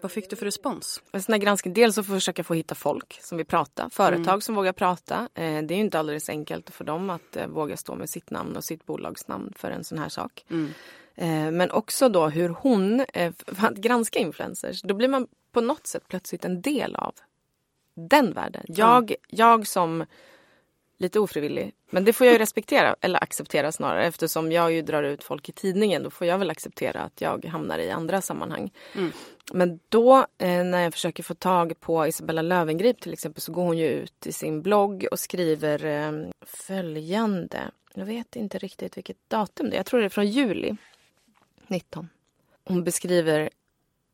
Vad 0.01 0.11
fick 0.11 0.29
du 0.29 0.35
för 0.35 0.45
respons? 0.45 1.01
En 1.11 1.23
sån 1.23 1.33
här 1.33 1.39
granskning, 1.39 1.73
dels 1.73 1.97
att 1.97 2.05
försöka 2.05 2.43
få 2.43 2.53
hitta 2.53 2.75
folk 2.75 3.19
som 3.21 3.37
vill 3.37 3.45
prata, 3.47 3.89
företag 3.89 4.43
som 4.43 4.55
vågar 4.55 4.73
prata. 4.73 5.29
Eh, 5.33 5.43
det 5.63 5.73
är 5.73 5.75
ju 5.75 5.81
inte 5.81 5.99
alldeles 5.99 6.29
enkelt 6.29 6.69
för 6.69 6.83
dem 6.83 7.09
att 7.09 7.35
eh, 7.35 7.47
våga 7.47 7.77
stå 7.77 7.95
med 7.95 8.09
sitt 8.09 8.29
namn 8.29 8.55
och 8.55 8.63
sitt 8.63 8.85
bolagsnamn 8.85 9.53
för 9.55 9.71
en 9.71 9.83
sån 9.83 9.97
här 9.97 10.09
sak. 10.09 10.45
Eh, 11.15 11.51
men 11.51 11.71
också 11.71 12.09
då 12.09 12.27
hur 12.27 12.49
hon, 12.49 13.05
för 13.47 13.67
att 13.67 13.75
granska 13.77 14.19
influencers, 14.19 14.81
då 14.81 14.93
blir 14.93 15.07
man 15.07 15.27
på 15.51 15.61
något 15.61 15.87
sätt 15.87 16.03
plötsligt 16.07 16.45
en 16.45 16.61
del 16.61 16.95
av 16.95 17.13
den 17.95 18.33
världen. 18.33 18.63
Jag, 18.67 19.15
jag 19.27 19.67
som 19.67 20.05
lite 20.97 21.19
ofrivillig, 21.19 21.73
men 21.89 22.05
det 22.05 22.13
får 22.13 22.27
jag 22.27 22.33
ju 22.33 22.39
respektera, 22.39 22.95
eller 23.01 23.23
acceptera 23.23 23.71
snarare 23.71 24.05
eftersom 24.05 24.51
jag 24.51 24.73
ju 24.73 24.81
drar 24.81 25.03
ut 25.03 25.23
folk 25.23 25.49
i 25.49 25.51
tidningen. 25.51 26.03
Då 26.03 26.09
får 26.09 26.27
jag 26.27 26.37
väl 26.37 26.49
acceptera 26.49 27.01
att 27.01 27.21
jag 27.21 27.45
hamnar 27.45 27.79
i 27.79 27.91
andra 27.91 28.21
sammanhang. 28.21 28.71
Men 29.53 29.79
då 29.89 30.17
eh, 30.37 30.63
när 30.63 30.83
jag 30.83 30.93
försöker 30.93 31.23
få 31.23 31.33
tag 31.33 31.79
på 31.79 32.07
Isabella 32.07 32.41
Löwengrip 32.41 33.01
till 33.01 33.13
exempel 33.13 33.41
så 33.41 33.51
går 33.51 33.63
hon 33.63 33.77
ju 33.77 33.87
ut 33.87 34.27
i 34.27 34.31
sin 34.31 34.61
blogg 34.61 35.05
och 35.11 35.19
skriver 35.19 35.85
eh, 35.85 36.29
följande. 36.41 37.71
Jag 37.93 38.05
vet 38.05 38.35
inte 38.35 38.57
riktigt 38.57 38.97
vilket 38.97 39.17
datum 39.27 39.69
det 39.69 39.75
är. 39.75 39.79
Jag 39.79 39.85
tror 39.85 39.99
det 39.99 40.05
är 40.05 40.09
från 40.09 40.27
juli 40.27 40.77
19. 41.67 42.09
Hon 42.63 42.83
beskriver 42.83 43.49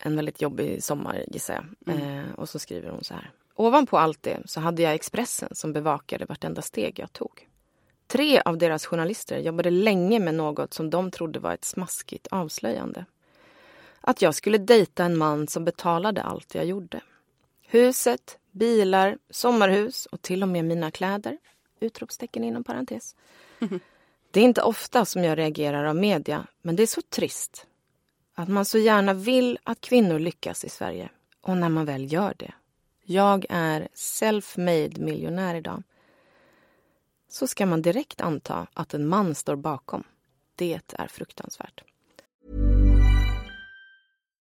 en 0.04 0.15
väldigt 0.15 0.41
jobbig 0.41 0.84
sommar 0.84 1.24
gissar 1.28 1.65
jag. 1.86 1.96
Eh, 1.96 2.32
och 2.36 2.50
så 2.50 2.60
skriver 2.60 2.89
hon 2.89 3.04
så 3.04 3.13
här. 3.13 3.32
Ovanpå 3.62 3.97
allt 3.97 4.24
det 4.24 4.41
så 4.45 4.60
hade 4.60 4.82
jag 4.82 4.93
Expressen 4.93 5.56
som 5.56 5.74
bevakade 5.74 6.26
vartenda 6.26 6.62
steg 6.62 7.00
jag 7.00 7.13
tog. 7.13 7.47
Tre 8.08 8.41
av 8.45 8.58
deras 8.58 8.86
journalister 8.86 9.38
jobbade 9.38 9.69
länge 9.69 10.19
med 10.19 10.36
något 10.36 10.74
som 10.74 10.89
de 10.89 11.12
trodde 11.12 11.39
var 11.39 11.54
ett 11.54 11.65
smaskigt 11.65 12.28
avslöjande. 12.32 13.06
Att 14.02 14.21
jag 14.21 14.36
skulle 14.36 14.58
dejta 14.58 15.04
en 15.04 15.17
man 15.17 15.47
som 15.47 15.65
betalade 15.65 16.21
allt 16.24 16.56
jag 16.56 16.65
gjorde. 16.65 17.02
Huset, 17.67 18.38
bilar, 18.52 19.17
sommarhus 19.30 20.06
och 20.06 20.21
till 20.21 20.43
och 20.43 20.50
med 20.50 20.65
mina 20.65 20.91
kläder. 20.91 21.38
Utropstecken 21.80 22.43
inom 22.43 22.63
parentes. 22.63 23.15
Det 24.32 24.39
är 24.39 24.43
inte 24.43 24.62
ofta 24.62 25.06
som 25.06 25.24
jag 25.24 25.38
reagerar 25.38 25.84
av 25.84 25.95
media, 25.95 26.47
men 26.62 26.76
det 26.76 26.84
är 26.84 26.88
så 26.88 27.02
trist. 27.02 27.65
Att 28.36 28.50
man 28.50 28.65
så 28.65 28.78
gärna 28.78 29.13
vill 29.13 29.60
att 29.63 29.82
kvinnor 29.82 30.19
lyckas 30.19 30.65
i 30.65 30.69
Sverige. 30.69 31.10
Och 31.41 31.58
när 31.58 31.69
man 31.69 31.86
väl 31.86 32.13
gör 32.13 32.34
det. 32.38 32.54
Jag 33.06 33.46
är 33.50 33.88
self-made 33.94 35.00
miljonär 35.00 35.56
idag. 35.56 35.84
Så 37.30 37.48
ska 37.48 37.66
man 37.66 37.82
direkt 37.82 38.22
anta 38.22 38.68
att 38.74 38.94
en 38.94 39.08
man 39.08 39.36
står 39.36 39.56
bakom. 39.56 40.04
Det 40.56 40.80
är 40.94 41.08
fruktansvärt. 41.08 41.84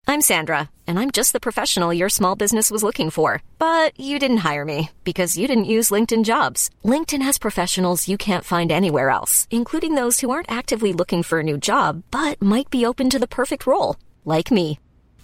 I'm 0.08 0.22
Sandra, 0.34 0.70
and 0.88 1.00
I'm 1.00 1.12
just 1.12 1.32
the 1.32 1.40
professional 1.40 1.94
your 1.94 2.10
small 2.10 2.36
business 2.36 2.70
was 2.70 2.84
looking 2.84 3.12
for. 3.12 3.42
But 3.60 3.98
you 3.98 4.20
didn't 4.20 4.52
hire 4.52 4.66
me 4.66 4.90
because 5.04 5.38
you 5.38 5.48
didn't 5.48 5.74
use 5.78 5.90
LinkedIn 5.90 6.26
jobs. 6.26 6.70
LinkedIn 6.84 7.22
has 7.22 7.40
professionals 7.40 8.10
you 8.10 8.18
can't 8.18 8.44
find 8.44 8.72
anywhere 8.72 9.10
else, 9.10 9.48
including 9.52 9.96
those 9.96 10.20
who 10.20 10.30
aren't 10.30 10.52
actively 10.52 10.92
looking 10.92 11.24
for 11.24 11.40
a 11.40 11.44
new 11.44 11.58
job 11.58 12.04
but 12.12 12.42
might 12.42 12.70
be 12.70 12.86
open 12.86 13.10
to 13.10 13.20
the 13.20 13.28
perfect 13.28 13.66
role, 13.66 13.96
like 14.26 14.52
me. 14.52 14.80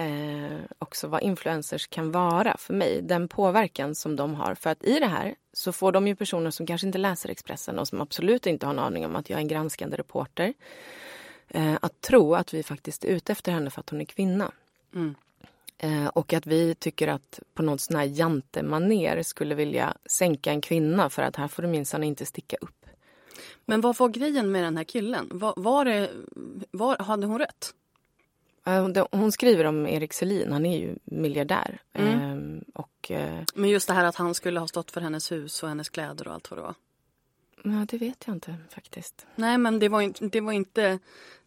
eh, 0.00 0.58
också 0.78 1.08
vad 1.08 1.22
influencers 1.22 1.86
kan 1.86 2.12
vara 2.12 2.56
för 2.58 2.74
mig. 2.74 3.02
Den 3.02 3.28
påverkan 3.28 3.94
som 3.94 4.16
de 4.16 4.34
har. 4.34 4.54
För 4.54 4.70
att 4.70 4.84
i 4.84 4.98
det 4.98 5.06
här 5.06 5.34
så 5.52 5.72
får 5.72 5.92
de 5.92 6.08
ju 6.08 6.16
personer 6.16 6.50
som 6.50 6.66
kanske 6.66 6.86
inte 6.86 6.98
läser 6.98 7.28
Expressen 7.28 7.78
och 7.78 7.88
som 7.88 8.00
absolut 8.00 8.46
inte 8.46 8.66
har 8.66 8.72
en 8.72 8.78
aning 8.78 9.06
om 9.06 9.16
att 9.16 9.30
jag 9.30 9.36
är 9.36 9.40
en 9.40 9.48
granskande 9.48 9.96
reporter. 9.96 10.54
Eh, 11.48 11.74
att 11.82 12.00
tro 12.00 12.34
att 12.34 12.54
vi 12.54 12.62
faktiskt 12.62 13.04
är 13.04 13.08
ute 13.08 13.32
efter 13.32 13.52
henne 13.52 13.70
för 13.70 13.80
att 13.80 13.90
hon 13.90 14.00
är 14.00 14.04
kvinna. 14.04 14.52
Mm. 14.94 15.14
Eh, 15.78 16.06
och 16.06 16.32
att 16.32 16.46
vi 16.46 16.74
tycker 16.74 17.08
att 17.08 17.40
på 17.54 17.62
något 17.62 17.80
sån 17.80 17.96
här 17.96 18.04
jantemaner 18.04 19.22
skulle 19.22 19.54
vilja 19.54 19.96
sänka 20.06 20.50
en 20.50 20.60
kvinna 20.60 21.10
för 21.10 21.22
att 21.22 21.36
här 21.36 21.48
får 21.48 21.62
du 21.62 21.68
minsann 21.68 22.04
inte 22.04 22.26
sticka 22.26 22.56
upp. 22.60 22.86
Men 23.64 23.80
vad 23.80 23.96
var 23.96 24.08
grejen 24.08 24.52
med 24.52 24.64
den 24.64 24.76
här 24.76 24.84
killen? 24.84 25.28
Var, 25.32 25.54
var 25.56 25.84
det, 25.84 26.10
var, 26.70 26.98
hade 26.98 27.26
hon 27.26 27.38
rätt? 27.38 27.74
Eh, 28.66 29.06
Hon 29.12 29.32
skriver 29.32 29.64
om 29.64 29.86
Erik 29.86 30.12
Selin, 30.12 30.52
han 30.52 30.66
är 30.66 30.78
ju 30.78 30.94
miljardär. 31.04 31.80
Mm. 31.92 32.56
Eh, 32.56 32.62
och, 32.74 33.10
eh, 33.10 33.42
Men 33.54 33.70
just 33.70 33.88
det 33.88 33.94
här 33.94 34.04
att 34.04 34.16
han 34.16 34.34
skulle 34.34 34.60
ha 34.60 34.68
stått 34.68 34.90
för 34.90 35.00
hennes 35.00 35.32
hus 35.32 35.62
och 35.62 35.68
hennes 35.68 35.88
kläder 35.88 36.28
och 36.28 36.34
allt 36.34 36.50
vad 36.50 36.58
det 36.58 36.62
var. 36.62 36.74
ja, 37.64 37.86
det 37.88 37.98
vet 37.98 38.24
jag 38.26 38.36
inte 38.36 38.56
faktiskt. 38.70 39.26
Nej 39.36 39.58
men 39.58 39.78
det 39.78 39.88
var 39.88 40.00
inte, 40.00 40.26
det 40.26 40.40
var 40.40 40.52
inte, 40.52 40.98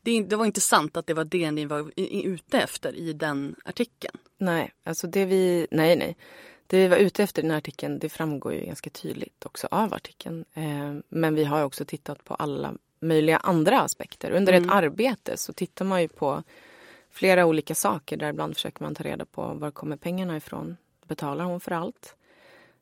det, 0.01 0.23
det 0.23 0.35
var 0.35 0.45
inte 0.45 0.61
sant 0.61 0.97
att 0.97 1.07
det 1.07 1.13
var 1.13 1.25
det 1.25 1.51
ni 1.51 1.65
var 1.65 1.91
ute 1.95 2.59
efter 2.59 2.95
i 2.95 3.13
den 3.13 3.55
artikeln. 3.65 4.17
Nej, 4.37 4.71
alltså 4.83 5.07
det 5.07 5.25
vi, 5.25 5.67
nej 5.71 5.95
nej. 5.95 6.17
Det 6.67 6.77
vi 6.77 6.87
var 6.87 6.97
ute 6.97 7.23
efter 7.23 7.41
i 7.41 7.43
den 7.43 7.51
här 7.51 7.57
artikeln, 7.57 7.99
det 7.99 8.09
framgår 8.09 8.53
ju 8.53 8.65
ganska 8.65 8.89
tydligt 8.89 9.45
också 9.45 9.67
av 9.71 9.93
artikeln. 9.93 10.45
Eh, 10.53 10.93
men 11.09 11.35
vi 11.35 11.43
har 11.43 11.63
också 11.63 11.85
tittat 11.85 12.23
på 12.23 12.33
alla 12.35 12.73
möjliga 12.99 13.37
andra 13.37 13.81
aspekter. 13.81 14.31
Under 14.31 14.53
Mm. 14.53 14.69
ett 14.69 14.75
arbete 14.75 15.37
så 15.37 15.53
tittar 15.53 15.85
man 15.85 16.01
ju 16.01 16.07
på 16.07 16.43
flera 17.13 17.45
olika 17.45 17.75
saker. 17.75 18.17
Där 18.17 18.29
ibland 18.29 18.55
försöker 18.55 18.83
man 18.83 18.95
ta 18.95 19.03
reda 19.03 19.25
på 19.25 19.53
var 19.53 19.71
kommer 19.71 19.97
pengarna 19.97 20.37
ifrån? 20.37 20.77
Betalar 21.05 21.45
hon 21.45 21.59
för 21.59 21.71
allt? 21.71 22.15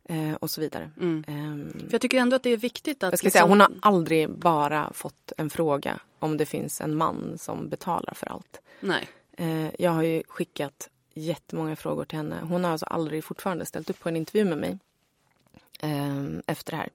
Eh, 0.04 0.34
och 0.34 0.52
så 0.52 0.62
vidare. 0.62 0.91
Mm. 1.00 1.24
Ehm, 1.28 1.72
För 1.80 1.91
jag 1.91 2.02
tycker 2.02 2.17
ändå 2.20 2.36
att 2.36 2.44
det 2.44 2.50
är 2.50 2.58
viktigt 2.58 3.04
att... 3.04 3.12
jag 3.12 3.20
ska 3.20 3.26
liksom- 3.26 3.39
säga, 3.39 3.50
hon 3.50 3.62
har 3.62 3.72
aldrig 3.82 4.30
bara 4.30 4.94
fått 4.94 5.32
en 5.38 5.50
fråga 5.50 6.00
om 6.20 6.38
det 6.38 6.46
finns 6.46 6.82
en 6.82 6.96
man 6.96 7.38
som 7.38 7.70
betalar 7.70 8.13
för 8.13 8.28
allt. 8.28 8.62
Nej. 8.80 9.08
Eh, 9.38 9.67
jag 9.80 9.91
har 9.91 10.04
ju 10.04 10.24
skickat 10.28 10.89
jättemånga 11.13 11.76
frågor 11.76 12.06
till 12.06 12.17
henne. 12.17 12.39
Hon 12.44 12.63
har 12.63 12.72
alltså 12.72 12.86
aldrig 12.86 13.24
fortfarande 13.24 13.65
ställt 13.65 13.89
upp 13.89 14.00
på 14.00 14.10
en 14.10 14.15
intervju 14.15 14.46
med 14.46 14.58
mig 14.58 14.78
eh, 15.80 16.26
efter 16.48 16.72
det 16.72 16.78
här. 16.78 16.89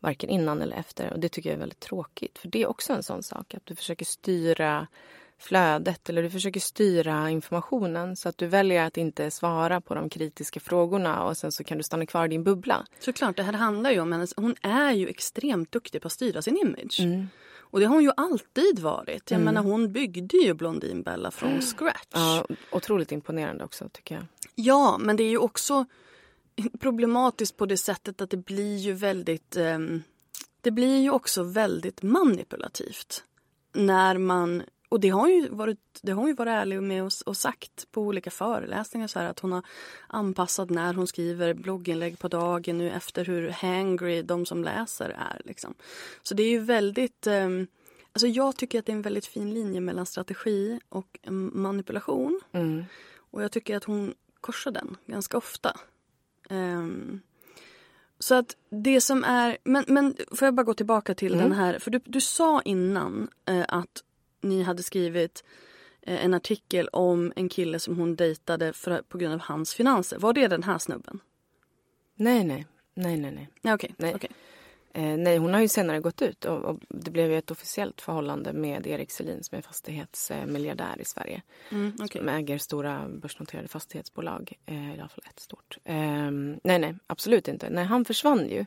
Varken 0.00 0.30
innan 0.30 0.62
eller 0.62 0.76
efter. 0.76 1.12
Och 1.12 1.20
det 1.20 1.28
tycker 1.28 1.50
jag 1.50 1.54
är 1.54 1.60
väldigt 1.60 1.80
tråkigt. 1.80 2.38
För 2.38 2.48
det 2.48 2.62
är 2.62 2.66
också 2.66 2.92
en 2.92 3.02
sån 3.02 3.22
sak 3.22 3.54
att 3.54 3.66
du 3.66 3.74
försöker 3.74 4.04
styra 4.04 4.86
flödet 5.38 6.08
eller 6.08 6.22
du 6.22 6.30
försöker 6.30 6.60
styra 6.60 7.30
informationen 7.30 8.16
så 8.16 8.28
att 8.28 8.38
du 8.38 8.46
väljer 8.46 8.86
att 8.86 8.96
inte 8.96 9.30
svara 9.30 9.80
på 9.80 9.94
de 9.94 10.08
kritiska 10.10 10.60
frågorna 10.60 11.24
och 11.24 11.36
sen 11.36 11.52
så 11.52 11.64
kan 11.64 11.78
du 11.78 11.84
stanna 11.84 12.06
kvar 12.06 12.24
i 12.24 12.28
din 12.28 12.44
bubbla. 12.44 12.86
Såklart, 13.00 13.36
det 13.36 13.42
här 13.42 13.52
handlar 13.52 13.90
ju 13.90 14.00
om 14.00 14.12
hennes... 14.12 14.34
Hon 14.36 14.54
är 14.62 14.92
ju 14.92 15.08
extremt 15.08 15.72
duktig 15.72 16.02
på 16.02 16.06
att 16.06 16.12
styra 16.12 16.42
sin 16.42 16.56
image. 16.56 17.00
Mm. 17.00 17.28
Och 17.70 17.80
det 17.80 17.86
har 17.86 17.94
hon 17.94 18.04
ju 18.04 18.12
alltid 18.16 18.78
varit. 18.78 19.30
Jag 19.30 19.40
Mm. 19.40 19.54
menar 19.54 19.70
hon 19.70 19.92
byggde 19.92 20.36
ju 20.36 20.54
Blondinbella 20.54 21.30
från 21.30 21.60
scratch. 21.62 22.06
Ja, 22.12 22.46
otroligt 22.72 23.12
imponerande 23.12 23.64
också 23.64 23.88
tycker 23.92 24.14
jag. 24.14 24.24
Ja, 24.54 24.98
men 25.00 25.16
det 25.16 25.22
är 25.22 25.30
ju 25.30 25.38
också 25.38 25.86
problematiskt 26.80 27.56
på 27.56 27.66
det 27.66 27.76
sättet 27.76 28.20
att 28.20 28.30
det 28.30 28.36
blir 28.36 28.76
ju 28.76 28.92
väldigt... 28.92 29.56
ehm, 29.56 30.02
det 30.60 30.70
blir 30.70 31.00
ju 31.00 31.10
också 31.10 31.42
väldigt 31.42 32.02
manipulativt. 32.02 33.24
När 33.74 34.18
man... 34.18 34.62
Och 34.88 35.00
det 35.00 35.08
har 35.08 35.20
hon 35.20 35.30
ju 35.30 35.48
varit, 35.48 35.78
det 36.02 36.12
har 36.12 36.18
hon 36.20 36.28
ju 36.28 36.34
varit 36.34 36.50
ärlig 36.50 36.82
med 36.82 37.04
och, 37.04 37.12
och 37.26 37.36
sagt 37.36 37.90
på 37.90 38.02
olika 38.02 38.30
föreläsningar 38.30 39.06
så 39.06 39.18
här 39.18 39.26
att 39.30 39.40
hon 39.40 39.52
har 39.52 39.62
anpassat 40.06 40.70
när 40.70 40.94
hon 40.94 41.06
skriver 41.06 41.54
blogginlägg 41.54 42.18
på 42.18 42.28
dagen 42.28 42.78
nu 42.78 42.90
efter 42.90 43.24
hur 43.24 43.50
hangry 43.50 44.22
de 44.22 44.46
som 44.46 44.64
läser 44.64 45.08
är. 45.08 45.42
Liksom. 45.44 45.74
Så 46.22 46.34
det 46.34 46.42
är 46.42 46.50
ju 46.50 46.58
väldigt... 46.58 47.26
ehm, 47.26 47.66
alltså 48.12 48.26
jag 48.26 48.56
tycker 48.56 48.78
att 48.78 48.86
det 48.86 48.92
är 48.92 48.96
en 48.96 49.02
väldigt 49.02 49.26
fin 49.26 49.54
linje 49.54 49.80
mellan 49.80 50.06
strategi 50.06 50.80
och 50.88 51.18
mm, 51.22 51.62
manipulation. 51.62 52.40
Mm. 52.52 52.84
Och 53.30 53.42
jag 53.42 53.52
tycker 53.52 53.76
att 53.76 53.84
hon 53.84 54.14
korsar 54.40 54.70
den 54.70 54.96
ganska 55.06 55.38
ofta. 55.38 55.76
Ehm, 56.50 57.20
så 58.18 58.34
att 58.34 58.56
det 58.70 59.00
som 59.00 59.24
är... 59.24 59.58
Men, 59.64 59.84
men 59.88 60.16
får 60.32 60.46
jag 60.46 60.54
bara 60.54 60.62
gå 60.62 60.74
tillbaka 60.74 61.14
till 61.14 61.34
Mm. 61.34 61.48
den 61.48 61.58
här. 61.58 61.78
För 61.78 61.90
du, 61.90 62.00
du 62.04 62.20
sa 62.20 62.62
innan 62.62 63.28
eh, 63.46 63.64
att 63.68 64.02
ni 64.40 64.62
hade 64.62 64.82
skrivit 64.82 65.44
eh, 66.02 66.24
en 66.24 66.34
artikel 66.34 66.88
om 66.88 67.32
en 67.36 67.48
kille 67.48 67.78
som 67.78 67.98
hon 67.98 68.16
dejtade 68.16 68.72
för, 68.72 69.02
på 69.02 69.18
grund 69.18 69.34
av 69.34 69.40
hans 69.40 69.74
finanser. 69.74 70.18
Var 70.18 70.32
det 70.32 70.48
den 70.48 70.62
här 70.62 70.78
snubben? 70.78 71.20
Nej, 72.14 72.44
nej. 72.44 72.66
Nej, 72.94 73.16
nej, 73.16 73.48
nej. 73.62 73.74
Okej. 73.74 73.94
Nej. 73.98 74.14
okej. 74.14 74.30
Eh, 74.92 75.16
nej, 75.16 75.38
hon 75.38 75.54
har 75.54 75.60
ju 75.60 75.68
senare 75.68 76.00
gått 76.00 76.22
ut 76.22 76.44
och, 76.44 76.64
och 76.64 76.80
det 76.88 77.10
blev 77.10 77.30
ju 77.30 77.38
ett 77.38 77.50
officiellt 77.50 78.00
förhållande 78.00 78.52
med 78.52 78.86
Erik 78.86 79.10
Selin 79.10 79.44
som 79.44 79.58
är 79.58 79.62
fastighetsmiljardär 79.62 81.00
i 81.00 81.04
Sverige. 81.04 81.42
Mm, 81.70 81.92
okej. 82.00 82.20
Som 82.20 82.28
äger 82.28 82.58
stora 82.58 83.08
börsnoterade 83.08 83.68
fastighetsbolag. 83.68 84.52
Eh, 84.66 84.96
I 84.96 85.00
alla 85.00 85.08
fall 85.08 85.24
ett 85.30 85.40
stort. 85.40 85.78
Eh, 85.84 86.30
nej, 86.62 86.78
nej, 86.78 86.94
absolut 87.06 87.48
inte. 87.48 87.70
Nej, 87.70 87.84
han 87.84 88.04
försvann 88.04 88.48
ju. 88.48 88.66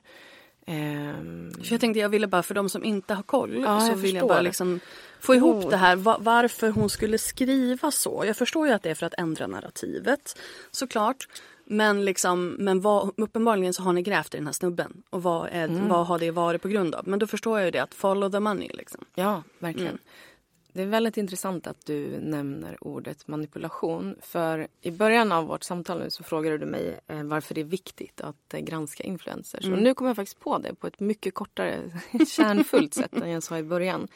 För 1.63 1.71
jag 1.73 1.81
tänkte 1.81 1.99
jag 1.99 2.09
ville 2.09 2.27
bara 2.27 2.43
för 2.43 2.53
de 2.53 2.69
som 2.69 2.83
inte 2.83 3.13
har 3.13 3.23
koll 3.23 3.61
Ja, 3.65 3.79
så 3.79 3.87
jag 3.91 3.95
vill 3.95 4.05
jag 4.15 4.21
förstår. 4.21 4.27
bara 4.27 4.41
liksom 4.41 4.79
få 5.19 5.35
ihop 5.35 5.65
Oh. 5.65 5.69
det 5.69 5.77
här. 5.77 5.95
Va- 5.95 6.17
varför 6.19 6.69
hon 6.69 6.89
skulle 6.89 7.17
skriva 7.17 7.91
så. 7.91 8.23
Jag 8.27 8.37
förstår 8.37 8.67
ju 8.67 8.73
att 8.73 8.83
det 8.83 8.89
är 8.89 8.95
för 8.95 9.05
att 9.05 9.13
ändra 9.17 9.47
narrativet 9.47 10.37
såklart. 10.71 11.27
Men, 11.65 12.05
liksom, 12.05 12.47
men 12.59 12.81
vad, 12.81 13.11
uppenbarligen 13.17 13.73
så 13.73 13.83
har 13.83 13.93
ni 13.93 14.01
grävt 14.01 14.33
i 14.33 14.37
den 14.37 14.45
här 14.45 14.53
snubben. 14.53 15.03
Och 15.09 15.23
vad, 15.23 15.47
är, 15.51 15.67
Mm. 15.67 15.87
vad 15.87 16.07
har 16.07 16.19
det 16.19 16.31
varit 16.31 16.61
på 16.61 16.67
grund 16.67 16.95
av? 16.95 17.07
Men 17.07 17.19
då 17.19 17.27
förstår 17.27 17.59
jag 17.59 17.65
ju 17.65 17.71
det 17.71 17.79
att 17.79 17.93
follow 17.93 18.31
the 18.31 18.39
money. 18.39 18.69
Liksom. 18.73 19.05
Ja, 19.15 19.43
verkligen. 19.59 19.87
Mm. 19.87 20.01
Det 20.73 20.81
är 20.81 20.85
väldigt 20.85 21.17
intressant 21.17 21.67
att 21.67 21.85
du 21.85 22.19
nämner 22.19 22.83
ordet 22.83 23.27
manipulation. 23.27 24.15
För 24.21 24.67
i 24.81 24.91
början 24.91 25.31
av 25.31 25.45
vårt 25.45 25.63
samtal 25.63 25.99
nu 25.99 26.09
så 26.09 26.23
frågade 26.23 26.57
du 26.57 26.65
mig 26.65 26.99
eh, 27.07 27.23
varför 27.23 27.55
det 27.55 27.61
är 27.61 27.65
viktigt 27.65 28.21
att 28.21 28.53
eh, 28.53 28.59
granska 28.59 29.03
influencers. 29.03 29.65
Mm. 29.65 29.77
Och 29.77 29.83
nu 29.83 29.93
kommer 29.93 30.09
jag 30.09 30.15
faktiskt 30.15 30.39
på 30.39 30.57
det 30.57 30.75
på 30.75 30.87
ett 30.87 30.99
mycket 30.99 31.33
kortare, 31.33 31.81
kärnfullt 32.27 32.93
sätt 32.93 33.13
än 33.13 33.29
jag 33.29 33.43
sa 33.43 33.57
i 33.57 33.63
början. 33.63 34.07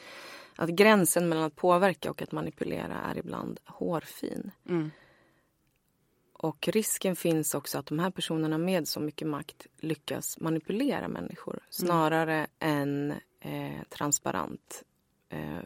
Att 0.56 0.68
gränsen 0.68 1.28
mellan 1.28 1.44
att 1.44 1.56
påverka 1.56 2.10
och 2.10 2.22
att 2.22 2.32
manipulera 2.32 2.94
är 2.94 3.18
ibland 3.18 3.60
hårfin. 3.64 4.50
Mm. 4.68 4.90
Och 6.32 6.68
risken 6.68 7.16
finns 7.16 7.54
också 7.54 7.78
att 7.78 7.86
de 7.86 7.98
här 7.98 8.10
personerna 8.10 8.58
med 8.58 8.88
så 8.88 9.00
mycket 9.00 9.28
makt 9.28 9.66
lyckas 9.80 10.40
manipulera 10.40 11.08
människor 11.08 11.58
snarare 11.70 12.46
än 12.58 13.10
eh, 13.40 13.82
transparent 13.88 14.82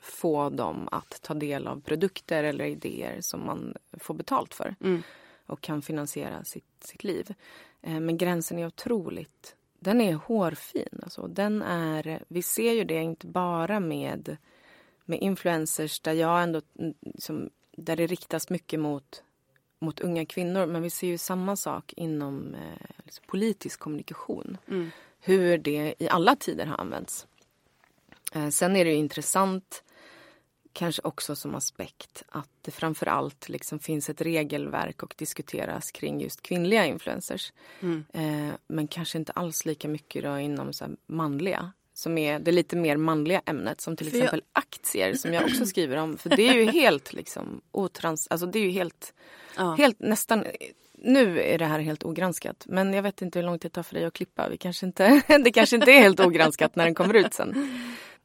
få 0.02 0.50
dem 0.50 0.88
att 0.92 1.22
ta 1.22 1.34
del 1.34 1.66
av 1.66 1.80
produkter 1.80 2.44
eller 2.44 2.64
idéer 2.64 3.20
som 3.20 3.46
man 3.46 3.74
får 3.92 4.14
betalt 4.14 4.54
för 4.54 4.74
Mm. 4.80 5.02
och 5.46 5.60
kan 5.60 5.82
finansiera 5.82 6.44
sitt, 6.44 6.84
sitt 6.84 7.04
liv. 7.04 7.34
Eh, 7.82 8.00
men 8.00 8.18
gränsen 8.18 8.58
är 8.58 8.66
otroligt... 8.66 9.56
Den 9.82 10.00
är 10.00 10.14
hårfin. 10.14 11.00
Alltså, 11.02 11.26
den 11.26 11.62
är, 11.62 12.22
vi 12.28 12.42
ser 12.42 12.72
ju 12.72 12.84
det 12.84 13.02
inte 13.02 13.26
bara 13.26 13.80
med, 13.80 14.36
med 15.04 15.18
influencers 15.22 16.00
där 16.00 16.12
jag 16.12 16.42
ändå... 16.42 16.60
mm, 16.78 16.94
Som, 17.18 17.50
där 17.76 17.96
det 17.96 18.06
riktas 18.06 18.50
mycket 18.50 18.80
mot, 18.80 19.22
mot 19.78 20.00
unga 20.00 20.26
kvinnor. 20.26 20.66
Men 20.66 20.82
vi 20.82 20.90
ser 20.90 21.06
ju 21.06 21.18
samma 21.18 21.56
sak 21.56 21.92
inom 21.96 22.54
eh, 22.54 22.86
liksom 23.04 23.24
politisk 23.26 23.80
kommunikation. 23.80 24.58
Mm. 24.68 24.90
Hur 25.20 25.58
det 25.58 25.94
i 25.98 26.08
alla 26.08 26.36
tider 26.36 26.66
har 26.66 26.76
använts. 26.76 27.26
Eh, 28.34 28.48
sen 28.48 28.76
är 28.76 28.84
det 28.84 28.94
intressant 28.94 29.84
kanske 30.72 31.02
också 31.04 31.36
som 31.36 31.54
aspekt 31.54 32.22
att 32.28 32.48
det 32.62 32.70
framför 32.70 33.06
allt 33.06 33.48
liksom 33.48 33.78
finns 33.78 34.10
ett 34.10 34.20
regelverk 34.20 35.02
och 35.02 35.14
diskuteras 35.18 35.90
kring 35.90 36.20
just 36.20 36.42
kvinnliga 36.42 36.86
influencers. 36.86 37.52
Mm. 37.80 38.04
Eh, 38.12 38.54
men 38.66 38.88
kanske 38.88 39.18
inte 39.18 39.32
alls 39.32 39.64
lika 39.64 39.88
mycket 39.88 40.22
då 40.24 40.38
inom 40.38 40.72
så 40.72 40.84
manliga. 41.06 41.72
som 41.94 42.18
är 42.18 42.38
det 42.38 42.52
lite 42.52 42.76
mer 42.76 42.96
manliga 42.96 43.42
ämnet 43.46 43.80
som 43.80 43.96
till 43.96 44.10
För 44.10 44.16
jag- 44.16 44.24
exempel 44.24 44.42
aktier 44.52 45.14
som 45.14 45.32
jag 45.34 45.44
också 45.44 45.66
skriver 45.66 45.96
om. 45.96 46.16
För 46.18 46.30
det 46.36 46.48
är 46.48 46.54
ju 46.54 46.64
helt 46.64 47.12
liksom 47.12 47.60
otrans... 47.72 48.26
Alltså 48.30 48.46
det 48.46 48.58
är 48.58 48.64
ju 48.64 48.70
helt, 48.70 49.14
Ja. 49.56 49.74
helt 49.78 50.00
nästan... 50.00 50.44
Nu 50.94 51.40
är 51.40 51.58
det 51.58 51.64
här 51.64 51.78
helt 51.80 52.04
ogranskat 52.04 52.64
men 52.68 52.92
jag 52.94 53.02
vet 53.02 53.22
inte 53.22 53.38
hur 53.38 53.46
lång 53.46 53.58
tid 53.58 53.70
det 53.70 53.74
tar 53.74 53.82
för 53.82 53.94
dig 53.94 54.04
att 54.04 54.12
klippa. 54.14 54.48
Vi 54.48 54.56
kanske 54.56 54.86
inte, 54.86 55.22
det 55.44 55.52
kanske 55.52 55.76
inte 55.76 55.92
är 55.92 55.98
helt 56.00 56.20
ogranskat 56.20 56.76
när 56.76 56.84
den 56.84 56.94
kommer 56.94 57.14
ut 57.14 57.34
sen. 57.34 57.70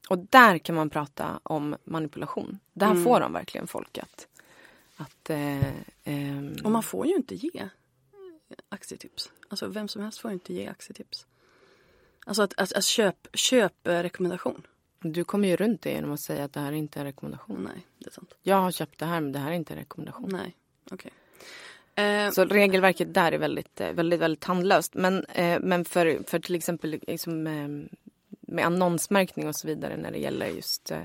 Och 0.10 0.18
där 0.20 0.58
kan 0.58 0.76
man 0.76 0.90
prata 0.90 1.40
om 1.44 1.76
manipulation. 1.84 2.60
Där 2.74 2.92
Mm. 2.92 3.04
får 3.04 3.20
de 3.20 3.34
verkligen 3.34 3.68
folk 3.68 3.98
att... 3.98 4.28
att 4.98 5.30
eh, 5.30 5.68
ehm, 6.04 6.56
Och 6.64 6.72
man 6.72 6.84
får 6.84 7.08
ju 7.08 7.16
inte 7.16 7.36
ge 7.36 7.70
aktietips. 8.70 9.32
Alltså 9.50 9.68
vem 9.68 9.88
som 9.88 10.02
helst 10.02 10.20
får 10.20 10.32
ju 10.32 10.34
inte 10.34 10.54
ge 10.54 10.68
aktietips. 10.68 11.26
Alltså 12.26 12.42
att, 12.44 12.54
att, 12.58 12.74
att 12.74 12.84
köp, 12.84 13.28
köp 13.34 13.88
eh, 13.88 14.00
rekommendation. 14.00 14.68
Du 15.00 15.24
kommer 15.24 15.48
ju 15.48 15.56
runt 15.56 15.82
det 15.82 15.92
genom 15.92 16.12
att 16.12 16.20
säga 16.20 16.44
att 16.44 16.54
det 16.54 16.60
här 16.60 16.72
inte 16.72 17.00
är 17.00 17.02
en 17.02 17.06
rekommendation. 17.06 17.70
Nej, 17.74 17.86
det 18.00 18.08
är 18.08 18.12
sant. 18.12 18.34
Jag 18.42 18.56
har 18.56 18.72
köpt 18.72 19.00
det 19.00 19.06
här 19.06 19.22
men 19.22 19.32
det 19.32 19.40
här 19.40 19.52
är 19.52 19.56
inte 19.56 19.74
en 19.74 19.80
rekommendation. 19.80 20.30
Nej, 20.32 20.56
okej. 20.92 21.12
Eh, 21.96 22.32
Så 22.32 22.46
regelverket 22.46 23.14
där 23.14 23.32
är 23.32 23.38
väldigt, 23.38 23.82
eh, 23.82 23.92
väldigt, 23.94 24.20
väldigt 24.20 24.40
tandlöst. 24.40 24.94
Men, 24.94 25.26
eh, 25.26 25.60
men 25.62 25.86
för, 25.86 26.24
för 26.28 26.40
till 26.40 26.56
exempel 26.56 27.00
liksom, 27.08 27.48
eh, 27.48 27.98
med 28.48 28.66
annonsmärkning 28.66 29.48
och 29.48 29.56
så 29.56 29.68
vidare 29.68 29.98
när 29.98 30.12
det 30.12 30.18
gäller 30.18 30.48
just 30.48 30.92
eh, 30.92 31.00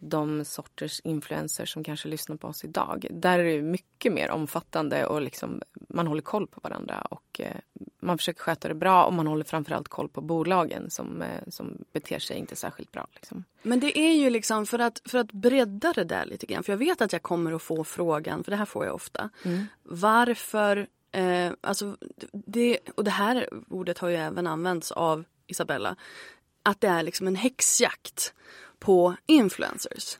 de 0.00 0.44
sorters 0.44 1.00
influencers 1.04 1.72
som 1.72 1.84
kanske 1.84 2.08
lyssnar 2.08 2.36
på 2.36 2.48
oss 2.48 2.64
idag. 2.64 3.06
Där 3.10 3.38
är 3.38 3.56
det 3.56 3.62
mycket 3.62 4.12
mer 4.12 4.30
omfattande 4.30 5.06
och 5.06 5.22
liksom, 5.22 5.62
man 5.88 6.06
håller 6.06 6.22
koll 6.22 6.46
på 6.46 6.60
varandra 6.62 7.00
och 7.00 7.40
eh, 7.40 7.56
man 8.00 8.18
försöker 8.18 8.40
sköta 8.40 8.68
det 8.68 8.74
bra 8.74 9.04
och 9.04 9.12
man 9.12 9.26
håller 9.26 9.44
framförallt 9.44 9.88
koll 9.88 10.08
på 10.08 10.20
bolagen 10.20 10.90
som, 10.90 11.22
eh, 11.22 11.42
som 11.48 11.84
beter 11.92 12.18
sig 12.18 12.36
inte 12.36 12.56
särskilt 12.56 12.92
bra. 12.92 13.06
Liksom. 13.14 13.44
Men 13.62 13.80
det 13.80 13.98
är 13.98 14.12
ju 14.12 14.30
liksom 14.30 14.66
för 14.66 14.78
att, 14.78 15.02
för 15.04 15.18
att 15.18 15.32
bredda 15.32 15.92
det 15.92 16.04
där 16.04 16.24
lite 16.24 16.46
grann. 16.46 16.62
För 16.62 16.72
jag 16.72 16.78
vet 16.78 17.00
att 17.00 17.12
jag 17.12 17.22
kommer 17.22 17.52
att 17.52 17.62
få 17.62 17.84
frågan, 17.84 18.44
för 18.44 18.50
det 18.50 18.56
här 18.56 18.64
får 18.64 18.84
jag 18.84 18.94
ofta. 18.94 19.30
Varför, 19.82 20.86
eh, 21.12 21.52
alltså 21.60 21.96
det, 22.32 22.78
och 22.94 23.04
det 23.04 23.10
här 23.10 23.48
ordet 23.68 23.98
har 23.98 24.08
ju 24.08 24.16
även 24.16 24.46
använts 24.46 24.92
av 24.92 25.24
Isabella. 25.50 25.96
Att 26.62 26.80
det 26.80 26.88
är 26.88 27.02
liksom 27.02 27.26
en 27.26 27.36
häxjakt 27.36 28.34
på 28.78 29.14
influencers. 29.26 30.18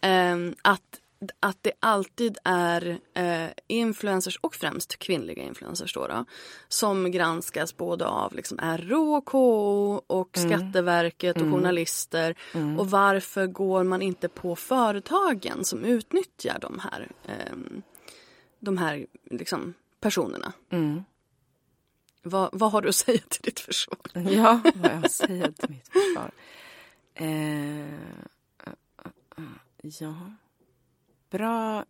Eh, 0.00 0.36
att, 0.62 1.00
att 1.40 1.58
det 1.62 1.72
alltid 1.80 2.38
är 2.44 2.98
eh, 3.14 3.48
influencers 3.66 4.38
och 4.40 4.54
främst 4.54 4.98
kvinnliga 4.98 5.42
influencers 5.42 5.94
då, 5.94 6.06
då 6.06 6.24
som 6.68 7.10
granskas 7.10 7.76
både 7.76 8.06
av 8.06 8.34
liksom 8.34 8.58
RO, 8.58 9.20
KO 9.20 10.02
och 10.06 10.38
Skatteverket 10.38 11.36
och 11.36 11.42
journalister. 11.52 12.34
Och 12.78 12.90
varför 12.90 13.46
går 13.46 13.84
man 13.84 14.02
inte 14.02 14.28
på 14.28 14.56
företagen 14.56 15.64
som 15.64 15.84
utnyttjar 15.84 16.58
de 16.60 16.78
här, 16.78 17.08
ehm, 17.26 17.82
de 18.60 18.78
här 18.78 19.06
liksom, 19.30 19.74
personerna? 20.00 20.52
Vad, 22.22 22.50
vad 22.52 22.72
har 22.72 22.82
du 22.82 22.88
att 22.88 22.94
säga 22.94 23.20
till 23.28 23.42
ditt 23.42 23.60
försvar? 23.60 23.98
Ja, 24.14 24.60
vad 24.74 24.92
jag 24.92 25.10
säger 25.10 25.52
till 25.52 25.70
mitt 25.70 25.88
försvar. 25.88 26.30
Eh, 27.14 27.84
ja. 29.82 30.14
Bra 31.30 31.84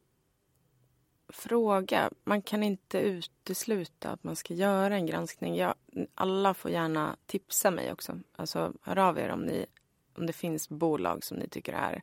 fråga. 1.29 2.11
Man 2.25 2.43
kan 2.43 2.63
inte 2.63 2.99
utesluta 3.01 4.11
att 4.11 4.25
man 4.25 4.37
ska 4.37 4.55
göra 4.55 4.95
en 4.95 5.07
granskning. 5.07 5.57
Jag, 5.57 5.75
alla 6.15 6.55
får 6.55 6.71
gärna 6.71 7.17
tipsa 7.27 7.71
mig 7.71 7.93
också. 7.93 8.19
Alltså, 8.37 8.73
hör 8.83 8.99
av 8.99 9.19
er 9.19 9.29
om, 9.29 9.41
ni, 9.41 9.67
om 10.15 10.27
det 10.27 10.33
finns 10.33 10.69
bolag 10.69 11.25
som 11.25 11.37
ni 11.37 11.49
tycker 11.49 11.73
är 11.73 12.03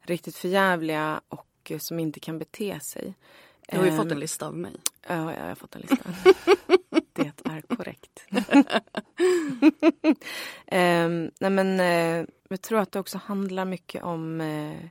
riktigt 0.00 0.36
förjävliga 0.36 1.20
och 1.28 1.72
som 1.78 1.98
inte 1.98 2.20
kan 2.20 2.38
bete 2.38 2.80
sig. 2.80 3.14
Du 3.68 3.76
har 3.76 3.84
ju 3.84 3.90
Ehm, 3.90 3.96
fått 3.96 4.12
en 4.12 4.20
lista 4.20 4.46
av 4.46 4.56
mig. 4.56 4.76
Ja, 5.08 5.34
jag 5.34 5.44
har 5.44 5.54
fått 5.54 5.74
en 5.74 5.80
lista. 5.80 6.10
Det 7.12 7.32
är 7.44 7.60
korrekt. 7.76 8.26
Ehm, 10.66 11.30
nej 11.40 11.50
men, 11.50 11.80
eh, 11.80 12.26
jag 12.48 12.62
tror 12.62 12.78
att 12.80 12.92
det 12.92 13.00
också 13.00 13.18
handlar 13.18 13.64
mycket 13.64 14.02
om 14.02 14.40
eh, 14.40 14.86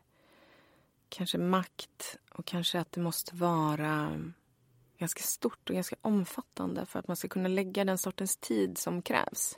kanske 1.09 1.37
makt 1.37 2.17
och 2.31 2.45
kanske 2.45 2.79
att 2.79 2.91
det 2.91 3.01
måste 3.01 3.35
vara 3.35 4.11
ganska 4.97 5.21
stort 5.23 5.69
och 5.69 5.75
ganska 5.75 5.95
omfattande 6.01 6.85
för 6.85 6.99
att 6.99 7.07
man 7.07 7.17
ska 7.17 7.27
kunna 7.27 7.49
lägga 7.49 7.85
den 7.85 7.97
sortens 7.97 8.37
tid 8.37 8.77
som 8.77 9.01
krävs. 9.01 9.55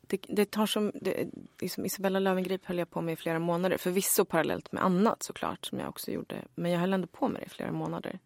Det, 0.00 0.20
det 0.28 0.50
tar 0.50 0.66
som, 0.66 0.92
det, 0.94 1.28
liksom 1.60 1.86
Isabella 1.86 2.18
Löwengrip 2.18 2.64
höll 2.64 2.78
jag 2.78 2.90
på 2.90 3.00
med 3.00 3.12
i 3.12 3.16
flera 3.16 3.38
månader. 3.38 3.78
Förvisso 3.78 4.24
parallellt 4.24 4.72
med 4.72 4.84
annat 4.84 5.22
såklart 5.22 5.66
som 5.66 5.78
jag 5.78 5.88
också 5.88 6.10
gjorde. 6.10 6.44
Men 6.54 6.70
jag 6.70 6.80
höll 6.80 6.92
ändå 6.92 7.06
på 7.06 7.28
med 7.28 7.40
det 7.40 7.46
i 7.46 7.48
flera 7.48 7.72
månader. 7.72 8.18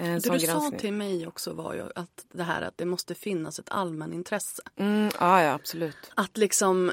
En 0.00 0.20
Det 0.20 0.30
du 0.30 0.38
sa 0.38 0.46
granskning. 0.46 0.80
till 0.80 0.92
mig 0.92 1.26
också 1.26 1.52
var 1.52 1.74
ju 1.74 1.82
att 1.94 2.26
det 2.32 2.42
här 2.42 2.62
att 2.62 2.78
det 2.78 2.84
måste 2.84 3.14
finnas 3.14 3.58
ett 3.58 3.70
allmänintresse. 3.70 4.62
Mm, 4.76 5.10
ja, 5.20 5.42
ja, 5.42 5.52
absolut. 5.52 5.96
Att 6.14 6.36
liksom 6.36 6.92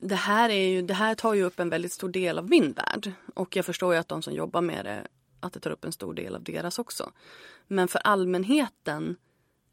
det 0.00 0.14
här, 0.14 0.50
är 0.50 0.68
ju, 0.68 0.82
det 0.82 0.94
här 0.94 1.14
tar 1.14 1.34
ju 1.34 1.42
upp 1.42 1.60
en 1.60 1.70
väldigt 1.70 1.92
stor 1.92 2.08
del 2.08 2.38
av 2.38 2.50
min 2.50 2.72
värld. 2.72 3.12
Och 3.34 3.56
jag 3.56 3.64
förstår 3.64 3.94
ju 3.94 4.00
att 4.00 4.08
de 4.08 4.22
som 4.22 4.34
jobbar 4.34 4.60
med 4.60 4.84
det, 4.84 5.06
att 5.40 5.52
det 5.52 5.60
tar 5.60 5.70
upp 5.70 5.84
en 5.84 5.92
stor 5.92 6.14
del 6.14 6.34
av 6.34 6.42
deras 6.42 6.78
också. 6.78 7.12
Men 7.66 7.88
för 7.88 8.00
allmänheten 8.04 9.16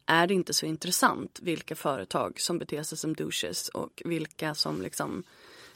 är 0.06 0.26
det 0.26 0.34
inte 0.34 0.54
så 0.54 0.66
intressant 0.66 1.38
vilka 1.42 1.74
företag 1.76 2.40
som 2.40 2.58
beter 2.58 2.82
sig 2.82 2.98
som 2.98 3.14
douches 3.14 3.68
och 3.68 4.02
vilka 4.04 4.54
som 4.54 4.82
liksom 4.82 5.22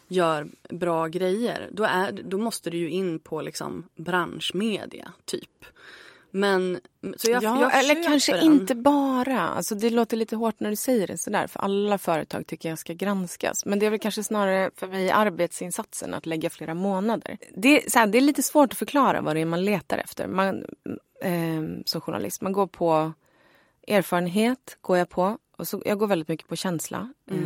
gör 0.09 0.49
bra 0.69 1.07
grejer. 1.07 1.69
Då, 1.73 1.85
är, 1.85 2.13
då 2.13 2.39
måste 2.39 2.71
du 2.71 2.79
ju 2.79 2.91
in 2.91 3.19
på 3.19 3.43
liksom 3.43 3.89
branschmedia, 3.97 5.13
typ. 5.25 5.65
Men 6.31 6.81
så 7.17 7.31
jag, 7.31 7.43
ja, 7.43 7.61
jag 7.61 7.79
eller 7.79 8.05
kanske 8.05 8.33
den. 8.33 8.45
inte 8.45 8.75
bara. 8.75 9.41
Alltså, 9.41 9.75
det 9.75 9.91
låter 9.91 10.17
lite 10.17 10.37
hårt 10.37 10.61
när 10.61 10.71
du 10.71 10.77
säger 10.77 11.07
det 11.07 11.19
sådär. 11.19 11.47
För 11.47 11.61
alla 11.61 11.99
företag 11.99 12.47
tycker 12.47 12.69
jag 12.69 12.79
ska 12.79 12.93
granskas. 12.93 13.67
Men 13.67 13.79
det 13.79 13.87
är 13.87 13.91
väl 13.91 14.01
kanske 14.01 14.25
snarare 14.25 14.71
för 14.77 14.87
mig 14.87 15.11
arbetsinsatsen 15.11 16.15
att 16.15 16.27
lägga 16.27 16.51
flera 16.51 16.75
månader. 16.75 17.39
Det, 17.55 17.85
är, 17.85 17.91
så 17.91 17.99
här, 17.99 18.07
det 18.07 18.19
är 18.19 18.23
lite 18.23 18.43
svårt 18.43 18.73
att 18.73 18.79
förklara 18.79 19.21
vad 19.21 19.37
det 19.37 19.41
är 19.41 19.45
man 19.45 19.65
letar 19.65 19.99
efter. 19.99 20.27
Man, 20.27 20.65
eh, 21.23 21.83
som 21.85 22.01
journalist. 22.01 22.43
Man 22.43 22.53
går 22.53 22.67
på 22.67 23.13
erfarenhet, 23.89 24.79
går 24.81 24.99
jag 24.99 25.09
på. 25.09 25.39
Och 25.57 25.69
så, 25.69 25.83
jag 25.85 25.99
går 25.99 26.07
väldigt 26.07 26.29
mycket 26.29 26.49
på 26.49 26.57
känsla. 26.57 27.13
Eh, 27.31 27.37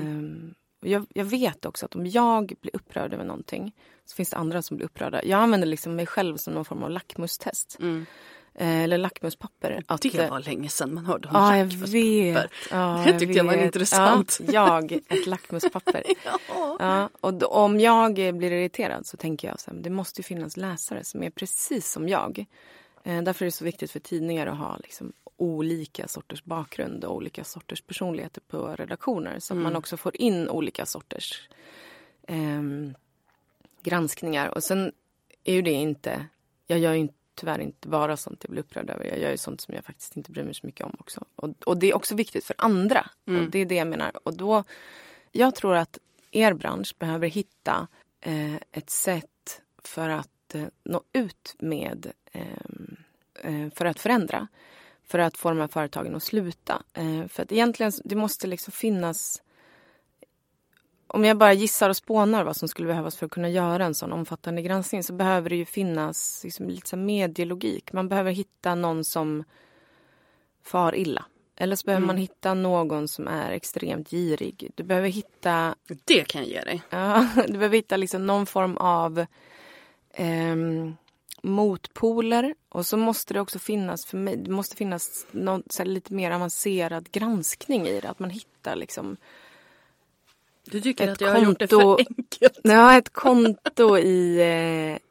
och 0.84 0.90
jag, 0.90 1.06
jag 1.14 1.24
vet 1.24 1.64
också 1.64 1.86
att 1.86 1.94
om 1.94 2.06
jag 2.06 2.52
blir 2.60 2.76
upprörd 2.76 3.14
över 3.14 3.24
någonting 3.24 3.72
så 4.04 4.14
finns 4.14 4.30
det 4.30 4.36
andra 4.36 4.62
som 4.62 4.76
blir 4.76 4.86
upprörda. 4.86 5.24
Jag 5.24 5.40
använder 5.40 5.68
liksom 5.68 5.96
mig 5.96 6.06
själv 6.06 6.36
som 6.36 6.54
någon 6.54 6.64
form 6.64 6.82
av 6.82 6.90
lackmustest. 6.90 7.78
Eh, 7.80 8.02
eller 8.54 8.98
lackmuspapper. 8.98 9.82
Att, 9.86 10.02
Det 10.02 10.30
var 10.30 10.40
länge 10.40 10.68
sedan 10.68 10.94
man 10.94 11.06
hörde 11.06 11.28
om 11.28 11.34
Ja, 11.34 11.56
jag 11.56 11.64
lackmuspapper. 11.64 12.32
vet. 12.34 12.50
Ja, 12.70 13.02
Det 13.06 13.18
tyckte 13.18 13.36
jag 13.36 13.44
var 13.44 13.56
vet. 13.56 13.64
intressant. 13.64 14.38
Ja, 14.48 14.52
jag, 14.52 14.92
ett 14.92 15.26
lackmuspapper. 15.26 16.02
ja, 16.78 17.08
och 17.20 17.34
då, 17.34 17.46
om 17.46 17.80
jag 17.80 18.14
blir 18.14 18.52
irriterad 18.52 19.06
så 19.06 19.16
tänker 19.16 19.48
jag 19.48 19.60
så 19.60 19.70
här, 19.70 19.78
det 19.78 19.90
måste 19.90 20.20
ju 20.20 20.22
finnas 20.24 20.56
läsare 20.56 21.04
som 21.04 21.22
är 21.22 21.30
precis 21.30 21.90
som 21.92 22.08
jag. 22.08 22.44
Eh, 23.04 23.22
därför 23.22 23.44
är 23.44 23.46
det 23.46 23.52
så 23.52 23.64
viktigt 23.64 23.90
för 23.90 24.00
tidningar 24.00 24.46
att 24.46 24.58
ha 24.58 24.76
liksom, 24.76 25.12
olika 25.36 26.08
sorters 26.08 26.44
bakgrund 26.44 27.04
och 27.04 27.14
olika 27.14 27.44
sorters 27.44 27.82
personligheter 27.82 28.40
på 28.48 28.74
redaktioner. 28.78 29.38
Så 29.38 29.54
att 29.54 29.60
man 29.60 29.76
också 29.76 29.96
får 29.96 30.16
in 30.20 30.48
olika 30.48 30.86
sorters 30.86 31.48
ehm, 32.28 32.94
granskningar. 33.82 34.48
Och 34.48 34.62
sen 34.62 34.92
är 35.44 35.54
ju 35.54 35.62
det 35.62 35.72
inte... 35.72 36.26
Jag 36.66 36.78
gör 36.78 36.92
inte, 36.94 37.14
tyvärr 37.34 37.58
inte 37.58 37.88
bara 37.88 38.16
sånt 38.16 38.44
jag 38.44 38.50
blir 38.50 38.62
upprörd 38.62 38.90
över. 38.90 39.04
Jag 39.04 39.18
gör 39.18 39.30
ju 39.30 39.36
sånt 39.36 39.60
som 39.60 39.74
jag 39.74 39.84
faktiskt 39.84 40.16
inte 40.16 40.30
bryr 40.30 40.44
mig 40.44 40.54
så 40.54 40.66
mycket 40.66 40.86
om 40.86 40.96
också. 40.98 41.24
Och, 41.36 41.50
och 41.66 41.76
det 41.78 41.90
är 41.90 41.96
också 41.96 42.14
viktigt 42.14 42.44
för 42.44 42.56
andra. 42.58 43.10
Och 43.26 43.50
det 43.50 43.58
är 43.58 43.66
det 43.66 43.74
jag 43.74 43.86
menar. 43.86 44.12
Och 44.22 44.36
då, 44.36 44.64
jag 45.32 45.54
tror 45.54 45.74
att 45.76 45.98
er 46.30 46.52
bransch 46.52 46.94
behöver 46.98 47.28
hitta 47.28 47.88
eh, 48.20 48.54
ett 48.54 48.90
sätt 48.90 49.62
för 49.84 50.08
att 50.08 50.54
eh, 50.54 50.66
nå 50.84 51.02
ut 51.12 51.54
med 51.58 52.12
ehm, 52.32 52.96
eh, 53.42 53.70
för 53.74 53.84
att 53.84 54.00
förändra. 54.00 54.48
För 55.06 55.18
att 55.18 55.36
få 55.36 55.48
de 55.48 55.58
här 55.58 55.68
företagen 55.68 56.14
att 56.14 56.22
sluta. 56.22 56.82
Eh, 56.92 57.26
för 57.28 57.42
att 57.42 57.52
egentligen, 57.52 57.92
det 58.04 58.16
måste 58.16 58.46
liksom 58.46 58.72
finnas 58.72 59.42
om 61.14 61.24
jag 61.24 61.36
bara 61.36 61.52
gissar 61.52 61.90
och 61.90 61.96
spånar 61.96 62.44
vad 62.44 62.56
som 62.56 62.68
skulle 62.68 62.88
behövas 62.88 63.16
för 63.16 63.26
att 63.26 63.32
kunna 63.32 63.48
göra 63.48 63.84
en 63.84 63.94
sån 63.94 64.12
omfattande 64.12 64.62
granskning 64.62 65.02
så 65.02 65.12
behöver 65.12 65.50
det 65.50 65.56
ju 65.56 65.64
finnas 65.64 66.40
liksom 66.44 66.68
lite 66.68 66.88
så 66.88 66.96
medielogik. 66.96 67.92
Man 67.92 68.08
behöver 68.08 68.32
hitta 68.32 68.74
någon 68.74 69.04
som 69.04 69.44
far 70.62 70.94
illa. 70.94 71.24
Eller 71.56 71.76
så 71.76 71.84
behöver 71.86 72.06
man 72.06 72.16
hitta 72.16 72.54
någon 72.54 73.08
som 73.08 73.28
är 73.28 73.50
extremt 73.50 74.10
girig. 74.10 74.70
Du 74.74 74.82
behöver 74.82 75.08
hitta 75.08 75.74
Det 76.04 76.24
kan 76.24 76.40
jag 76.40 76.50
ge 76.50 76.60
dig. 76.60 76.82
Ja, 76.90 77.28
du 77.46 77.52
behöver 77.52 77.76
hitta 77.76 77.96
liksom 77.96 78.26
någon 78.26 78.46
form 78.46 78.76
av 78.76 79.26
ehm, 80.14 80.96
motpoler. 81.42 82.54
Och 82.68 82.86
så 82.86 82.96
måste 82.96 83.34
det 83.34 83.40
också 83.40 83.58
finnas, 83.58 84.06
för 84.06 84.16
mig, 84.16 84.36
det 84.36 84.50
måste 84.50 84.76
finnas 84.76 85.26
någon, 85.30 85.62
lite 85.84 86.14
mer 86.14 86.30
avancerad 86.30 87.10
granskning 87.12 87.86
i 87.86 88.00
det. 88.00 88.10
Att 88.10 88.18
man 88.18 88.30
hittar 88.30 88.76
liksom 88.76 89.16
Du 90.64 90.80
tycker 90.80 91.04
ett 91.04 91.10
att 91.12 91.20
jag 91.20 91.30
har 91.32 91.38
gjort 91.38 91.58
det 91.58 91.66
konto- 91.66 91.96
för 91.96 92.04
enkelt. 92.18 92.60
Ja, 92.64 92.96
ett 92.98 93.12
konto 93.12 93.98
i... 93.98 94.36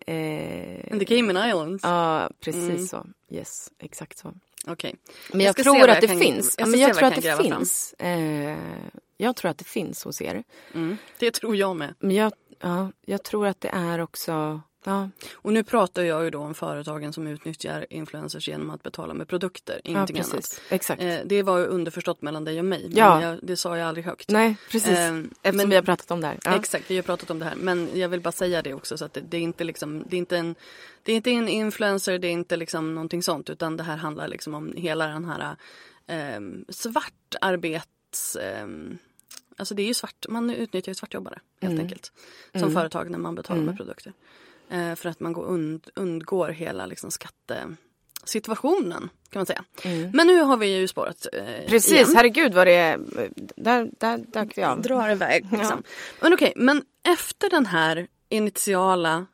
Eh, 0.06 0.16
eh, 0.16 0.94
In 0.94 1.00
the 1.00 1.06
Cayman 1.06 1.50
Islands. 1.50 1.84
Ja, 1.84 2.30
precis 2.40 2.64
Mm. 2.70 2.88
så. 2.88 3.06
Yes, 3.30 3.72
exakt 3.80 4.18
så. 4.18 4.34
Okej. 4.68 4.96
Men 5.32 5.40
Jag 5.42 5.48
jag, 5.60 5.64
tror 5.66 5.90
att 5.90 6.02
det 6.02 6.08
kan- 6.08 6.20
finns. 6.20 6.56
jag 6.58 6.68
Ja, 6.68 6.70
men 6.72 6.80
jag 6.80 6.94
tror 6.94 7.04
jag 7.04 7.18
att 7.18 7.24
det 7.38 7.44
finns. 7.44 7.94
Eh, 8.00 8.58
jag 9.18 9.36
tror 9.36 9.52
att 9.52 9.58
det 9.58 9.64
finns 9.68 10.04
hos 10.04 10.22
er. 10.22 10.44
Mm. 10.74 10.98
Det 11.20 11.32
tror 11.32 11.56
jag 11.56 11.76
med. 11.76 11.94
Men 12.00 12.16
jag, 12.16 12.34
ja, 12.60 12.92
jag 13.06 13.24
tror 13.24 13.48
att 13.48 13.62
det 13.62 13.70
är 13.70 14.00
också... 14.02 14.62
Ja, 14.86 15.10
Och 15.34 15.54
nu 15.54 15.64
pratar 15.64 16.04
jag 16.04 16.24
ju 16.24 16.30
då 16.30 16.40
om 16.40 16.54
företagen 16.54 17.14
som 17.14 17.28
utnyttjar 17.28 17.86
influencers 17.90 18.48
genom 18.48 18.70
att 18.70 18.84
betala 18.84 19.14
med 19.14 19.28
produkter, 19.28 19.82
ingenting 19.84 20.18
ja 20.18 20.24
annat. 20.32 20.62
Exakt. 20.70 21.02
Eh, 21.02 21.18
det 21.26 21.44
var 21.44 21.58
ju 21.58 21.66
underförstått 21.66 22.22
mellan 22.22 22.44
dig 22.46 22.60
och 22.60 22.66
mig. 22.66 22.82
men 22.84 22.98
Ja. 22.98 23.22
Jag, 23.22 23.40
det 23.44 23.58
sa 23.58 23.78
jag 23.78 23.88
aldrig 23.88 24.06
högt. 24.06 24.30
Nej, 24.30 24.56
precis. 24.72 24.90
Eh, 24.90 25.16
Eftersom 25.18 25.58
men- 25.58 25.70
vi 25.70 25.76
har 25.76 25.84
pratat 25.84 26.12
om 26.12 26.22
det 26.22 26.28
här. 26.28 26.40
Ja. 26.44 26.56
Exakt, 26.56 26.92
vi 26.92 26.96
har 26.96 27.04
pratat 27.04 27.30
om 27.30 27.40
det 27.40 27.46
här. 27.46 27.56
Men 27.56 27.90
jag 27.94 28.10
vill 28.10 28.22
bara 28.22 28.32
säga 28.32 28.62
det 28.62 28.74
också 28.74 28.98
så 28.98 29.06
att 29.06 29.14
det, 29.14 29.22
det 29.22 29.38
är 29.38 29.42
inte 29.42 29.64
liksom, 29.64 30.04
det 30.10 30.16
är 30.16 30.20
inte 30.20 30.38
en, 30.38 30.56
det 31.04 31.12
är 31.12 31.16
inte 31.16 31.32
en 31.32 31.48
influencer, 31.48 32.20
det 32.20 32.28
är 32.28 32.32
inte 32.32 32.58
liksom 32.58 32.96
någonting 32.96 33.24
sånt 33.24 33.50
utan 33.50 33.78
det 33.78 33.84
här 33.84 33.98
handlar 33.98 34.28
liksom 34.28 34.54
om 34.54 34.74
hela 34.76 35.08
den 35.08 35.26
här 35.26 35.56
um, 36.38 36.66
svartarbets... 36.70 38.36
ehm, 38.36 38.98
alltså 39.58 39.76
det 39.76 39.82
är 39.84 39.88
ju 39.88 39.94
svart, 39.94 40.26
man 40.30 40.50
utnyttjar 40.50 40.90
ju 40.90 40.96
svartjobbare 40.96 41.40
helt 41.62 41.72
Mm. 41.72 41.84
enkelt. 41.86 42.12
Som 42.52 42.62
Mm. 42.62 42.74
företag 42.74 43.10
när 43.12 43.18
man 43.18 43.36
betalar 43.36 43.58
Mm. 43.58 43.66
med 43.66 43.78
produkter. 43.78 44.14
Eh, 44.74 44.96
för 44.96 45.10
att 45.10 45.20
man 45.20 45.34
går 45.34 45.46
und, 45.46 45.90
undgår 45.96 46.50
hela 46.50 46.86
liksom 46.86 47.12
skattesituationen 47.12 49.10
kan 49.30 49.40
man 49.40 49.46
säga. 49.46 49.64
Mm. 49.84 50.12
Men 50.14 50.28
nu 50.28 50.42
har 50.42 50.58
vi 50.58 50.78
ju 50.78 50.88
spårat 50.88 51.28
eh, 51.34 51.44
Precis, 51.68 51.92
igen. 51.92 52.14
herregud 52.16 52.54
vad 52.54 52.68
det 52.68 52.76
är. 52.76 53.00
Där, 53.56 53.90
där 54.00 54.18
dök 54.18 54.58
vi 54.58 54.64
av. 54.64 54.82
drar 54.82 55.10
iväg. 55.10 55.48
Ja. 55.52 55.58
Liksom. 55.58 55.84
Men 56.22 56.34
okej, 56.34 56.54
men 56.56 56.84
efter 57.04 57.50
den 57.50 57.66
här 57.66 58.08
initiala 58.30 59.26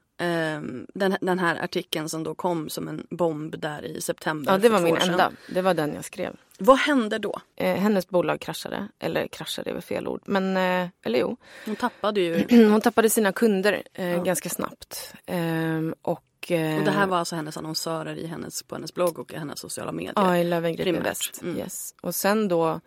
den, 0.93 1.17
den 1.21 1.39
här 1.39 1.63
artikeln 1.63 2.09
som 2.09 2.23
då 2.23 2.35
kom 2.35 2.69
som 2.69 2.87
en 2.87 3.07
bomb 3.09 3.59
där 3.59 3.85
i 3.85 4.01
september 4.01 4.51
Ja, 4.51 4.57
det 4.57 4.69
var 4.69 4.79
min 4.79 4.97
enda. 4.97 5.31
Det 5.49 5.61
var 5.61 5.73
den 5.73 5.93
jag 5.93 6.05
skrev. 6.05 6.35
Vad 6.57 6.77
hände 6.77 7.17
då? 7.19 7.39
Eh, 7.55 7.75
hennes 7.75 8.09
bolag 8.09 8.39
kraschade. 8.41 8.87
Eller 8.99 9.27
kraschade 9.27 9.69
är 9.69 9.73
väl 9.73 9.81
fel 9.81 10.07
ord. 10.07 10.21
Men, 10.25 10.57
eh, 10.57 10.89
eller 11.03 11.19
jo. 11.19 11.37
Hon 11.65 11.75
tappade 11.75 12.21
ju... 12.21 12.45
Hon 12.71 12.81
tappade 12.81 13.09
sina 13.09 13.31
kunder 13.31 13.83
eh, 13.93 14.09
Ja. 14.11 14.23
ganska 14.23 14.49
snabbt. 14.49 15.13
Ehm, 15.25 15.95
och, 16.01 16.51
eh, 16.51 16.77
Och 16.77 16.83
det 16.85 16.91
här 16.91 17.07
var 17.07 17.17
alltså 17.17 17.35
hennes 17.35 17.57
annonsörer 17.57 18.15
i 18.15 18.25
hennes, 18.27 18.63
på 18.63 18.75
hennes 18.75 18.93
blogg 18.93 19.19
och 19.19 19.33
i 19.33 19.37
hennes 19.37 19.59
sociala 19.59 19.91
medier. 19.91 20.13
Ja, 20.15 20.37
i 20.37 20.43
Löwengrip. 20.43 20.87
Invest. 20.87 21.41
Mm. 21.41 21.57
Yes. 21.57 21.95
Och 22.01 22.15
sen 22.15 22.47
då 22.47 22.79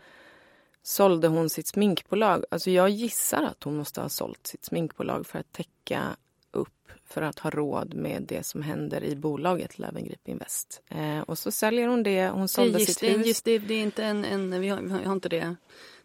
sålde 0.82 1.28
hon 1.28 1.50
sitt 1.50 1.66
sminkbolag. 1.66 2.44
Alltså 2.50 2.70
jag 2.70 2.88
gissar 2.90 3.42
att 3.42 3.62
hon 3.64 3.76
måste 3.76 4.00
ha 4.00 4.08
sålt 4.08 4.46
sitt 4.46 4.64
sminkbolag 4.64 5.26
för 5.26 5.38
att 5.38 5.52
täcka 5.52 6.02
för 7.12 7.22
att 7.22 7.38
ha 7.38 7.50
råd 7.50 7.94
med 7.94 8.22
det 8.28 8.46
som 8.46 8.62
händer 8.62 9.04
i 9.04 9.16
bolaget 9.16 9.78
Löwengrip 9.78 10.28
Invest. 10.28 10.82
Eh, 10.90 11.20
och 11.20 11.38
så 11.38 11.50
säljer 11.50 11.88
hon 11.88 12.02
det. 12.02 12.28
Hon 12.28 12.42
Det 12.42 12.48
sålde 12.48 12.78
giss, 12.78 12.88
sitt 12.88 13.00
det, 13.00 13.18
hus. 13.28 13.42
det, 13.42 13.50
är, 13.52 13.58
det 13.58 13.74
är 13.74 13.80
inte 13.82 14.04
en, 14.04 14.24
en 14.24 14.60
vi, 14.60 14.68
har, 14.68 14.80
vi 14.80 15.04
har 15.04 15.12
inte 15.12 15.28
det. 15.28 15.56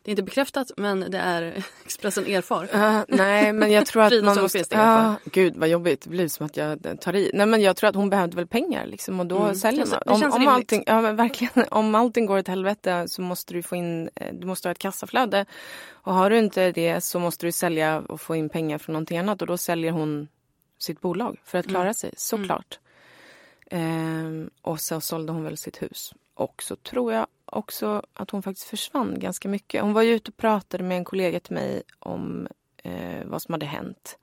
Det 0.01 0.09
är 0.09 0.13
inte 0.13 0.23
bekräftat 0.23 0.71
men 0.77 0.99
det 1.11 1.17
är 1.17 1.63
Expressen 1.85 2.25
erfar. 2.25 2.69
Ja, 2.73 3.05
nej, 3.07 3.53
men 3.53 3.71
jag 3.71 3.85
tror 3.85 4.03
att 4.03 4.23
man 4.23 4.41
måste... 4.41 4.63
Ja, 4.69 5.15
gud 5.25 5.53
vad 5.55 5.69
jobbigt. 5.69 6.01
Det 6.01 6.09
blir 6.09 6.27
som 6.27 6.45
att 6.45 6.57
jag 6.57 6.99
tar 7.01 7.15
i. 7.15 7.31
Nej, 7.33 7.45
men 7.45 7.61
jag 7.61 7.75
tror 7.75 7.89
att 7.89 7.95
hon 7.95 8.09
behövde 8.09 8.35
väl 8.35 8.47
pengar 8.47 8.85
liksom 8.85 9.19
och 9.19 9.25
då 9.25 9.37
Mm, 9.43 9.55
säljer 9.55 9.85
det 9.85 9.91
man. 9.91 9.99
det 10.05 10.11
Om, 10.11 10.23
om, 10.23 10.31
rimligt. 10.31 10.49
allting, 10.49 10.83
ja, 10.85 11.01
men 11.01 11.15
verkligen, 11.15 11.65
om 11.71 11.95
allting 11.95 12.25
går 12.25 12.37
åt 12.39 12.47
helvete 12.47 13.05
så 13.07 13.21
måste 13.21 13.53
du 13.53 13.63
få 13.63 13.75
in, 13.75 14.09
eh, 14.15 14.33
du 14.33 14.47
måste 14.47 14.67
ha 14.67 14.71
ett 14.71 14.79
kassaflöde. 14.79 15.45
Och 15.91 16.13
har 16.13 16.29
du 16.29 16.37
inte 16.37 16.71
det 16.71 17.01
så 17.01 17.19
måste 17.19 17.45
du 17.45 17.51
sälja 17.51 17.99
och 17.99 18.21
få 18.21 18.35
in 18.35 18.49
pengar 18.49 18.77
från 18.77 18.93
någonting 18.93 19.17
annat 19.17 19.41
och 19.41 19.47
då 19.47 19.57
säljer 19.57 19.91
hon 19.91 20.27
sitt 20.77 21.01
bolag 21.01 21.39
för 21.43 21.57
att 21.57 21.67
klara 21.67 21.83
Mm. 21.83 21.93
sig, 21.93 22.13
såklart. 22.17 22.79
Ehm, 23.71 24.49
och 24.61 24.79
så 24.79 25.01
sålde 25.01 25.31
hon 25.31 25.43
väl 25.43 25.57
sitt 25.57 25.81
hus. 25.81 26.13
Och 26.33 26.63
så 26.63 26.75
tror 26.75 27.13
jag 27.13 27.27
också 27.45 28.01
att 28.13 28.31
hon 28.31 28.43
faktiskt 28.43 28.67
försvann 28.67 29.19
ganska 29.19 29.49
mycket. 29.49 29.81
Hon 29.81 29.93
var 29.93 30.01
ju 30.01 30.13
ute 30.13 30.31
och 30.31 30.37
pratade 30.37 30.83
med 30.83 30.97
en 30.97 31.05
kollega 31.05 31.39
till 31.39 31.53
mig 31.53 31.83
om 31.99 32.47
eh, 32.83 33.25
vad 33.25 33.41
som 33.41 33.53
hade 33.53 33.65
hänt. 33.65 34.17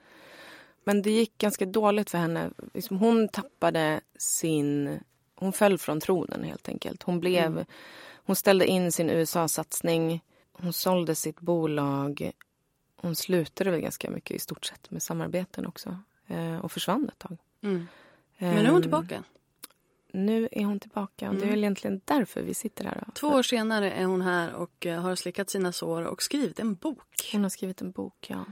Men 0.84 1.02
det 1.02 1.10
gick 1.10 1.38
ganska 1.38 1.66
dåligt 1.66 2.10
för 2.10 2.18
henne. 2.18 2.50
Liksom 2.74 2.98
hon 2.98 3.28
tappade 3.28 4.00
sin... 4.18 5.00
Hon 5.34 5.52
föll 5.52 5.78
från 5.78 6.00
tronen 6.00 6.44
helt 6.44 6.68
enkelt. 6.68 7.02
Hon 7.02 7.20
blev... 7.20 7.44
Mm. 7.46 7.64
Hon 8.26 8.36
ställde 8.36 8.66
in 8.66 8.92
sin 8.92 9.10
USA-satsning. 9.10 10.24
Hon 10.52 10.72
sålde 10.72 11.14
sitt 11.14 11.40
bolag. 11.40 12.30
Hon 12.96 13.16
slutade 13.16 13.70
väl 13.70 13.80
ganska 13.80 14.10
mycket 14.10 14.36
i 14.36 14.38
stort 14.38 14.64
sett 14.64 14.90
med 14.90 15.02
samarbeten 15.02 15.66
också. 15.66 15.98
Eh, 16.26 16.58
och 16.58 16.72
försvann 16.72 17.08
ett 17.08 17.18
tag. 17.18 17.38
Mm. 17.62 17.86
Men 18.38 18.54
nu 18.54 18.64
är 18.68 18.70
hon 18.70 18.82
tillbaka. 18.82 19.24
Nu 20.12 20.48
är 20.52 20.64
hon 20.64 20.80
tillbaka 20.80 21.28
och 21.28 21.34
det 21.34 21.40
är 21.40 21.42
Mm. 21.42 21.50
väl 21.50 21.58
egentligen 21.58 22.00
därför 22.04 22.42
vi 22.42 22.54
sitter 22.54 22.84
här. 22.84 23.02
då. 23.06 23.12
Två 23.12 23.26
år 23.28 23.42
senare 23.42 23.90
är 23.90 24.04
hon 24.04 24.22
här 24.22 24.52
och 24.54 24.86
eh, 24.86 25.00
har 25.00 25.14
slickat 25.14 25.50
sina 25.50 25.72
sår 25.72 26.02
och 26.02 26.22
skrivit 26.22 26.58
en 26.60 26.74
bok. 26.74 27.30
Hon 27.32 27.42
har 27.42 27.48
skrivit 27.50 27.80
en 27.80 27.90
bok, 27.90 28.26
ja. 28.30 28.44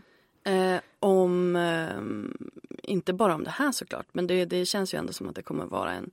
Eh, 0.52 0.80
om, 0.98 1.56
ehm, 1.56 2.50
inte 2.82 3.12
bara 3.12 3.34
om 3.34 3.44
det 3.44 3.50
här 3.50 3.72
såklart, 3.72 4.06
men 4.12 4.26
det, 4.26 4.44
det 4.44 4.66
känns 4.66 4.94
ju 4.94 4.98
ändå 4.98 5.12
som 5.12 5.28
att 5.28 5.34
det 5.34 5.42
kommer 5.42 5.64
vara 5.64 5.92
en, 5.92 6.10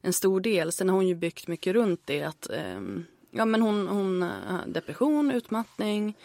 en 0.00 0.12
stor 0.12 0.40
del. 0.40 0.72
Sen 0.72 0.88
har 0.88 0.96
hon 0.96 1.08
ju 1.08 1.14
byggt 1.14 1.48
mycket 1.48 1.72
runt 1.74 2.00
det. 2.04 2.22
Att, 2.22 2.50
ehm, 2.50 3.04
ja, 3.30 3.44
men 3.44 3.62
hon, 3.62 3.88
hon 3.88 4.26
depression, 4.66 5.30
utmattning, 5.30 6.16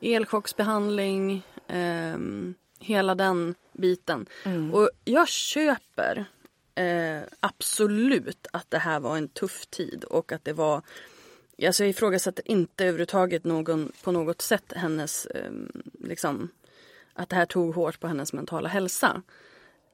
elchocksbehandling, 0.00 1.42
ehm, 1.68 2.54
hela 2.80 3.14
den 3.14 3.54
biten. 3.72 4.26
Mm. 4.44 4.74
Och 4.74 4.90
jag 5.04 5.28
köper 5.28 6.24
eh, 6.74 7.20
absolut 7.40 8.46
att 8.52 8.70
det 8.70 8.78
här 8.78 9.00
var 9.00 9.16
en 9.16 9.28
tuff 9.28 9.66
tid 9.66 10.04
och 10.04 10.32
att 10.32 10.44
det 10.44 10.52
var 10.52 10.82
Alltså 11.66 11.82
jag 11.82 11.90
ifrågasätter 11.90 12.50
inte 12.50 12.84
överhuvudtaget 12.84 13.44
någon, 13.44 13.92
på 14.02 14.12
något 14.12 14.42
sätt 14.42 14.72
hennes, 14.76 15.26
eh, 15.26 15.50
liksom, 16.00 16.48
att 17.14 17.28
det 17.28 17.36
här 17.36 17.46
tog 17.46 17.74
hårt 17.74 18.00
på 18.00 18.08
hennes 18.08 18.32
mentala 18.32 18.68
hälsa. 18.68 19.22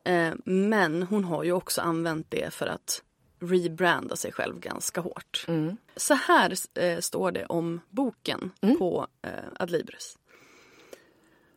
Eh, 0.04 0.34
men 0.44 1.02
hon 1.02 1.24
har 1.24 1.44
ju 1.44 1.52
också 1.52 1.80
använt 1.80 2.30
det 2.30 2.54
för 2.54 2.66
att 2.66 3.02
rebranda 3.40 4.16
sig 4.16 4.32
själv 4.32 4.60
ganska 4.60 5.00
hårt. 5.00 5.44
Mm. 5.48 5.76
Så 5.96 6.14
här 6.14 6.54
eh, 6.74 6.98
står 6.98 7.32
det 7.32 7.46
om 7.46 7.80
boken 7.90 8.50
på 8.78 9.06
eh, 9.22 9.30
Adlibris. 9.58 10.18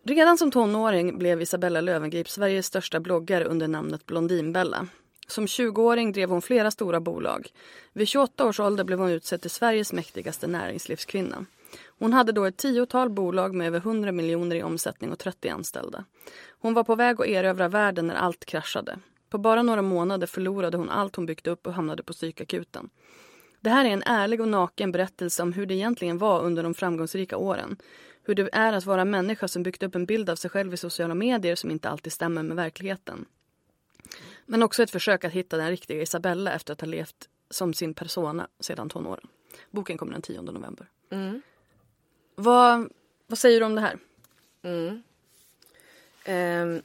Redan 0.10 0.38
som 0.38 0.52
tonåring 0.52 1.18
blev 1.18 1.42
Isabella 1.42 1.82
Löwengrip 1.82 2.30
Sveriges 2.30 2.66
största 2.66 3.00
bloggare 3.00 3.46
under 3.46 3.68
namnet 3.68 4.06
Blondinbella. 4.06 4.88
Som 5.28 5.46
20-åring 5.46 6.12
drev 6.12 6.30
hon 6.30 6.42
flera 6.42 6.72
stora 6.72 7.00
bolag. 7.00 7.48
Vid 7.94 8.08
28 8.08 8.46
års 8.46 8.60
ålder 8.60 8.84
blev 8.84 9.00
hon 9.00 9.10
utsedd 9.10 9.42
till 9.42 9.50
Sveriges 9.50 9.94
mäktigaste 9.94 10.48
näringslivskvinna. 10.48 11.46
Hon 12.00 12.14
hade 12.14 12.32
då 12.32 12.46
ett 12.46 12.58
tiotal 12.58 13.10
bolag 13.10 13.56
med 13.56 13.68
över 13.68 13.80
100 13.80 14.12
miljoner 14.12 14.56
i 14.56 14.64
omsättning 14.64 15.12
och 15.12 15.20
30 15.20 15.50
anställda. 15.50 16.06
Hon 16.60 16.74
var 16.74 16.84
på 16.84 16.96
väg 16.96 17.22
att 17.22 17.28
erövra 17.28 17.68
världen 17.68 18.08
när 18.08 18.16
allt 18.16 18.46
kraschade. 18.46 19.00
På 19.30 19.38
bara 19.38 19.64
några 19.64 19.82
månader 19.82 20.28
förlorade 20.28 20.78
hon 20.78 20.90
allt 20.90 21.16
hon 21.16 21.26
byggt 21.26 21.48
upp 21.48 21.68
och 21.68 21.74
hamnade 21.74 22.04
på 22.04 22.14
psykakuten. 22.14 22.90
Det 23.62 23.70
här 23.70 23.86
är 23.86 23.90
en 23.90 24.04
ärlig 24.04 24.42
och 24.42 24.48
naken 24.48 24.92
berättelse 24.92 25.44
om 25.44 25.54
hur 25.54 25.66
det 25.66 25.74
egentligen 25.74 26.18
var 26.18 26.42
under 26.42 26.64
de 26.64 26.74
framgångsrika 26.74 27.38
åren. 27.38 27.78
Hur 28.30 28.36
det 28.36 28.50
är 28.52 28.74
att 28.74 28.86
vara 28.86 29.06
människa 29.06 29.48
som 29.48 29.64
byggt 29.64 29.84
upp 29.84 29.96
en 29.96 30.06
bild 30.06 30.30
av 30.30 30.36
sig 30.36 30.50
själv 30.50 30.74
i 30.74 30.78
sociala 30.78 31.16
medier 31.16 31.56
som 31.56 31.72
inte 31.72 31.90
alltid 31.90 32.14
stämmer 32.14 32.44
med 32.44 32.58
verkligheten. 32.58 33.26
Men 34.46 34.64
också 34.64 34.84
ett 34.84 34.92
försök 34.92 35.24
att 35.24 35.32
hitta 35.32 35.58
den 35.58 35.70
riktiga 35.70 36.02
Isabella 36.02 36.52
efter 36.52 36.74
att 36.74 36.82
ha 36.82 36.88
levt 36.88 37.30
som 37.50 37.74
sin 37.74 37.94
persona 37.94 38.48
sedan 38.60 38.90
tonåren. 38.90 39.28
Boken 39.72 39.98
kommer 39.98 40.14
den 40.14 40.22
10 40.22 40.42
november. 40.42 40.88
Mm. 41.10 41.42
Vad, 42.36 42.90
vad 43.28 43.40
säger 43.40 43.60
du 43.60 43.66
om 43.66 43.76
det 43.76 43.82
här? 43.82 43.98
Mm. 44.62 45.04
Ehm, 46.26 46.82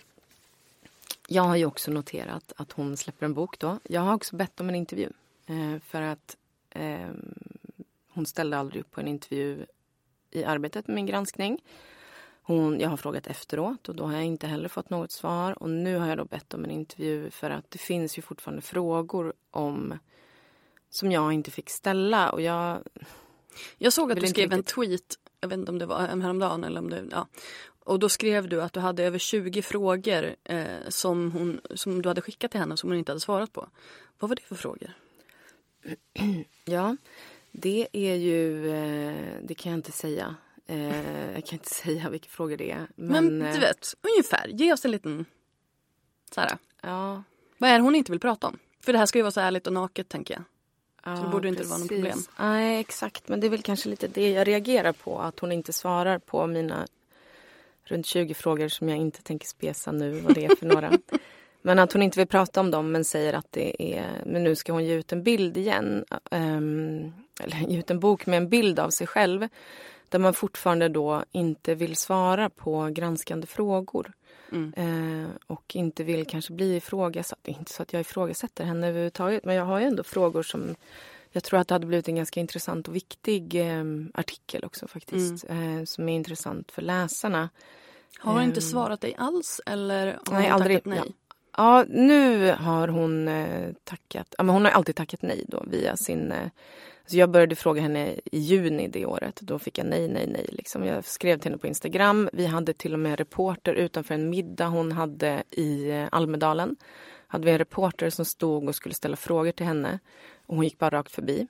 jag 1.28 1.42
har 1.42 1.56
ju 1.56 1.64
också 1.64 1.90
noterat 1.90 2.52
att 2.56 2.72
hon 2.72 2.96
släpper 2.96 3.26
en 3.26 3.34
bok 3.34 3.58
då. 3.58 3.78
Jag 3.82 4.00
har 4.00 4.14
också 4.14 4.36
bett 4.36 4.60
om 4.60 4.68
en 4.68 4.74
intervju. 4.74 5.08
Eh, 5.46 5.80
för 5.86 6.02
att 6.02 6.36
ehm, 6.70 7.34
hon 8.08 8.26
ställde 8.26 8.58
aldrig 8.58 8.80
upp 8.80 8.90
på 8.90 9.00
en 9.00 9.08
intervju 9.08 9.66
i 10.34 10.44
arbetet 10.44 10.86
med 10.86 10.94
min 10.94 11.06
granskning. 11.06 11.62
Hon, 12.42 12.80
jag 12.80 12.88
har 12.88 12.96
frågat 12.96 13.26
efteråt 13.26 13.88
och 13.88 13.94
då 13.96 14.04
har 14.04 14.12
jag 14.12 14.24
inte 14.24 14.46
heller 14.46 14.68
fått 14.68 14.90
något 14.90 15.12
svar. 15.12 15.62
Och 15.62 15.70
nu 15.70 15.96
har 15.96 16.08
jag 16.08 16.18
då 16.18 16.24
bett 16.24 16.54
om 16.54 16.64
en 16.64 16.70
intervju 16.70 17.30
för 17.30 17.50
att 17.50 17.70
det 17.70 17.78
finns 17.78 18.18
ju 18.18 18.22
fortfarande 18.22 18.62
frågor 18.62 19.32
om 19.50 19.98
som 20.90 21.12
jag 21.12 21.32
inte 21.32 21.50
fick 21.50 21.70
ställa. 21.70 22.30
Och 22.30 22.40
jag, 22.40 22.78
Jag 23.78 23.92
såg 23.92 24.12
att 24.12 24.20
du 24.20 24.26
skrev 24.26 24.52
en 24.52 24.58
riktigt- 24.58 24.74
tweet, 24.74 25.18
jag 25.40 25.48
vet 25.48 25.58
inte 25.58 25.72
om 25.72 25.78
det 25.78 25.86
var 25.86 26.00
häromdagen 26.00 26.64
eller 26.64 26.80
om 26.80 26.90
det, 26.90 27.04
ja. 27.10 27.26
Och 27.86 27.98
då 27.98 28.08
skrev 28.08 28.48
du 28.48 28.62
att 28.62 28.72
du 28.72 28.80
hade 28.80 29.04
över 29.04 29.18
20 29.18 29.62
frågor 29.62 30.36
eh, 30.44 30.66
som, 30.88 31.32
hon, 31.32 31.60
som 31.74 32.02
du 32.02 32.08
hade 32.08 32.20
skickat 32.20 32.50
till 32.50 32.60
henne 32.60 32.76
som 32.76 32.90
hon 32.90 32.98
inte 32.98 33.12
hade 33.12 33.20
svarat 33.20 33.52
på. 33.52 33.68
Vad 34.18 34.28
var 34.28 34.36
det 34.36 34.42
för 34.42 34.54
frågor? 34.54 34.90
Ja, 36.64 36.96
det 37.56 37.88
är 37.92 38.14
ju... 38.14 38.70
eh, 38.70 39.34
Det 39.42 39.54
kan 39.54 39.72
jag 39.72 39.78
inte 39.78 39.92
säga 39.92 40.36
Eh, 40.66 41.32
jag 41.32 41.44
kan 41.46 41.52
inte 41.58 41.68
säga 41.74 42.10
vilka 42.10 42.28
frågor 42.28 42.56
det 42.56 42.70
är. 42.70 42.86
Men, 42.96 43.24
Men, 43.24 43.38
du 43.38 43.46
eh, 43.46 43.60
vet, 43.60 43.94
ungefär. 44.02 44.48
Ge 44.48 44.72
oss 44.72 44.84
en 44.84 44.90
liten... 44.90 45.24
Så 46.34 46.40
här. 46.40 46.58
Ja, 46.82 47.22
Vad 47.58 47.70
är 47.70 47.74
det 47.78 47.82
hon 47.84 47.94
inte 47.94 48.12
vill 48.12 48.20
prata 48.20 48.46
om? 48.46 48.58
För 48.80 48.92
det 48.92 48.98
här 48.98 49.06
ska 49.06 49.18
ju 49.18 49.22
vara 49.22 49.30
så 49.32 49.40
ärligt 49.40 49.66
och 49.66 49.72
naket 49.72 50.08
tänker 50.08 50.34
jag. 50.34 50.42
ja, 51.04 51.22
det 51.22 51.28
borde 51.28 51.48
inte 51.48 51.62
vara 51.64 51.78
något 51.78 51.88
problem. 51.88 52.18
Nej, 52.38 52.80
exakt. 52.80 53.28
Men 53.28 53.40
det 53.40 53.46
är 53.46 53.48
väl 53.48 53.62
kanske 53.62 53.88
lite 53.88 54.08
det 54.08 54.30
jag 54.30 54.48
reagerar 54.48 54.92
på. 54.92 55.18
Att 55.18 55.38
hon 55.40 55.52
inte 55.52 55.72
svarar 55.72 56.18
på 56.18 56.46
mina 56.46 56.86
runt 57.84 58.06
20 58.06 58.34
frågor 58.34 58.68
som 58.68 58.88
jag 58.88 58.98
inte 58.98 59.22
tänker 59.22 59.46
spesa 59.46 59.92
nu 59.92 60.20
vad 60.20 60.34
det 60.34 60.44
är 60.44 60.56
för 60.56 60.66
några. 60.66 60.92
Men 61.66 61.78
att 61.78 61.92
hon 61.92 62.02
inte 62.02 62.18
vill 62.18 62.28
prata 62.28 62.60
om 62.60 62.70
dem 62.70 62.92
men 62.92 63.04
säger 63.04 63.32
att 63.32 63.46
det 63.52 63.82
är... 63.96 64.22
Men 64.26 64.44
nu 64.44 64.56
ska 64.56 64.72
hon 64.72 64.84
ge 64.84 64.94
ut 64.94 65.12
en 65.12 65.22
bild 65.22 65.56
igen. 65.56 66.04
ehm, 66.30 67.12
eller 67.40 67.56
ge 67.68 67.78
ut 67.78 67.90
en 67.90 68.00
bok 68.00 68.26
med 68.26 68.36
en 68.36 68.48
bild 68.48 68.78
av 68.78 68.90
sig 68.90 69.06
själv. 69.06 69.48
Där 70.08 70.18
man 70.18 70.34
fortfarande 70.34 70.88
då 70.88 71.24
inte 71.32 71.74
vill 71.74 71.96
svara 71.96 72.50
på 72.50 72.88
granskande 72.92 73.46
frågor. 73.46 74.12
Eh, 74.76 75.28
och 75.46 75.76
inte 75.76 76.04
vill 76.04 76.26
kanske 76.26 76.52
bli 76.52 76.76
ifrågasatt. 76.76 77.48
Inte 77.48 77.72
så 77.72 77.82
att 77.82 77.92
jag 77.92 78.00
ifrågasätter 78.00 78.64
henne 78.64 78.88
överhuvudtaget. 78.88 79.44
Men 79.44 79.54
jag 79.54 79.64
har 79.64 79.80
ju 79.80 79.86
ändå 79.86 80.02
frågor 80.04 80.42
som 80.42 80.74
jag 81.32 81.44
tror 81.44 81.60
att 81.60 81.68
det 81.68 81.74
hade 81.74 81.86
blivit 81.86 82.08
en 82.08 82.16
ganska 82.16 82.40
intressant 82.40 82.88
och 82.88 82.94
viktig 82.96 83.54
eh, 83.54 83.84
artikel 84.14 84.64
också 84.64 84.88
faktiskt. 84.88 85.44
Eh, 85.48 85.84
som 85.84 86.08
är 86.08 86.12
intressant 86.14 86.72
för 86.72 86.82
läsarna. 86.82 87.48
Har 88.18 88.32
hon 88.32 88.42
inte 88.42 88.60
Ehm, 88.60 88.62
svarat 88.62 89.00
dig 89.00 89.14
alls 89.18 89.60
eller 89.66 90.06
har 90.26 90.38
Nej, 90.38 90.48
aldrig. 90.48 90.80
nej? 90.84 91.02
Ja, 91.56 91.84
nu 91.88 92.50
har 92.52 92.88
hon 92.88 93.28
eh, 93.28 93.72
tackat. 93.84 94.34
Ja, 94.38 94.44
men 94.44 94.54
hon 94.54 94.64
har 94.64 94.72
alltid 94.72 94.96
tackat 94.96 95.22
nej 95.22 95.44
då 95.48 95.64
via 95.66 95.96
sin... 95.96 96.32
Eh, 96.32 96.48
alltså 97.02 97.16
jag 97.16 97.30
började 97.30 97.56
fråga 97.56 97.82
henne 97.82 98.14
i 98.24 98.38
juni 98.38 98.88
det 98.88 99.06
året. 99.06 99.40
Då 99.40 99.58
fick 99.58 99.78
jag 99.78 99.86
nej, 99.86 100.08
nej, 100.08 100.26
nej. 100.26 100.46
Liksom. 100.52 100.84
Jag 100.84 101.04
skrev 101.04 101.38
till 101.38 101.50
henne 101.50 101.58
på 101.58 101.66
Instagram. 101.66 102.28
Vi 102.32 102.46
hade 102.46 102.72
till 102.72 102.92
och 102.92 102.98
med 102.98 103.10
en 103.10 103.16
reporter 103.16 103.74
utanför 103.74 104.14
en 104.14 104.30
middag 104.30 104.66
hon 104.66 104.92
hade 104.92 105.42
i 105.50 105.90
eh, 105.90 106.08
Almedalen. 106.12 106.76
Hade 107.26 107.44
vi 107.44 107.50
en 107.50 107.58
reporter 107.58 108.10
som 108.10 108.24
stod 108.24 108.68
och 108.68 108.74
skulle 108.74 108.94
ställa 108.94 109.16
frågor 109.16 109.52
till 109.52 109.66
henne. 109.66 109.98
Och 110.46 110.56
hon 110.56 110.64
gick 110.64 110.78
bara 110.78 110.90
rakt 110.90 111.12
förbi. 111.12 111.46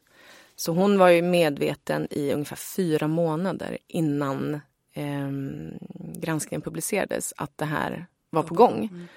Så 0.56 0.72
hon 0.72 0.98
var 0.98 1.08
ju 1.08 1.22
medveten 1.22 2.06
i 2.10 2.32
ungefär 2.32 2.56
fyra 2.56 3.08
månader 3.08 3.78
innan 3.86 4.54
eh, 4.92 5.30
granskningen 6.14 6.62
publicerades 6.62 7.34
att 7.36 7.58
det 7.58 7.64
här 7.64 8.06
var 8.30 8.42
på 8.42 8.54
gång. 8.54 9.08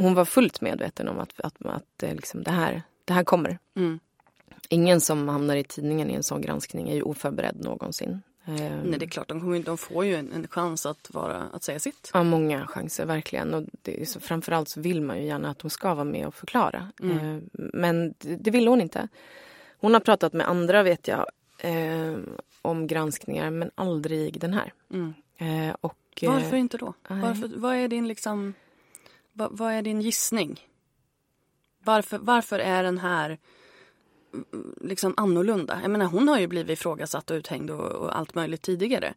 Hon 0.00 0.14
var 0.14 0.24
fullt 0.24 0.60
medveten 0.60 1.08
om 1.08 1.18
att, 1.18 1.40
att, 1.40 1.66
att 1.66 2.02
eh, 2.02 2.14
liksom 2.14 2.42
det, 2.42 2.50
här, 2.50 2.82
det 3.04 3.12
här 3.12 3.24
kommer. 3.24 3.58
Mm. 3.76 3.98
Ingen 4.68 5.00
som 5.00 5.28
hamnar 5.28 5.56
i 5.56 5.64
tidningen 5.64 6.10
i 6.10 6.14
en 6.14 6.22
sån 6.22 6.40
granskning 6.40 6.88
är 6.88 6.94
ju 6.94 7.02
oförberedd 7.02 7.64
någonsin. 7.64 8.22
Eh, 8.44 8.54
Nej, 8.54 8.98
det 8.98 9.04
är 9.04 9.08
klart. 9.08 9.28
De, 9.28 9.40
kommer, 9.40 9.62
de 9.62 9.78
får 9.78 10.04
ju 10.04 10.14
en, 10.14 10.32
en 10.32 10.48
chans 10.48 10.86
att, 10.86 11.10
vara, 11.10 11.42
att 11.52 11.62
säga 11.62 11.78
sitt. 11.78 12.10
Ja, 12.14 12.22
många 12.22 12.66
chanser 12.66 13.06
verkligen. 13.06 13.54
Och 13.54 13.64
det 13.82 14.08
så, 14.08 14.20
framförallt 14.20 14.68
så 14.68 14.80
vill 14.80 15.02
man 15.02 15.18
ju 15.18 15.24
gärna 15.24 15.50
att 15.50 15.58
de 15.58 15.70
ska 15.70 15.94
vara 15.94 16.04
med 16.04 16.26
och 16.26 16.34
förklara. 16.34 16.88
Mm. 17.00 17.18
Eh, 17.18 17.42
men 17.52 18.14
det, 18.18 18.36
det 18.36 18.50
ville 18.50 18.70
hon 18.70 18.80
inte. 18.80 19.08
Hon 19.80 19.92
har 19.92 20.00
pratat 20.00 20.32
med 20.32 20.48
andra 20.48 20.82
vet 20.82 21.08
jag 21.08 21.26
eh, 21.58 22.16
om 22.62 22.86
granskningar 22.86 23.50
men 23.50 23.70
aldrig 23.74 24.40
den 24.40 24.54
här. 24.54 24.72
Mm. 24.92 25.14
Eh, 25.36 25.76
och, 25.80 25.98
eh, 26.20 26.32
Varför 26.32 26.56
inte 26.56 26.78
då? 26.78 26.94
Varför, 27.08 27.50
vad 27.56 27.76
är 27.76 27.88
din 27.88 28.08
liksom... 28.08 28.54
Vad, 29.38 29.58
vad 29.58 29.72
är 29.72 29.82
din 29.82 30.00
gissning? 30.00 30.60
Varför, 31.84 32.18
varför 32.18 32.58
är 32.58 32.82
den 32.82 32.98
här 32.98 33.38
mm, 34.34 34.74
liksom 34.80 35.14
annorlunda? 35.16 35.78
Jag 35.82 35.90
menar, 35.90 36.06
hon 36.06 36.28
har 36.28 36.38
ju 36.38 36.46
blivit 36.46 36.78
ifrågasatt 36.78 37.30
och 37.30 37.34
uthängd 37.34 37.70
och, 37.70 37.80
och 37.92 38.18
allt 38.18 38.34
möjligt 38.34 38.62
tidigare. 38.62 39.14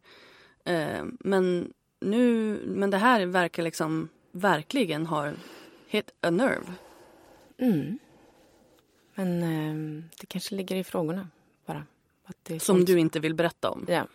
Eh, 0.64 1.04
men 1.20 1.72
nu, 2.00 2.56
men 2.66 2.90
det 2.90 2.98
här 2.98 3.26
verkar 3.26 3.62
liksom 3.62 4.08
verkligen 4.32 5.06
ha 5.06 5.32
hit 5.86 6.10
a 6.20 6.30
nerve. 6.30 6.72
Mm. 7.58 7.98
Men 9.14 9.42
eh, 9.42 10.04
det 10.20 10.26
kanske 10.26 10.54
ligger 10.54 10.76
i 10.76 10.84
frågorna 10.84 11.28
bara. 11.66 11.86
Att 12.24 12.36
det 12.42 12.54
är 12.54 12.58
Som 12.58 12.76
sånt- 12.76 12.86
du 12.86 12.98
inte 12.98 13.20
vill 13.20 13.34
berätta 13.34 13.70
om. 13.70 13.84
Ja. 13.88 14.06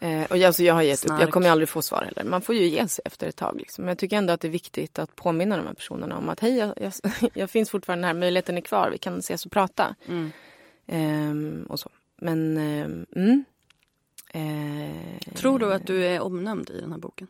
Eh, 0.00 0.24
och 0.30 0.36
jag, 0.36 0.46
alltså 0.46 0.62
jag 0.62 0.74
har 0.74 0.82
gett 0.82 1.04
upp. 1.04 1.08
Snark. 1.08 1.22
Jag 1.22 1.30
kommer 1.30 1.50
aldrig 1.50 1.68
få 1.68 1.82
svar 1.82 2.02
heller. 2.02 2.24
Man 2.30 2.42
får 2.42 2.54
ju 2.54 2.66
ge 2.66 2.88
sig 2.88 3.02
efter 3.04 3.26
ett 3.28 3.36
tag. 3.36 3.56
Liksom. 3.58 3.84
Men 3.84 3.88
jag 3.88 3.98
tycker 3.98 4.16
ändå 4.16 4.32
att 4.32 4.40
det 4.40 4.48
är 4.48 4.52
viktigt 4.52 4.98
att 4.98 5.16
påminna 5.16 5.56
de 5.56 5.66
här 5.66 5.74
personerna 5.74 6.16
om 6.18 6.28
att 6.28 6.40
hej, 6.40 6.56
jag, 6.56 6.74
jag, 6.76 6.92
jag 7.34 7.50
finns 7.50 7.70
fortfarande 7.70 8.06
här. 8.06 8.14
Möjligheten 8.14 8.56
är 8.56 8.60
kvar. 8.60 8.90
Vi 8.90 8.98
kan 8.98 9.18
ses 9.18 9.46
och 9.46 9.52
prata. 9.52 9.94
Mm. 10.08 10.30
Ehm, 10.86 11.66
och 11.68 11.80
så. 11.80 11.90
Men, 12.16 12.56
ehm, 12.56 13.06
mm. 13.16 13.44
Eh, 14.32 15.32
Tror 15.34 15.58
du 15.58 15.74
att 15.74 15.86
du 15.86 16.04
är 16.06 16.20
omnämnd 16.20 16.70
i 16.70 16.80
den 16.80 16.92
här 16.92 16.98
boken? 16.98 17.28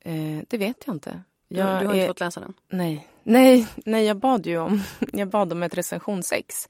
Eh, 0.00 0.38
det 0.48 0.58
vet 0.58 0.82
jag 0.86 0.94
inte. 0.94 1.22
Du, 1.48 1.56
Jag 1.58 1.82
du 1.82 1.86
har 1.86 1.94
är- 1.94 1.98
inte 1.98 2.06
fått 2.08 2.20
läsa 2.20 2.40
den? 2.40 2.54
Nej, 2.68 3.08
nej, 3.22 3.66
nej 3.76 4.04
jag 4.04 4.16
bad 4.16 4.46
ju 4.46 4.58
om, 4.58 4.82
jag 5.12 5.28
bad 5.28 5.52
om 5.52 5.62
ett 5.62 5.74
recensionsex 5.74 6.68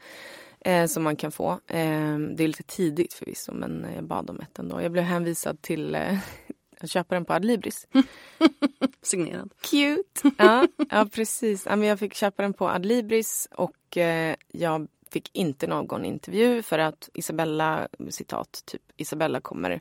eh, 0.66 0.86
som 0.86 1.02
man 1.02 1.16
kan 1.16 1.32
få. 1.32 1.50
Eh, 1.50 2.18
det 2.18 2.44
är 2.44 2.48
lite 2.48 2.62
tidigt 2.62 3.14
förvisso 3.14 3.52
men 3.52 3.86
jag 3.94 4.04
bad 4.04 4.30
om 4.30 4.40
ett 4.40 4.58
ändå. 4.58 4.82
Jag 4.82 4.92
blev 4.92 5.04
hänvisad 5.04 5.62
till 5.62 5.94
eh, 5.94 6.18
att 6.80 6.90
köpa 6.90 7.14
den 7.14 7.24
på 7.24 7.32
Adlibris. 7.32 7.86
Signerad. 9.02 9.50
Cute! 9.60 10.30
Ja, 10.38 10.68
ja 10.90 11.08
precis. 11.12 11.66
Ja, 11.66 11.76
men 11.76 11.88
jag 11.88 11.98
fick 11.98 12.14
köpa 12.14 12.42
den 12.42 12.52
på 12.52 12.68
Adlibris 12.68 13.48
och 13.50 13.96
eh, 13.96 14.36
jag 14.48 14.88
fick 15.10 15.30
inte 15.32 15.66
någon 15.66 16.04
intervju 16.04 16.62
för 16.62 16.78
att 16.78 17.08
Isabella, 17.14 17.88
citat, 18.10 18.62
typ 18.64 18.82
Isabella 18.96 19.40
kommer 19.40 19.80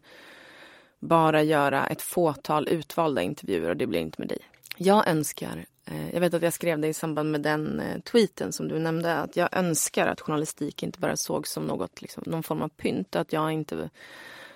bara 0.99 1.43
göra 1.43 1.87
ett 1.87 2.01
fåtal 2.01 2.67
utvalda 2.67 3.21
intervjuer 3.21 3.69
och 3.69 3.77
det 3.77 3.87
blir 3.87 3.99
inte 3.99 4.21
med 4.21 4.27
dig. 4.27 4.39
Jag 4.77 5.07
önskar, 5.07 5.65
jag 6.13 6.19
vet 6.19 6.33
att 6.33 6.41
jag 6.41 6.53
skrev 6.53 6.79
det 6.79 6.87
i 6.87 6.93
samband 6.93 7.31
med 7.31 7.41
den 7.41 7.79
eh, 7.79 7.99
tweeten 7.99 8.51
som 8.53 8.67
du 8.67 8.79
nämnde, 8.79 9.15
att 9.15 9.35
jag 9.35 9.49
önskar 9.51 10.07
att 10.07 10.21
journalistik 10.21 10.83
inte 10.83 10.99
bara 10.99 11.17
såg 11.17 11.47
som 11.47 11.63
något, 11.63 12.01
liksom, 12.01 12.23
någon 12.25 12.43
form 12.43 12.61
av 12.61 12.69
pynt. 12.69 13.15
Att 13.15 13.33
jag 13.33 13.51
inte, 13.51 13.89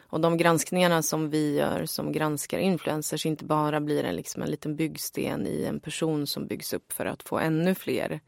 och 0.10 0.20
de 0.20 0.38
granskningarna 0.38 1.02
som 1.02 1.30
vi 1.30 1.56
gör 1.56 1.86
som 1.86 2.12
granskar 2.12 2.60
influencers 2.60 3.26
inte 3.26 3.46
bara 3.46 3.80
blir 3.80 4.04
en, 4.04 4.16
liksom, 4.16 4.42
en 4.42 4.52
liten 4.52 4.76
byggsten 4.76 5.48
i 5.48 5.64
en 5.64 5.80
person 5.80 6.28
som 6.28 6.48
byggs 6.48 6.74
upp 6.74 6.92
för 6.92 7.06
att 7.06 7.24
få 7.24 7.40
ännu 7.40 7.76
fler 7.76 8.20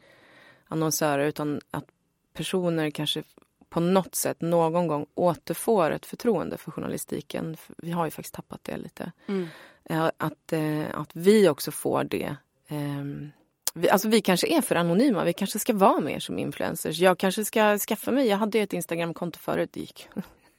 annonsörer 0.68 1.28
utan 1.28 1.62
att 1.72 1.86
personer 2.34 2.90
kanske 2.90 3.24
på 3.70 3.80
något 3.80 4.16
sätt 4.16 4.42
någon 4.42 4.88
gång 4.88 5.06
återfår 5.16 5.92
ett 5.92 6.06
förtroende 6.06 6.58
för 6.58 6.72
journalistiken. 6.72 7.58
Vi 7.78 7.92
har 7.92 8.06
ju 8.06 8.12
faktiskt 8.12 8.36
tappat 8.36 8.64
det 8.64 8.78
lite. 8.78 9.12
Mm. 9.28 9.48
Eh, 9.84 10.12
Att, 10.18 10.54
eh, 10.54 10.86
att 10.94 11.16
vi 11.16 11.50
också 11.50 11.72
får 11.72 12.04
det 12.04 12.36
ehm, 12.72 13.32
vi, 13.74 13.90
alltså 13.90 14.08
vi 14.08 14.22
kanske 14.22 14.48
är 14.48 14.62
för 14.62 14.76
anonyma. 14.76 15.24
Vi 15.24 15.34
kanske 15.34 15.60
ska 15.60 15.74
vara 15.74 16.00
mer 16.00 16.20
som 16.20 16.40
influencers. 16.40 17.00
Jag 17.00 17.18
kanske 17.18 17.46
ska 17.46 17.78
skaffa 17.78 18.12
mig. 18.12 18.28
Jag 18.28 18.38
hade 18.38 18.58
ju 18.58 18.64
ett 18.64 18.74
Instagramkonto 18.74 19.40
förut. 19.40 19.70
Det 19.74 19.80
gick 19.80 20.08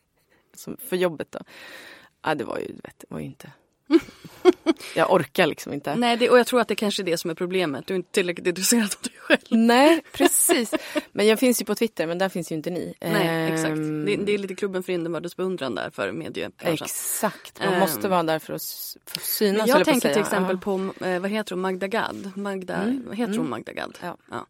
som 0.54 0.76
för 0.76 0.96
jobbet 0.96 1.32
då. 1.32 1.38
Ja, 2.22 2.34
det 2.34 2.44
var 2.44 2.58
ju, 2.58 2.66
vet, 2.66 2.98
det 2.98 3.06
var 3.08 3.18
ju 3.18 3.26
inte... 3.26 3.52
jag 4.97 5.12
orkar 5.12 5.47
liksom 5.47 5.72
inte. 5.72 5.95
Nej, 5.95 6.16
det, 6.16 6.30
och 6.30 6.38
jag 6.38 6.47
tror 6.47 6.61
att 6.61 6.68
det 6.68 6.74
kanske 6.74 7.03
är 7.03 7.05
det 7.05 7.18
som 7.18 7.30
är 7.30 7.34
problemet. 7.34 7.86
Du 7.86 7.95
är 7.95 7.97
inte 7.97 8.12
tillräckligt 8.12 8.47
intresserad 8.47 8.82
av 8.84 9.03
dig 9.03 9.12
själv. 9.18 9.40
Nej, 9.51 10.03
precis. 10.12 10.74
Men 11.12 11.26
jag 11.26 11.38
finns 11.38 11.61
ju 11.61 11.64
på 11.64 11.74
Twitter, 11.74 12.07
men 12.07 12.18
där 12.18 12.28
finns 12.28 12.53
ju 12.53 12.57
inte 12.57 12.70
ni. 12.70 12.95
Nej, 13.01 13.53
exakt. 13.53 13.68
Ehm, 13.70 14.05
Det, 14.05 14.16
det 14.16 14.32
är 14.34 14.38
lite 14.38 14.55
klubben 14.55 14.82
för 14.82 14.93
inbördes 14.93 15.36
beundran 15.36 15.74
där 15.74 15.90
för 15.90 16.12
mediebranschen. 16.12 16.84
Exakt. 16.84 17.61
Man 17.64 17.78
måste 17.78 18.09
vara 18.09 18.22
där 18.22 18.38
för 18.38 18.53
att, 18.55 18.62
för 19.07 19.18
att 19.18 19.24
synas. 19.24 19.68
Jag 19.68 19.84
tänker 19.84 20.12
till 20.12 20.22
exempel 20.22 20.57
Ja. 20.57 20.61
på, 20.99 21.05
eh, 21.05 21.20
vad 21.20 21.30
heter 21.30 21.51
hon, 21.55 21.61
Magda 21.61 21.86
Gad? 21.88 22.32
Magda, 22.34 22.74
Mm, 22.74 23.03
vad 23.07 23.16
heter 23.16 23.32
mm. 23.32 23.38
hon 23.38 23.51
Magda 23.51 23.72
Gad? 23.72 23.99
Ja. 24.01 24.47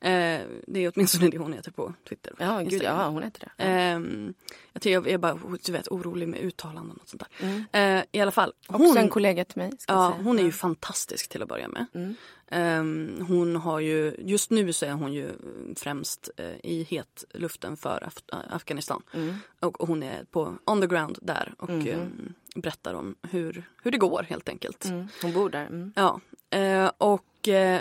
Eh, 0.00 0.40
det 0.66 0.80
är 0.84 0.92
åtminstone 0.94 1.28
det 1.30 1.38
hon 1.38 1.52
heter 1.52 1.70
på 1.70 1.94
Twitter. 2.08 2.32
Ja, 2.38 2.60
gud, 2.60 2.82
ja, 2.82 3.08
hon 3.08 3.22
heter 3.22 3.40
det. 3.40 3.50
Ja. 3.56 3.64
Ehm, 3.64 4.34
jag, 4.72 4.86
jag 4.86 5.08
är 5.08 5.18
bara 5.18 5.38
du 5.64 5.72
vet, 5.72 5.88
orolig 5.88 6.28
med 6.28 6.40
uttalanden 6.40 6.96
och 7.02 7.08
sånt 7.08 7.22
där. 7.38 7.46
Mm. 7.72 7.98
Eh, 7.98 8.04
I 8.12 8.20
alla 8.20 8.30
fall. 8.30 8.52
Också 8.68 8.98
en 8.98 9.08
kollega 9.08 9.33
till 9.44 9.58
mig. 9.58 9.70
Ja, 9.88 10.12
säga. 10.12 10.24
hon 10.24 10.38
är 10.38 10.42
ju 10.42 10.52
fantastisk 10.52 11.28
till 11.28 11.42
att 11.42 11.48
börja 11.48 11.68
med. 11.68 11.86
Mm. 11.94 12.14
Ehm, 12.48 13.24
hon 13.28 13.56
har 13.56 13.80
ju, 13.80 14.14
just 14.18 14.50
nu 14.50 14.72
så 14.72 14.86
är 14.86 14.92
hon 14.92 15.12
ju 15.12 15.28
främst 15.76 16.30
eh, 16.36 16.46
i 16.62 16.86
hetluften 16.90 17.76
för 17.76 18.00
Af- 18.06 18.44
Afghanistan. 18.50 19.02
Mm. 19.14 19.34
Och, 19.60 19.80
och 19.80 19.88
hon 19.88 20.02
är 20.02 20.24
på 20.24 20.54
on 20.64 20.80
the 20.80 20.86
ground 20.86 21.18
där 21.22 21.54
och 21.58 21.68
Mhm. 21.70 21.88
ehm, 21.88 22.34
berättar 22.54 22.94
om 22.94 23.14
hur, 23.30 23.64
hur 23.82 23.90
det 23.90 23.98
går 23.98 24.22
helt 24.22 24.48
enkelt. 24.48 24.84
Mm. 24.84 25.08
Hon 25.22 25.32
bor 25.32 25.50
där. 25.50 25.66
Mm. 25.66 25.92
Ja, 25.96 26.20
eh, 26.50 26.90
och 26.98 27.48
eh, 27.48 27.80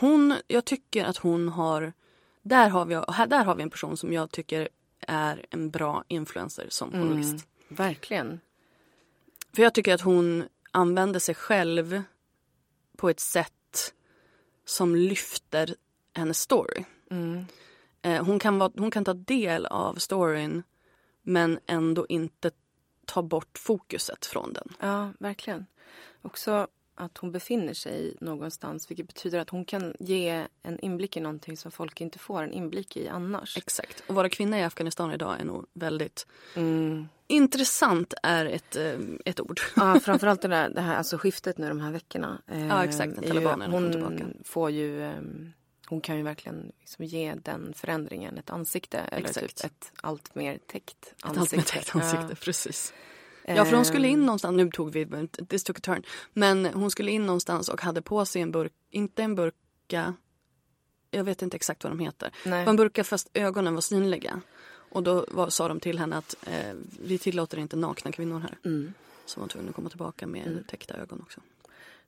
hon, 0.00 0.34
jag 0.46 0.64
tycker 0.64 1.04
att 1.04 1.16
hon 1.16 1.48
har, 1.48 1.92
där 2.42 2.68
har, 2.68 2.84
vi, 2.86 2.94
här, 3.08 3.26
där 3.26 3.44
har 3.44 3.54
vi 3.54 3.62
en 3.62 3.70
person 3.70 3.96
som 3.96 4.12
jag 4.12 4.30
tycker 4.30 4.68
är 5.00 5.46
en 5.50 5.70
bra 5.70 6.04
influencer 6.08 6.66
som 6.68 6.88
Mm. 6.94 7.02
journalist. 7.08 7.46
Verkligen. 7.68 8.40
För 9.56 9.62
jag 9.62 9.74
tycker 9.74 9.94
att 9.94 10.00
hon 10.00 10.44
använder 10.72 11.20
sig 11.20 11.34
själv 11.34 12.02
på 12.96 13.08
ett 13.10 13.20
sätt 13.20 13.94
som 14.64 14.96
lyfter 14.96 15.74
hennes 16.14 16.40
story. 16.40 16.84
Mm. 17.10 17.44
Eh, 18.02 18.24
hon, 18.24 18.38
kan 18.38 18.58
vara, 18.58 18.72
hon 18.76 18.90
kan 18.90 19.04
ta 19.04 19.14
del 19.14 19.66
av 19.66 19.94
storyn 19.94 20.62
men 21.22 21.58
ändå 21.66 22.06
inte 22.08 22.50
ta 23.06 23.22
bort 23.22 23.58
fokuset 23.58 24.26
från 24.26 24.52
den. 24.52 24.68
Ja, 24.80 25.12
verkligen. 25.18 25.66
Också 26.22 26.68
att 27.00 27.18
hon 27.18 27.32
befinner 27.32 27.74
sig 27.74 28.16
någonstans 28.20 28.90
vilket 28.90 29.06
betyder 29.06 29.38
att 29.38 29.50
hon 29.50 29.64
kan 29.64 29.94
ge 29.98 30.46
en 30.62 30.80
inblick 30.80 31.16
i 31.16 31.20
någonting 31.20 31.56
som 31.56 31.70
folk 31.70 32.00
inte 32.00 32.18
får 32.18 32.42
en 32.42 32.52
inblick 32.52 32.96
i 32.96 33.08
annars. 33.08 33.56
Exakt. 33.56 34.02
Och 34.06 34.14
vara 34.14 34.28
kvinna 34.28 34.58
i 34.58 34.62
Afghanistan 34.62 35.12
idag 35.12 35.40
är 35.40 35.44
nog 35.44 35.66
väldigt 35.72 36.26
Mm. 36.56 37.08
intressant 37.26 38.14
är 38.22 38.46
ett, 38.46 38.76
eh, 38.76 38.98
ett 39.24 39.40
ord. 39.40 39.60
Ja, 39.76 40.00
framförallt 40.04 40.42
det, 40.42 40.48
där, 40.48 40.68
det 40.68 40.80
här 40.80 40.96
alltså 40.96 41.18
skiftet 41.18 41.58
nu 41.58 41.68
de 41.68 41.80
här 41.80 41.92
veckorna. 41.92 42.42
eh, 42.46 42.66
Ja, 42.66 42.84
exakt, 42.84 43.16
när 43.20 43.28
talibanerna 43.28 43.64
kom 43.72 43.82
hon 43.82 43.92
tillbaka. 43.92 44.24
får 44.44 44.70
ju, 44.70 45.02
ehm, 45.04 45.52
hon 45.86 46.00
kan 46.00 46.16
ju 46.16 46.22
verkligen 46.22 46.72
liksom 46.80 47.04
ge 47.04 47.34
den 47.34 47.72
förändringen 47.76 48.38
ett 48.38 48.50
ansikte. 48.50 48.98
Eller 48.98 49.28
Exakt. 49.28 49.56
typ 49.56 49.64
ett 49.66 49.92
allt 50.02 50.34
mer 50.34 50.58
täckt 50.66 51.04
Ett 51.16 51.24
ansikte. 51.24 51.40
allt 51.40 51.52
med 51.56 51.66
täckt 51.66 51.94
ansikte, 51.96 52.26
Ja. 52.30 52.36
precis. 52.40 52.92
Ja, 53.56 53.64
för 53.64 53.76
hon 53.76 53.84
skulle 53.84 54.08
in 54.08 54.18
Ehm, 54.18 54.26
någonstans, 54.26 54.56
nu 54.56 54.70
tog 54.70 54.92
vi, 54.92 55.28
this 55.48 55.64
took 55.64 55.78
a 55.78 55.80
turn. 55.82 56.02
Men 56.32 56.66
hon 56.66 56.90
skulle 56.90 57.10
in 57.10 57.26
någonstans 57.26 57.68
och 57.68 57.80
hade 57.80 58.02
på 58.02 58.24
sig 58.24 58.42
en 58.42 58.52
burk, 58.52 58.72
inte 58.90 59.22
en 59.22 59.34
burka, 59.34 60.14
jag 61.10 61.24
vet 61.24 61.42
inte 61.42 61.56
exakt 61.56 61.84
vad 61.84 61.92
de 61.92 61.98
heter. 61.98 62.30
Nej. 62.44 62.58
Det 62.58 62.64
var 62.64 62.70
en 62.70 62.76
burka 62.76 63.04
fast 63.04 63.30
ögonen 63.34 63.74
var 63.74 63.80
synliga. 63.80 64.40
Och 64.92 65.02
då 65.02 65.26
var, 65.28 65.50
sa 65.50 65.68
de 65.68 65.80
till 65.80 65.98
henne 65.98 66.16
att 66.16 66.34
eh, 66.46 66.74
vi 67.02 67.18
tillåter 67.18 67.58
inte 67.58 67.76
nakna 67.76 68.12
kvinnor 68.12 68.40
här. 68.40 68.58
Mm. 68.64 68.92
Så 69.26 69.36
hon 69.36 69.42
var 69.42 69.48
tvungen 69.48 69.68
att 69.68 69.74
komma 69.74 69.88
tillbaka 69.88 70.26
med 70.26 70.64
täckta 70.68 70.94
ögon 70.94 71.20
också. 71.22 71.40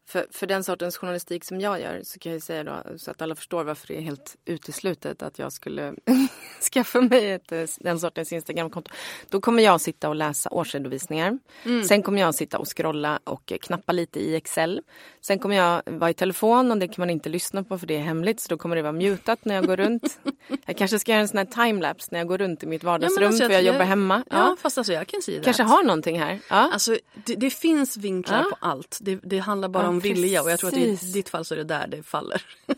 För, 0.09 0.26
för 0.30 0.46
den 0.46 0.64
sortens 0.64 0.96
journalistik 0.96 1.44
som 1.44 1.61
jag 1.61 1.80
gör 1.80 2.00
så 2.05 2.18
kan 2.18 2.32
jag 2.32 2.42
säga 2.42 2.64
då, 2.64 2.82
så 2.96 3.11
att 3.11 3.22
alla 3.22 3.34
förstår 3.34 3.64
varför 3.64 3.86
det 3.88 3.96
är 3.96 4.00
helt 4.00 4.36
uteslutet 4.44 5.22
att 5.22 5.38
jag 5.38 5.53
skulle 5.53 5.94
skaffa 6.72 7.00
mig 7.00 7.30
ett, 7.32 7.53
eh, 7.53 7.64
den 7.80 8.00
sortens 8.00 8.32
Instagramkonto. 8.32 8.90
Då 9.28 9.40
kommer 9.40 9.62
jag 9.62 9.80
sitta 9.80 10.09
och 10.09 10.14
läsa 10.16 10.50
årsredovisningar. 10.50 11.38
Mm. 11.64 11.84
Sen 11.84 12.03
kommer 12.03 12.20
jag 12.20 12.34
sitta 12.34 12.59
och 12.59 12.76
scrolla 12.76 13.20
och 13.24 13.53
knappa 13.62 13.92
lite 13.92 14.20
i 14.20 14.36
Excel. 14.36 14.80
Sen 15.20 15.38
kommer 15.38 15.57
jag 15.57 15.82
vara 15.86 16.11
i 16.11 16.14
telefon 16.14 16.70
och 16.70 16.78
det 16.78 16.88
kan 16.88 17.03
man 17.03 17.11
inte 17.11 17.28
lyssna 17.28 17.64
på 17.64 17.78
för 17.78 17.86
det 17.86 17.96
är 17.96 18.00
hemligt 18.03 18.40
så 18.40 18.48
då 18.48 18.57
kommer 18.57 18.76
det 18.76 18.82
vara 18.82 18.92
mutat 18.92 19.44
när 19.44 19.55
jag 19.55 19.66
går 19.66 19.76
runt. 19.76 20.18
jag 20.66 20.76
kanske 20.76 20.98
ska 20.98 21.12
göra 21.12 21.20
en 21.20 21.28
sån 21.28 21.38
här 21.38 21.44
timelapse 21.66 22.09
när 22.11 22.18
jag 22.18 22.28
går 22.28 22.38
runt 22.38 22.62
i 22.62 22.66
mitt 22.66 22.84
vardagsrum 22.84 23.26
alltså, 23.26 23.44
för 23.44 23.53
jag 23.53 23.62
jobbar 23.62 23.84
hemma. 23.84 24.24
Ja, 24.30 24.57
fast 24.61 24.78
alltså 24.78 24.92
jag 24.92 25.07
kan 25.07 25.22
säga 25.22 25.42
Kanske 25.42 25.62
that. 25.62 25.70
har 25.72 25.82
någonting 25.82 26.20
här. 26.20 26.40
Ja. 26.50 26.70
Alltså, 26.72 26.96
det, 27.24 27.34
det 27.34 27.50
finns 27.50 27.96
vinklar 27.96 28.38
Ja. 28.38 28.50
på 28.50 28.66
allt. 28.66 28.98
Det, 29.00 29.20
det 29.22 29.38
handlar 29.38 29.68
bara 29.68 29.82
Ja, 29.84 29.91
om 29.93 30.01
vilja 30.01 30.43
och 30.43 30.51
jag 30.51 30.59
tror 30.61 30.68
att 30.70 30.76
i 30.76 30.97
ditt 30.97 31.28
fall 31.28 31.45
så 31.45 31.55
är 31.55 31.59
det 31.59 31.64
där 31.64 31.86
det 31.86 32.03
faller. 32.03 32.43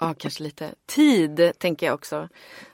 Ja, 0.00 0.14
kanske 0.14 0.42
lite 0.42 0.74
tid, 0.86 1.52
tänker 1.58 1.86
jag 1.86 1.94
också. 1.94 2.28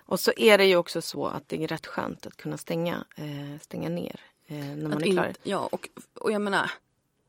Och 0.07 0.21
så 0.21 0.33
är 0.37 0.59
det 0.59 0.65
ju 0.65 0.77
också 0.77 1.03
så 1.03 1.27
att 1.27 1.49
det 1.49 1.65
är 1.65 1.69
rätt 1.69 1.87
skönt 1.87 2.27
att 2.27 2.37
kunna 2.37 2.57
stänga, 2.59 3.05
eh, 3.17 3.61
stänga 3.61 3.89
ner 3.89 4.21
eh, 4.47 4.57
när 4.57 4.77
man 4.89 4.93
Att 4.93 5.03
är 5.03 5.13
klar. 5.13 5.27
inte- 5.29 5.41
ja, 5.43 5.69
och, 5.73 5.89
och 6.15 6.33
jag 6.33 6.41
menar, 6.43 6.71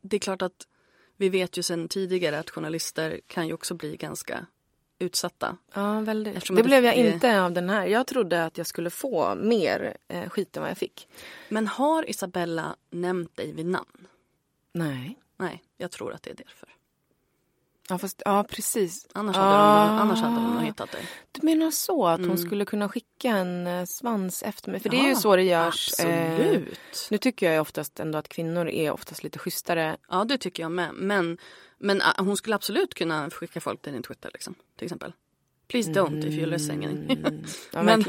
det 0.01 0.15
är 0.15 0.19
klart 0.19 0.41
att 0.41 0.67
vi 1.17 1.29
vet 1.29 1.57
ju 1.57 1.63
sedan 1.63 1.87
tidigare 1.87 2.39
att 2.39 2.49
journalister 2.49 3.19
kan 3.27 3.47
ju 3.47 3.53
också 3.53 3.73
bli 3.73 3.97
ganska 3.97 4.45
utsatta. 4.99 5.57
Ja, 5.73 5.99
väldigt. 5.99 6.35
Eftersom 6.35 6.55
Det 6.55 6.63
blev 6.63 6.85
jag 6.85 6.95
det- 6.95 7.13
inte 7.13 7.41
av 7.41 7.51
den 7.51 7.69
här. 7.69 7.85
Jag 7.87 8.07
trodde 8.07 8.45
att 8.45 8.57
jag 8.57 8.67
skulle 8.67 8.89
få 8.89 9.35
mer 9.35 9.97
eh, 10.07 10.29
skit 10.29 10.57
än 10.57 10.61
vad 10.61 10.69
jag 10.69 10.77
fick. 10.77 11.07
Men 11.49 11.67
har 11.67 12.09
Isabella 12.09 12.75
nämnt 12.89 13.35
dig 13.35 13.51
vid 13.53 13.65
namn? 13.65 14.07
Nej. 14.73 15.19
Nej, 15.39 15.63
jag 15.77 15.91
tror 15.91 16.13
att 16.13 16.23
det 16.23 16.29
är 16.31 16.35
därför. 16.35 16.69
Ja, 17.89 17.97
fast, 17.97 18.21
ja 18.25 18.43
precis. 18.49 19.07
Annars 19.13 19.35
hade, 19.35 19.47
Ah. 19.57 19.85
de, 19.87 19.99
annars 19.99 20.19
hade 20.21 20.35
de 20.35 20.53
nog 20.53 20.63
hittat 20.63 20.91
dig. 20.91 21.01
Du 21.31 21.45
menar 21.45 21.71
så, 21.71 22.07
att 22.07 22.19
hon 22.19 22.25
Mm. 22.25 22.37
skulle 22.37 22.65
kunna 22.65 22.89
skicka 22.89 23.29
en 23.29 23.67
eh, 23.67 23.85
svans 23.85 24.43
efter 24.43 24.71
mig? 24.71 24.79
För 24.79 24.89
det 24.89 24.97
är 24.99 25.09
ju 25.09 25.15
så 25.15 25.35
det 25.35 25.43
görs. 25.43 25.99
eh, 25.99 26.31
Absolut. 26.33 26.77
nu 27.11 27.17
tycker 27.17 27.51
jag 27.51 27.61
oftast 27.61 27.99
ändå 27.99 28.17
att 28.17 28.29
kvinnor 28.29 28.69
är 28.69 28.91
oftast 28.91 29.23
lite 29.23 29.39
schysstare. 29.39 29.97
Ja, 30.09 30.23
det 30.25 30.37
tycker 30.37 30.63
jag 30.63 30.71
med. 30.71 30.93
Men, 30.93 31.37
men 31.77 32.01
ah, 32.01 32.13
hon 32.23 32.37
skulle 32.37 32.55
absolut 32.55 32.93
kunna 32.93 33.29
skicka 33.29 33.61
folk 33.61 33.81
till 33.81 33.93
din 33.93 34.03
Twitter, 34.03 34.29
liksom, 34.33 34.55
till 34.77 34.85
exempel. 34.85 35.13
Please 35.67 35.91
don't 35.91 36.25
if 36.27 36.33
you're 36.33 36.45
listening. 36.45 36.83
Mm. 36.83 37.43
Ja, 37.73 37.83
Men-. 37.83 38.05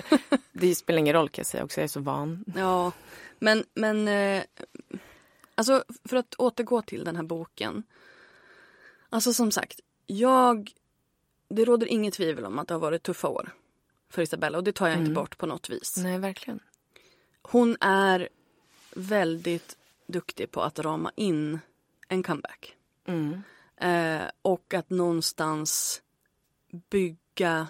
Det 0.53 0.75
spelar 0.75 0.99
ingen 0.99 1.15
roll 1.15 1.29
kan 1.29 1.43
jag 1.43 1.47
säga 1.47 1.65
också, 1.65 1.81
jag 1.81 1.85
är 1.85 1.89
så 1.89 2.01
van. 2.01 2.45
Ja, 2.57 2.93
men, 3.39 3.65
men 3.75 4.09
eh, 4.09 4.43
alltså 5.61 5.85
för 6.05 6.17
att 6.17 6.35
återgå 6.35 6.83
till 6.83 7.05
den 7.05 7.17
här 7.17 7.23
boken. 7.23 7.83
Alltså 9.09 9.33
som 9.33 9.51
sagt, 9.51 9.81
jag, 10.07 10.73
det 11.49 11.65
råder 11.65 11.87
inget 11.87 12.15
tvivel 12.15 12.45
om 12.45 12.59
att 12.59 12.69
det 12.69 12.75
har 12.75 12.81
varit 12.81 13.03
tuffa 13.03 13.29
år 13.29 13.53
för 14.09 14.23
Isabella 14.23 14.59
och 14.59 14.65
det 14.65 14.73
tar 14.73 14.87
jag 14.89 14.97
inte 14.97 15.11
Mm. 15.11 15.15
bort 15.15 15.39
på 15.39 15.47
något 15.47 15.71
vis. 15.71 15.97
Nej, 15.97 16.19
verkligen. 16.19 16.61
Hon 17.43 17.77
är 17.81 18.29
väldigt 18.95 19.77
duktig 20.07 20.51
på 20.51 20.63
att 20.63 20.79
rama 20.79 21.13
in 21.17 21.59
en 22.09 22.23
comeback. 22.23 22.77
Mm. 23.05 23.43
Eh, 23.77 24.31
och 24.43 24.75
att 24.75 24.91
någonstans 24.91 26.03
bygga 26.91 27.69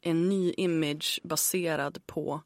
en 0.00 0.28
ny 0.28 0.52
image 0.52 1.20
baserad 1.24 2.06
på 2.06 2.42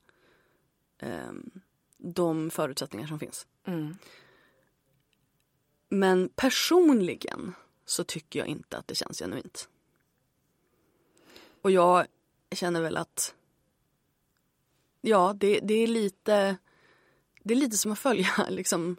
ehm, 0.99 1.51
de 1.97 2.51
förutsättningar 2.51 3.07
som 3.07 3.19
finns. 3.19 3.47
Mm. 3.67 3.97
Men 5.95 6.29
personligen 6.29 7.55
så 7.85 8.05
tycker 8.05 8.39
jag 8.39 8.49
inte 8.49 8.79
att 8.79 8.89
det 8.89 8.95
känns 8.95 9.19
genuint. 9.19 9.69
Och 11.63 11.71
jag 11.71 12.07
känner 12.51 12.83
väl 12.83 12.97
att 12.97 13.35
ja, 15.01 15.35
det, 15.37 15.61
det 15.61 15.75
är 15.75 15.87
lite 15.87 16.57
det 17.43 17.55
är 17.55 17.59
lite 17.59 17.77
som 17.77 17.93
att 17.93 17.99
följa 17.99 18.29
liksom 18.49 18.97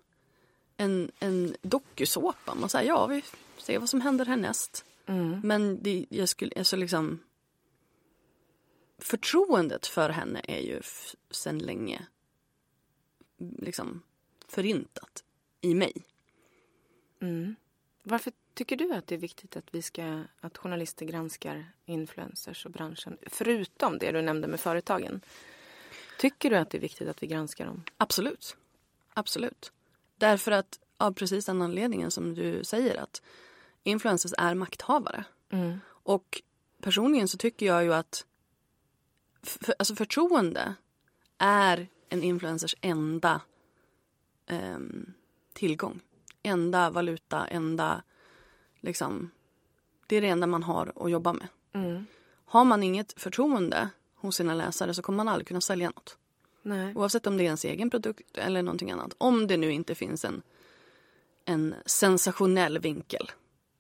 en, 0.78 1.12
en 1.20 1.56
dokusåpa. 1.62 2.56
Man 2.56 2.70
säger 2.70 2.90
ja, 2.90 3.08
vi 3.08 3.24
ser 3.58 3.80
vad 3.80 3.90
som 3.90 4.02
händer 4.02 4.26
härnäst. 4.26 4.86
Mm. 5.06 5.42
Men 5.44 5.84
det, 5.84 6.06
jag 6.10 6.30
skulle, 6.30 6.52
alltså 6.58 6.76
liksom 6.76 7.20
förtroendet 8.98 9.88
för 9.88 10.10
henne 10.10 10.42
är 10.44 10.60
ju 10.60 10.82
sedan 11.32 11.60
länge 11.60 12.06
liksom 13.38 14.02
förintat 14.48 15.24
i 15.62 15.74
mig. 15.74 15.94
Mm. 17.22 17.56
Varför 18.04 18.32
tycker 18.54 18.76
du 18.76 18.94
att 18.94 19.08
det 19.08 19.16
är 19.16 19.20
viktigt 19.20 19.56
att 19.56 19.66
vi 19.72 19.82
ska 19.82 20.24
att 20.40 20.58
journalister 20.58 21.06
granskar 21.06 21.66
influencers 21.86 22.66
och 22.66 22.72
branschen? 22.72 23.18
Förutom 23.28 23.98
det 23.98 24.12
du 24.12 24.22
nämnde 24.22 24.48
med 24.48 24.60
företagen. 24.60 25.22
Tycker 26.20 26.50
du 26.50 26.56
att 26.56 26.70
det 26.70 26.78
är 26.78 26.82
viktigt 26.82 27.08
att 27.08 27.24
vi 27.24 27.28
granskar 27.28 27.66
dem? 27.66 27.84
Absolut. 27.98 28.58
Absolut. 29.14 29.72
Därför 30.18 30.52
att 30.52 30.80
av 30.98 31.14
precis 31.14 31.46
den 31.46 31.62
anledningen 31.62 32.12
som 32.12 32.36
du 32.36 32.64
säger 32.64 32.96
att 32.96 33.22
influencers 33.84 34.34
är 34.38 34.56
makthavare. 34.56 35.24
Mm. 35.50 35.80
Och 35.88 36.42
personligen 36.82 37.28
så 37.28 37.38
tycker 37.38 37.66
jag 37.66 37.84
ju 37.84 37.94
att 37.94 38.26
för, 39.44 39.76
alltså 39.80 39.96
förtroende 39.96 40.76
är 41.38 41.88
en 42.10 42.24
influencers 42.24 42.76
enda 42.82 43.42
ehm, 44.48 45.14
tillgång. 45.54 46.02
Enda 46.46 46.90
valuta, 46.90 47.48
enda 47.48 48.04
liksom 48.80 49.32
det 50.08 50.16
är 50.16 50.22
det 50.22 50.28
enda 50.28 50.48
man 50.48 50.64
har 50.64 50.92
att 50.96 51.12
jobba 51.12 51.34
med. 51.34 51.48
Mm. 51.74 52.06
Har 52.46 52.66
man 52.66 52.84
inget 52.84 53.14
förtroende 53.22 53.90
hos 54.16 54.36
sina 54.36 54.54
läsare 54.54 54.94
så 54.94 55.02
kommer 55.02 55.18
man 55.18 55.28
aldrig 55.28 55.48
kunna 55.48 55.62
sälja 55.62 55.88
något. 55.90 56.18
Nej. 56.62 56.94
Oavsett 56.96 57.28
om 57.28 57.38
det 57.38 57.44
är 57.44 57.46
ens 57.46 57.66
egen 57.66 57.90
produkt 57.90 58.38
eller 58.38 58.62
någonting 58.62 58.92
annat. 58.92 59.16
Om 59.18 59.48
det 59.48 59.58
nu 59.58 59.72
inte 59.72 59.96
finns 59.96 60.26
en, 60.26 60.42
en 61.46 61.76
sensationell 61.86 62.80
vinkel 62.80 63.32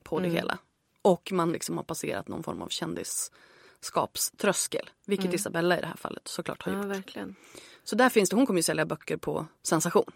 på 0.03 0.19
det 0.19 0.25
Mm. 0.25 0.35
hela. 0.35 0.57
Och 1.01 1.31
man 1.31 1.51
liksom 1.51 1.77
har 1.77 1.83
passerat 1.83 2.27
någon 2.27 2.43
form 2.43 2.61
av 2.61 2.69
kändisskapströskel. 2.69 4.89
Vilket 5.05 5.25
Mm. 5.25 5.35
Isabella 5.35 5.77
i 5.77 5.81
det 5.81 5.87
här 5.87 5.95
fallet 5.95 6.27
såklart 6.27 6.63
har 6.63 6.71
Ja, 6.71 6.77
gjort. 6.77 6.87
verkligen. 6.87 7.35
Så 7.83 7.95
där 7.95 8.09
finns 8.09 8.29
det, 8.29 8.35
hon 8.35 8.45
kommer 8.45 8.59
ju 8.59 8.63
sälja 8.63 8.85
böcker 8.85 9.17
på 9.17 9.45
sensation. 9.63 10.11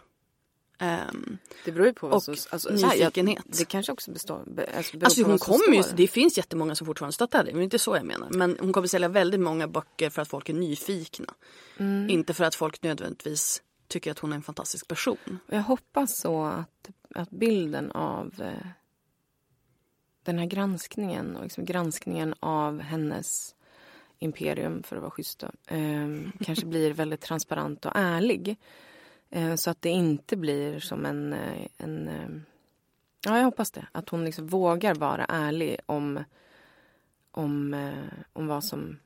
Ehm, 0.79 1.37
Det 1.65 1.71
beror 1.71 1.87
ju 1.87 1.93
på 1.93 2.07
vad 2.07 2.15
och 2.15 2.23
som... 2.23 2.35
Alltså, 2.51 2.77
så 2.77 2.85
här, 2.85 2.95
jag- 2.95 3.17
nyfikenhet. 3.17 3.43
det 3.57 3.65
kanske 3.65 3.91
också 3.91 4.11
består, 4.11 4.43
be, 4.47 4.69
alltså, 4.77 4.97
beror 4.97 5.05
Alltså 5.05 5.23
på 5.23 5.29
hon 5.29 5.39
kommer 5.39 5.77
ju, 5.77 5.83
det 5.95 6.07
finns 6.07 6.37
jättemånga 6.37 6.75
som 6.75 6.87
fortfarande 6.87 7.13
stöttar 7.13 7.43
det. 7.43 7.51
Det 7.51 7.59
är 7.59 7.61
inte 7.61 7.79
så 7.79 7.95
jag 7.95 8.05
menar. 8.05 8.29
Men 8.29 8.57
hon 8.59 8.73
kommer 8.73 8.87
sälja 8.87 9.07
väldigt 9.07 9.39
många 9.39 9.67
böcker 9.67 10.09
för 10.09 10.21
att 10.21 10.27
folk 10.27 10.49
är 10.49 10.53
nyfikna. 10.53 11.33
Mm. 11.77 12.09
Inte 12.09 12.33
för 12.33 12.43
att 12.43 12.55
folk 12.55 12.83
nödvändigtvis 12.83 13.61
tycker 13.87 14.11
att 14.11 14.19
hon 14.19 14.31
är 14.31 14.35
en 14.35 14.41
fantastisk 14.41 14.87
person. 14.87 15.39
Jag 15.47 15.61
hoppas 15.61 16.19
så 16.19 16.45
att, 16.45 16.89
att 17.15 17.29
bilden 17.29 17.91
av 17.91 18.33
eh, 18.41 18.67
den 20.23 20.39
här 20.39 20.45
granskningen 20.45 21.35
och 21.35 21.43
liksom 21.43 21.65
granskningen 21.65 22.35
av 22.39 22.79
hennes 22.79 23.55
imperium, 24.19 24.83
för 24.83 24.95
att 24.95 25.01
vara 25.01 25.11
schysst 25.11 25.39
då, 25.39 25.75
eh, 25.75 26.07
kanske 26.45 26.65
blir 26.65 26.93
väldigt 26.93 27.21
transparent 27.21 27.85
och 27.85 27.91
ärlig. 27.95 28.57
Eh, 29.31 29.55
så 29.55 29.69
att 29.69 29.81
det 29.81 29.89
inte 29.89 30.37
blir 30.37 30.79
som 30.79 31.05
en... 31.05 31.33
eh, 31.33 31.67
en 31.77 32.07
eh, 32.07 32.29
ja, 33.25 33.37
jag 33.37 33.45
hoppas 33.45 33.71
det. 33.71 33.87
Att 33.91 34.09
hon 34.09 34.25
liksom 34.25 34.47
vågar 34.47 34.95
vara 34.95 35.25
ärlig 35.25 35.77
om, 35.85 36.23
om, 37.31 37.75
om 38.33 38.47
vad, 38.47 38.63
som, 38.63 38.99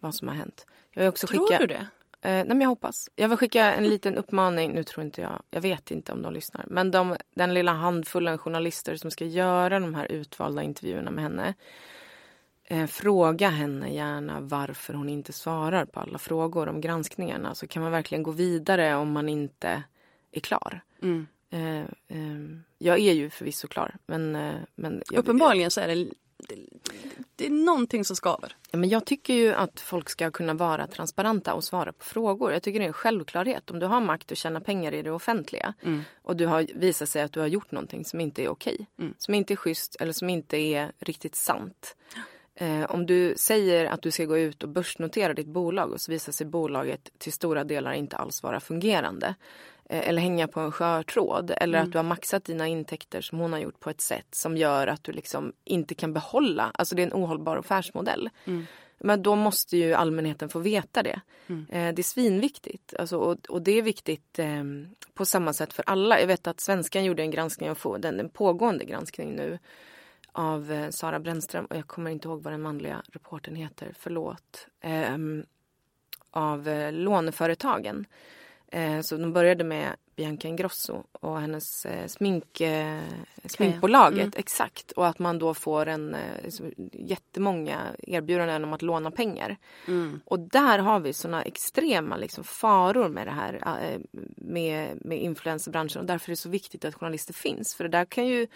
vad 0.00 0.14
som 0.14 0.28
har 0.28 0.34
hänt. 0.34 0.66
Jag 0.90 1.08
också 1.08 1.26
Tror 1.26 1.46
skickat, 1.46 1.60
du 1.60 1.66
det? 1.66 1.86
Nej 2.22 2.44
men 2.44 2.60
jag 2.60 2.68
hoppas. 2.68 3.10
Jag 3.16 3.28
vill 3.28 3.38
skicka 3.38 3.72
en 3.72 3.84
liten 3.84 4.16
uppmaning. 4.16 4.72
Nu 4.72 4.84
tror 4.84 5.04
inte 5.04 5.20
jag, 5.20 5.42
jag 5.50 5.60
vet 5.60 5.90
inte 5.90 6.12
om 6.12 6.22
de 6.22 6.32
lyssnar. 6.32 6.64
Men 6.68 6.90
de, 6.90 7.16
den 7.34 7.54
lilla 7.54 7.72
handfullen 7.72 8.38
journalister 8.38 8.96
som 8.96 9.10
ska 9.10 9.24
göra 9.24 9.80
de 9.80 9.94
här 9.94 10.12
utvalda 10.12 10.62
intervjuerna 10.62 11.10
med 11.10 11.24
henne. 11.24 11.54
Eh, 12.70 12.86
fråga 12.86 13.48
henne 13.48 13.94
gärna 13.94 14.40
varför 14.40 14.94
hon 14.94 15.08
inte 15.08 15.32
svarar 15.32 15.84
på 15.84 16.00
alla 16.00 16.18
frågor 16.18 16.68
om 16.68 16.80
granskningarna. 16.80 17.54
Så 17.54 17.66
kan 17.66 17.82
man 17.82 17.92
verkligen 17.92 18.22
gå 18.22 18.30
vidare 18.30 18.94
om 18.94 19.12
man 19.12 19.28
inte 19.28 19.82
är 20.32 20.40
klar. 20.40 20.80
Mm. 21.02 21.26
Eh, 21.50 21.80
eh, 22.08 22.58
jag 22.78 22.98
är 22.98 23.12
ju 23.12 23.30
förvisso 23.30 23.68
klar. 23.68 23.96
Men, 24.06 24.36
eh, 24.36 24.54
men 24.74 25.02
jag, 25.10 25.18
Uppenbarligen 25.18 25.70
så 25.70 25.80
är 25.80 25.88
det, 25.88 25.94
det, 26.36 26.56
det 27.36 27.46
är 27.46 27.50
någonting 27.50 28.04
som 28.04 28.16
skaver. 28.16 28.56
Men 28.72 28.88
jag 28.88 29.04
tycker 29.04 29.34
ju 29.34 29.52
att 29.52 29.80
folk 29.80 30.08
ska 30.10 30.30
kunna 30.30 30.54
vara 30.54 30.86
transparenta 30.86 31.54
och 31.54 31.64
svara 31.64 31.92
på 31.92 32.04
frågor. 32.04 32.52
Jag 32.52 32.62
tycker 32.62 32.78
det 32.78 32.84
är 32.84 32.88
en 32.88 32.92
självklarhet. 32.92 33.70
Om 33.70 33.78
du 33.78 33.86
har 33.86 34.00
makt 34.00 34.32
att 34.32 34.38
tjäna 34.38 34.60
pengar 34.60 34.94
i 34.94 35.02
det 35.02 35.10
offentliga 35.10 35.74
Mm. 35.82 36.02
och 36.22 36.36
du 36.36 36.46
har 36.46 36.66
visat 36.74 37.08
sig 37.08 37.22
att 37.22 37.32
du 37.32 37.40
har 37.40 37.46
gjort 37.46 37.70
någonting 37.70 38.04
som 38.04 38.20
inte 38.20 38.42
är 38.44 38.48
okej, 38.48 38.86
Mm. 38.98 39.14
som 39.18 39.34
inte 39.34 39.54
är 39.54 39.56
schysst 39.56 39.96
eller 40.00 40.12
som 40.12 40.30
inte 40.30 40.56
är 40.56 40.92
riktigt 40.98 41.34
sant. 41.34 41.96
Eh, 42.54 42.84
om 42.84 43.06
du 43.06 43.34
säger 43.36 43.86
att 43.86 44.02
du 44.02 44.10
ska 44.10 44.24
gå 44.24 44.38
ut 44.38 44.62
och 44.62 44.68
börsnotera 44.68 45.34
ditt 45.34 45.46
bolag 45.46 45.92
och 45.92 46.00
så 46.00 46.12
visar 46.12 46.32
sig 46.32 46.46
bolaget 46.46 47.10
till 47.18 47.32
stora 47.32 47.64
delar 47.64 47.92
inte 47.92 48.16
alls 48.16 48.42
vara 48.42 48.60
fungerande 48.60 49.34
eh, 49.88 50.08
eller 50.08 50.22
hänga 50.22 50.48
på 50.48 50.60
en 50.60 50.72
skör 50.72 51.02
tråd 51.02 51.52
eller 51.56 51.78
Mm. 51.78 51.86
att 51.88 51.92
du 51.92 51.98
har 51.98 52.02
maxat 52.02 52.44
dina 52.44 52.68
intäkter 52.68 53.20
som 53.20 53.38
hon 53.38 53.52
har 53.52 53.60
gjort 53.60 53.80
på 53.80 53.90
ett 53.90 54.00
sätt 54.00 54.26
som 54.30 54.56
gör 54.56 54.86
att 54.86 55.04
du 55.04 55.12
liksom 55.12 55.52
inte 55.64 55.94
kan 55.94 56.12
behålla, 56.12 56.70
alltså 56.74 56.94
det 56.94 57.02
är 57.02 57.06
en 57.06 57.12
ohållbar 57.24 57.56
affärsmodell. 57.56 58.30
Mm. 58.44 58.66
Men 59.02 59.22
då 59.22 59.36
måste 59.36 59.76
ju 59.76 59.94
allmänheten 59.94 60.48
få 60.48 60.58
veta 60.58 61.02
det. 61.02 61.20
Eh, 61.48 61.94
det 61.94 61.98
är 61.98 62.02
svinviktigt. 62.02 62.94
Alltså, 62.98 63.16
och, 63.16 63.36
och 63.48 63.62
det 63.62 63.78
är 63.78 63.82
viktigt 63.82 64.38
eh, 64.38 64.64
på 65.14 65.24
samma 65.24 65.52
sätt 65.52 65.72
för 65.72 65.84
alla. 65.86 66.20
Jag 66.20 66.26
vet 66.26 66.46
att 66.46 66.60
Svenskan 66.60 67.04
gjorde 67.04 67.22
en 67.22 67.30
granskning, 67.30 67.70
och 67.70 68.00
den, 68.00 68.20
en 68.20 68.28
pågående 68.28 68.84
granskning 68.84 69.36
nu 69.36 69.58
av 70.32 70.72
eh, 70.72 70.90
Sara 70.90 71.20
Brännström 71.20 71.64
och 71.64 71.76
jag 71.76 71.86
kommer 71.86 72.10
inte 72.10 72.28
ihåg 72.28 72.42
vad 72.42 72.52
den 72.52 72.62
manliga 72.62 73.02
reportern 73.12 73.54
heter, 73.54 73.92
förlåt. 73.98 74.66
Ehm, 74.80 75.44
av 76.30 76.68
eh, 76.68 76.92
låneföretagen. 76.92 78.06
Eh, 78.72 79.00
så 79.00 79.16
de 79.16 79.32
började 79.32 79.64
med 79.64 79.96
Bianca 80.16 80.48
Ingrosso 80.48 81.04
och 81.12 81.40
hennes 81.40 81.86
eh, 81.86 82.06
smink, 82.06 82.60
eh, 82.60 83.00
sminkbolaget. 83.44 84.20
Mm. 84.20 84.32
Exakt. 84.36 84.92
Och 84.92 85.06
att 85.06 85.18
man 85.18 85.38
då 85.38 85.54
får 85.54 85.86
en 85.86 86.14
eh, 86.14 86.48
så 86.48 86.70
jättemånga 86.92 87.80
erbjudanden 87.98 88.64
om 88.64 88.72
att 88.72 88.82
låna 88.82 89.10
pengar. 89.10 89.56
Mm. 89.88 90.20
Och 90.24 90.40
där 90.40 90.78
har 90.78 91.00
vi 91.00 91.12
såna 91.12 91.42
extrema 91.42 92.16
liksom, 92.16 92.44
faror 92.44 93.08
med 93.08 93.26
det 93.26 93.30
här 93.30 93.78
eh, 93.82 94.00
med, 94.36 94.98
med 95.04 95.18
influencerbranschen 95.18 96.00
och 96.00 96.06
därför 96.06 96.28
är 96.28 96.32
det 96.32 96.36
så 96.36 96.48
viktigt 96.48 96.84
att 96.84 96.94
journalister 96.94 97.34
finns. 97.34 97.74
För 97.74 97.84
det 97.84 97.90
där 97.90 98.04
kan 98.04 98.26
ju 98.26 98.46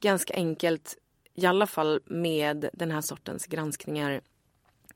ganska 0.00 0.34
enkelt, 0.34 0.96
i 1.34 1.46
alla 1.46 1.66
fall 1.66 2.00
med 2.04 2.70
den 2.72 2.90
här 2.90 3.00
sortens 3.00 3.46
granskningar 3.46 4.20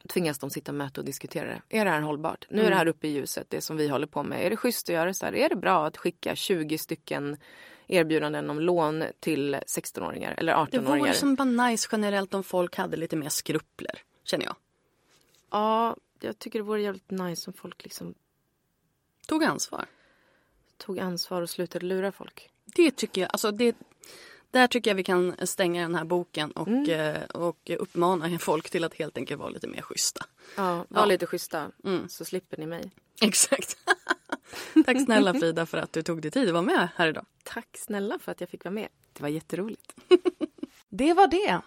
tvingas 0.09 0.39
de 0.39 0.51
sitta 0.51 0.72
möta 0.72 1.01
och 1.01 1.05
diskutera 1.05 1.49
det. 1.49 1.78
Är 1.78 1.84
det 1.84 1.91
här 1.91 2.01
hållbart? 2.01 2.47
Nu 2.51 2.62
är 2.62 2.70
det 2.70 2.76
här 2.76 2.86
uppe 2.89 3.09
i 3.09 3.11
ljuset, 3.11 3.47
det 3.51 3.61
som 3.61 3.76
vi 3.76 3.89
håller 3.89 4.07
på 4.07 4.22
med. 4.22 4.47
Är 4.47 4.51
det 4.51 4.57
schysst 4.57 4.89
att 4.89 4.95
göra 4.95 5.14
så 5.14 5.26
här? 5.26 5.34
Är 5.34 5.49
det 5.49 5.57
bra 5.57 5.86
att 5.86 5.97
skicka 5.97 6.36
20 6.36 6.78
stycken 6.78 7.36
erbjudanden 7.86 8.51
om 8.51 8.61
lån 8.61 9.05
till 9.20 9.55
16-åringar 9.55 10.34
eller 10.39 10.53
Det 10.53 10.78
18-åringar? 10.78 10.99
vore 10.99 11.14
som 11.14 11.34
bara 11.34 11.45
nice 11.68 11.89
generellt 11.93 12.34
om 12.34 12.45
folk 12.45 12.76
hade 12.76 12.97
lite 12.97 13.16
mer 13.16 13.28
skrupler, 13.28 14.03
känner 14.24 14.45
jag. 14.45 14.57
Ja, 15.51 15.97
jag 16.20 16.39
tycker 16.39 16.59
det 16.59 16.62
vore 16.62 16.82
jävligt 16.82 17.11
nice 17.11 17.51
om 17.51 17.55
folk 17.55 17.84
liksom 17.84 18.14
Tog 19.26 19.45
ansvar. 19.45 19.86
tog 20.76 20.99
ansvar 20.99 21.43
och 21.43 21.51
slutade 21.51 21.86
lura 21.86 22.12
folk. 22.12 22.51
Det 22.64 22.91
tycker 22.91 23.20
jag, 23.20 23.30
alltså 23.32 23.51
det, 23.51 23.76
där 24.51 24.66
tycker 24.66 24.90
jag 24.90 24.94
vi 24.96 25.05
kan 25.05 25.34
stänga 25.46 25.82
den 25.82 25.94
här 25.94 26.05
boken 26.05 26.51
och, 26.51 26.68
eh, 26.88 27.22
och 27.24 27.70
uppmana 27.78 28.38
folk 28.38 28.70
till 28.70 28.84
att 28.84 28.94
helt 28.94 29.16
enkelt 29.18 29.40
vara 29.40 29.51
lite 29.51 29.66
mer 29.68 29.82
schyssta. 29.82 30.24
Ja, 30.57 30.76
var 30.88 31.01
Ja. 31.03 31.05
lite 31.05 31.26
schyssta 31.26 31.66
Mm. 31.84 32.09
så 32.09 32.24
slipper 32.24 32.57
ni 32.57 32.66
mig. 32.66 32.90
Exakt. 33.22 33.76
Tack 34.86 35.05
snälla 35.05 35.34
Frida 35.34 35.66
för 35.66 35.78
att 35.78 35.92
du 35.92 36.03
tog 36.03 36.22
dig 36.22 36.30
tid 36.30 36.46
att 36.49 36.53
vara 36.53 36.62
med 36.62 36.88
här 36.96 37.09
idag. 37.09 37.26
Tack 37.42 37.68
snälla 37.76 38.18
för 38.18 38.32
att 38.32 38.40
jag 38.40 38.51
fick 38.51 38.64
vara 38.64 38.74
med. 38.74 38.88
Det 39.12 39.22
var 39.22 39.28
jätteroligt. 39.28 39.94
Det 40.88 41.12
var 41.14 41.26
det. 41.26 41.61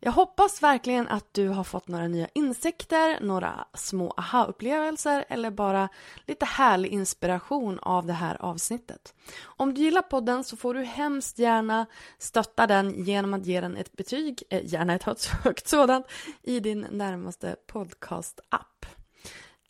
Jag 0.00 0.12
hoppas 0.12 0.62
verkligen 0.62 1.08
att 1.08 1.34
du 1.34 1.48
har 1.48 1.64
fått 1.64 1.88
några 1.88 2.08
nya 2.08 2.28
insikter, 2.34 3.20
några 3.20 3.64
små 3.74 4.14
aha-upplevelser 4.16 5.24
eller 5.28 5.50
bara 5.50 5.88
lite 6.26 6.44
härlig 6.46 6.92
inspiration 6.92 7.78
av 7.78 8.06
det 8.06 8.12
här 8.12 8.42
avsnittet. 8.42 9.14
Om 9.44 9.74
du 9.74 9.80
gillar 9.80 10.02
podden 10.02 10.44
så 10.44 10.56
får 10.56 10.74
du 10.74 10.82
hemskt 10.82 11.38
gärna 11.38 11.86
stötta 12.18 12.66
den 12.66 13.04
genom 13.04 13.34
att 13.34 13.46
ge 13.46 13.60
den 13.60 13.76
ett 13.76 13.92
betyg, 13.92 14.42
eh, 14.50 14.60
gärna 14.64 14.94
ett 14.94 15.04
högt- 15.44 15.68
sådant, 15.68 16.06
i 16.42 16.60
din 16.60 16.86
närmaste 16.90 17.56
podcast-app. 17.72 18.86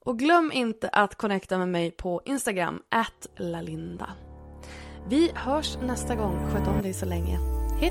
Och 0.04 0.18
glöm 0.18 0.52
inte 0.52 0.88
att 0.88 1.14
connecta 1.14 1.58
med 1.58 1.68
mig 1.68 1.90
på 1.90 2.22
Instagram, 2.24 2.82
lalinda. 3.36 4.10
Vi 5.08 5.32
hörs 5.34 5.76
nästa 5.82 6.14
gång. 6.14 6.50
Sköt 6.52 6.68
om 6.68 6.82
dig 6.82 6.94
så 6.94 7.06
länge. 7.06 7.38
Hej 7.80 7.90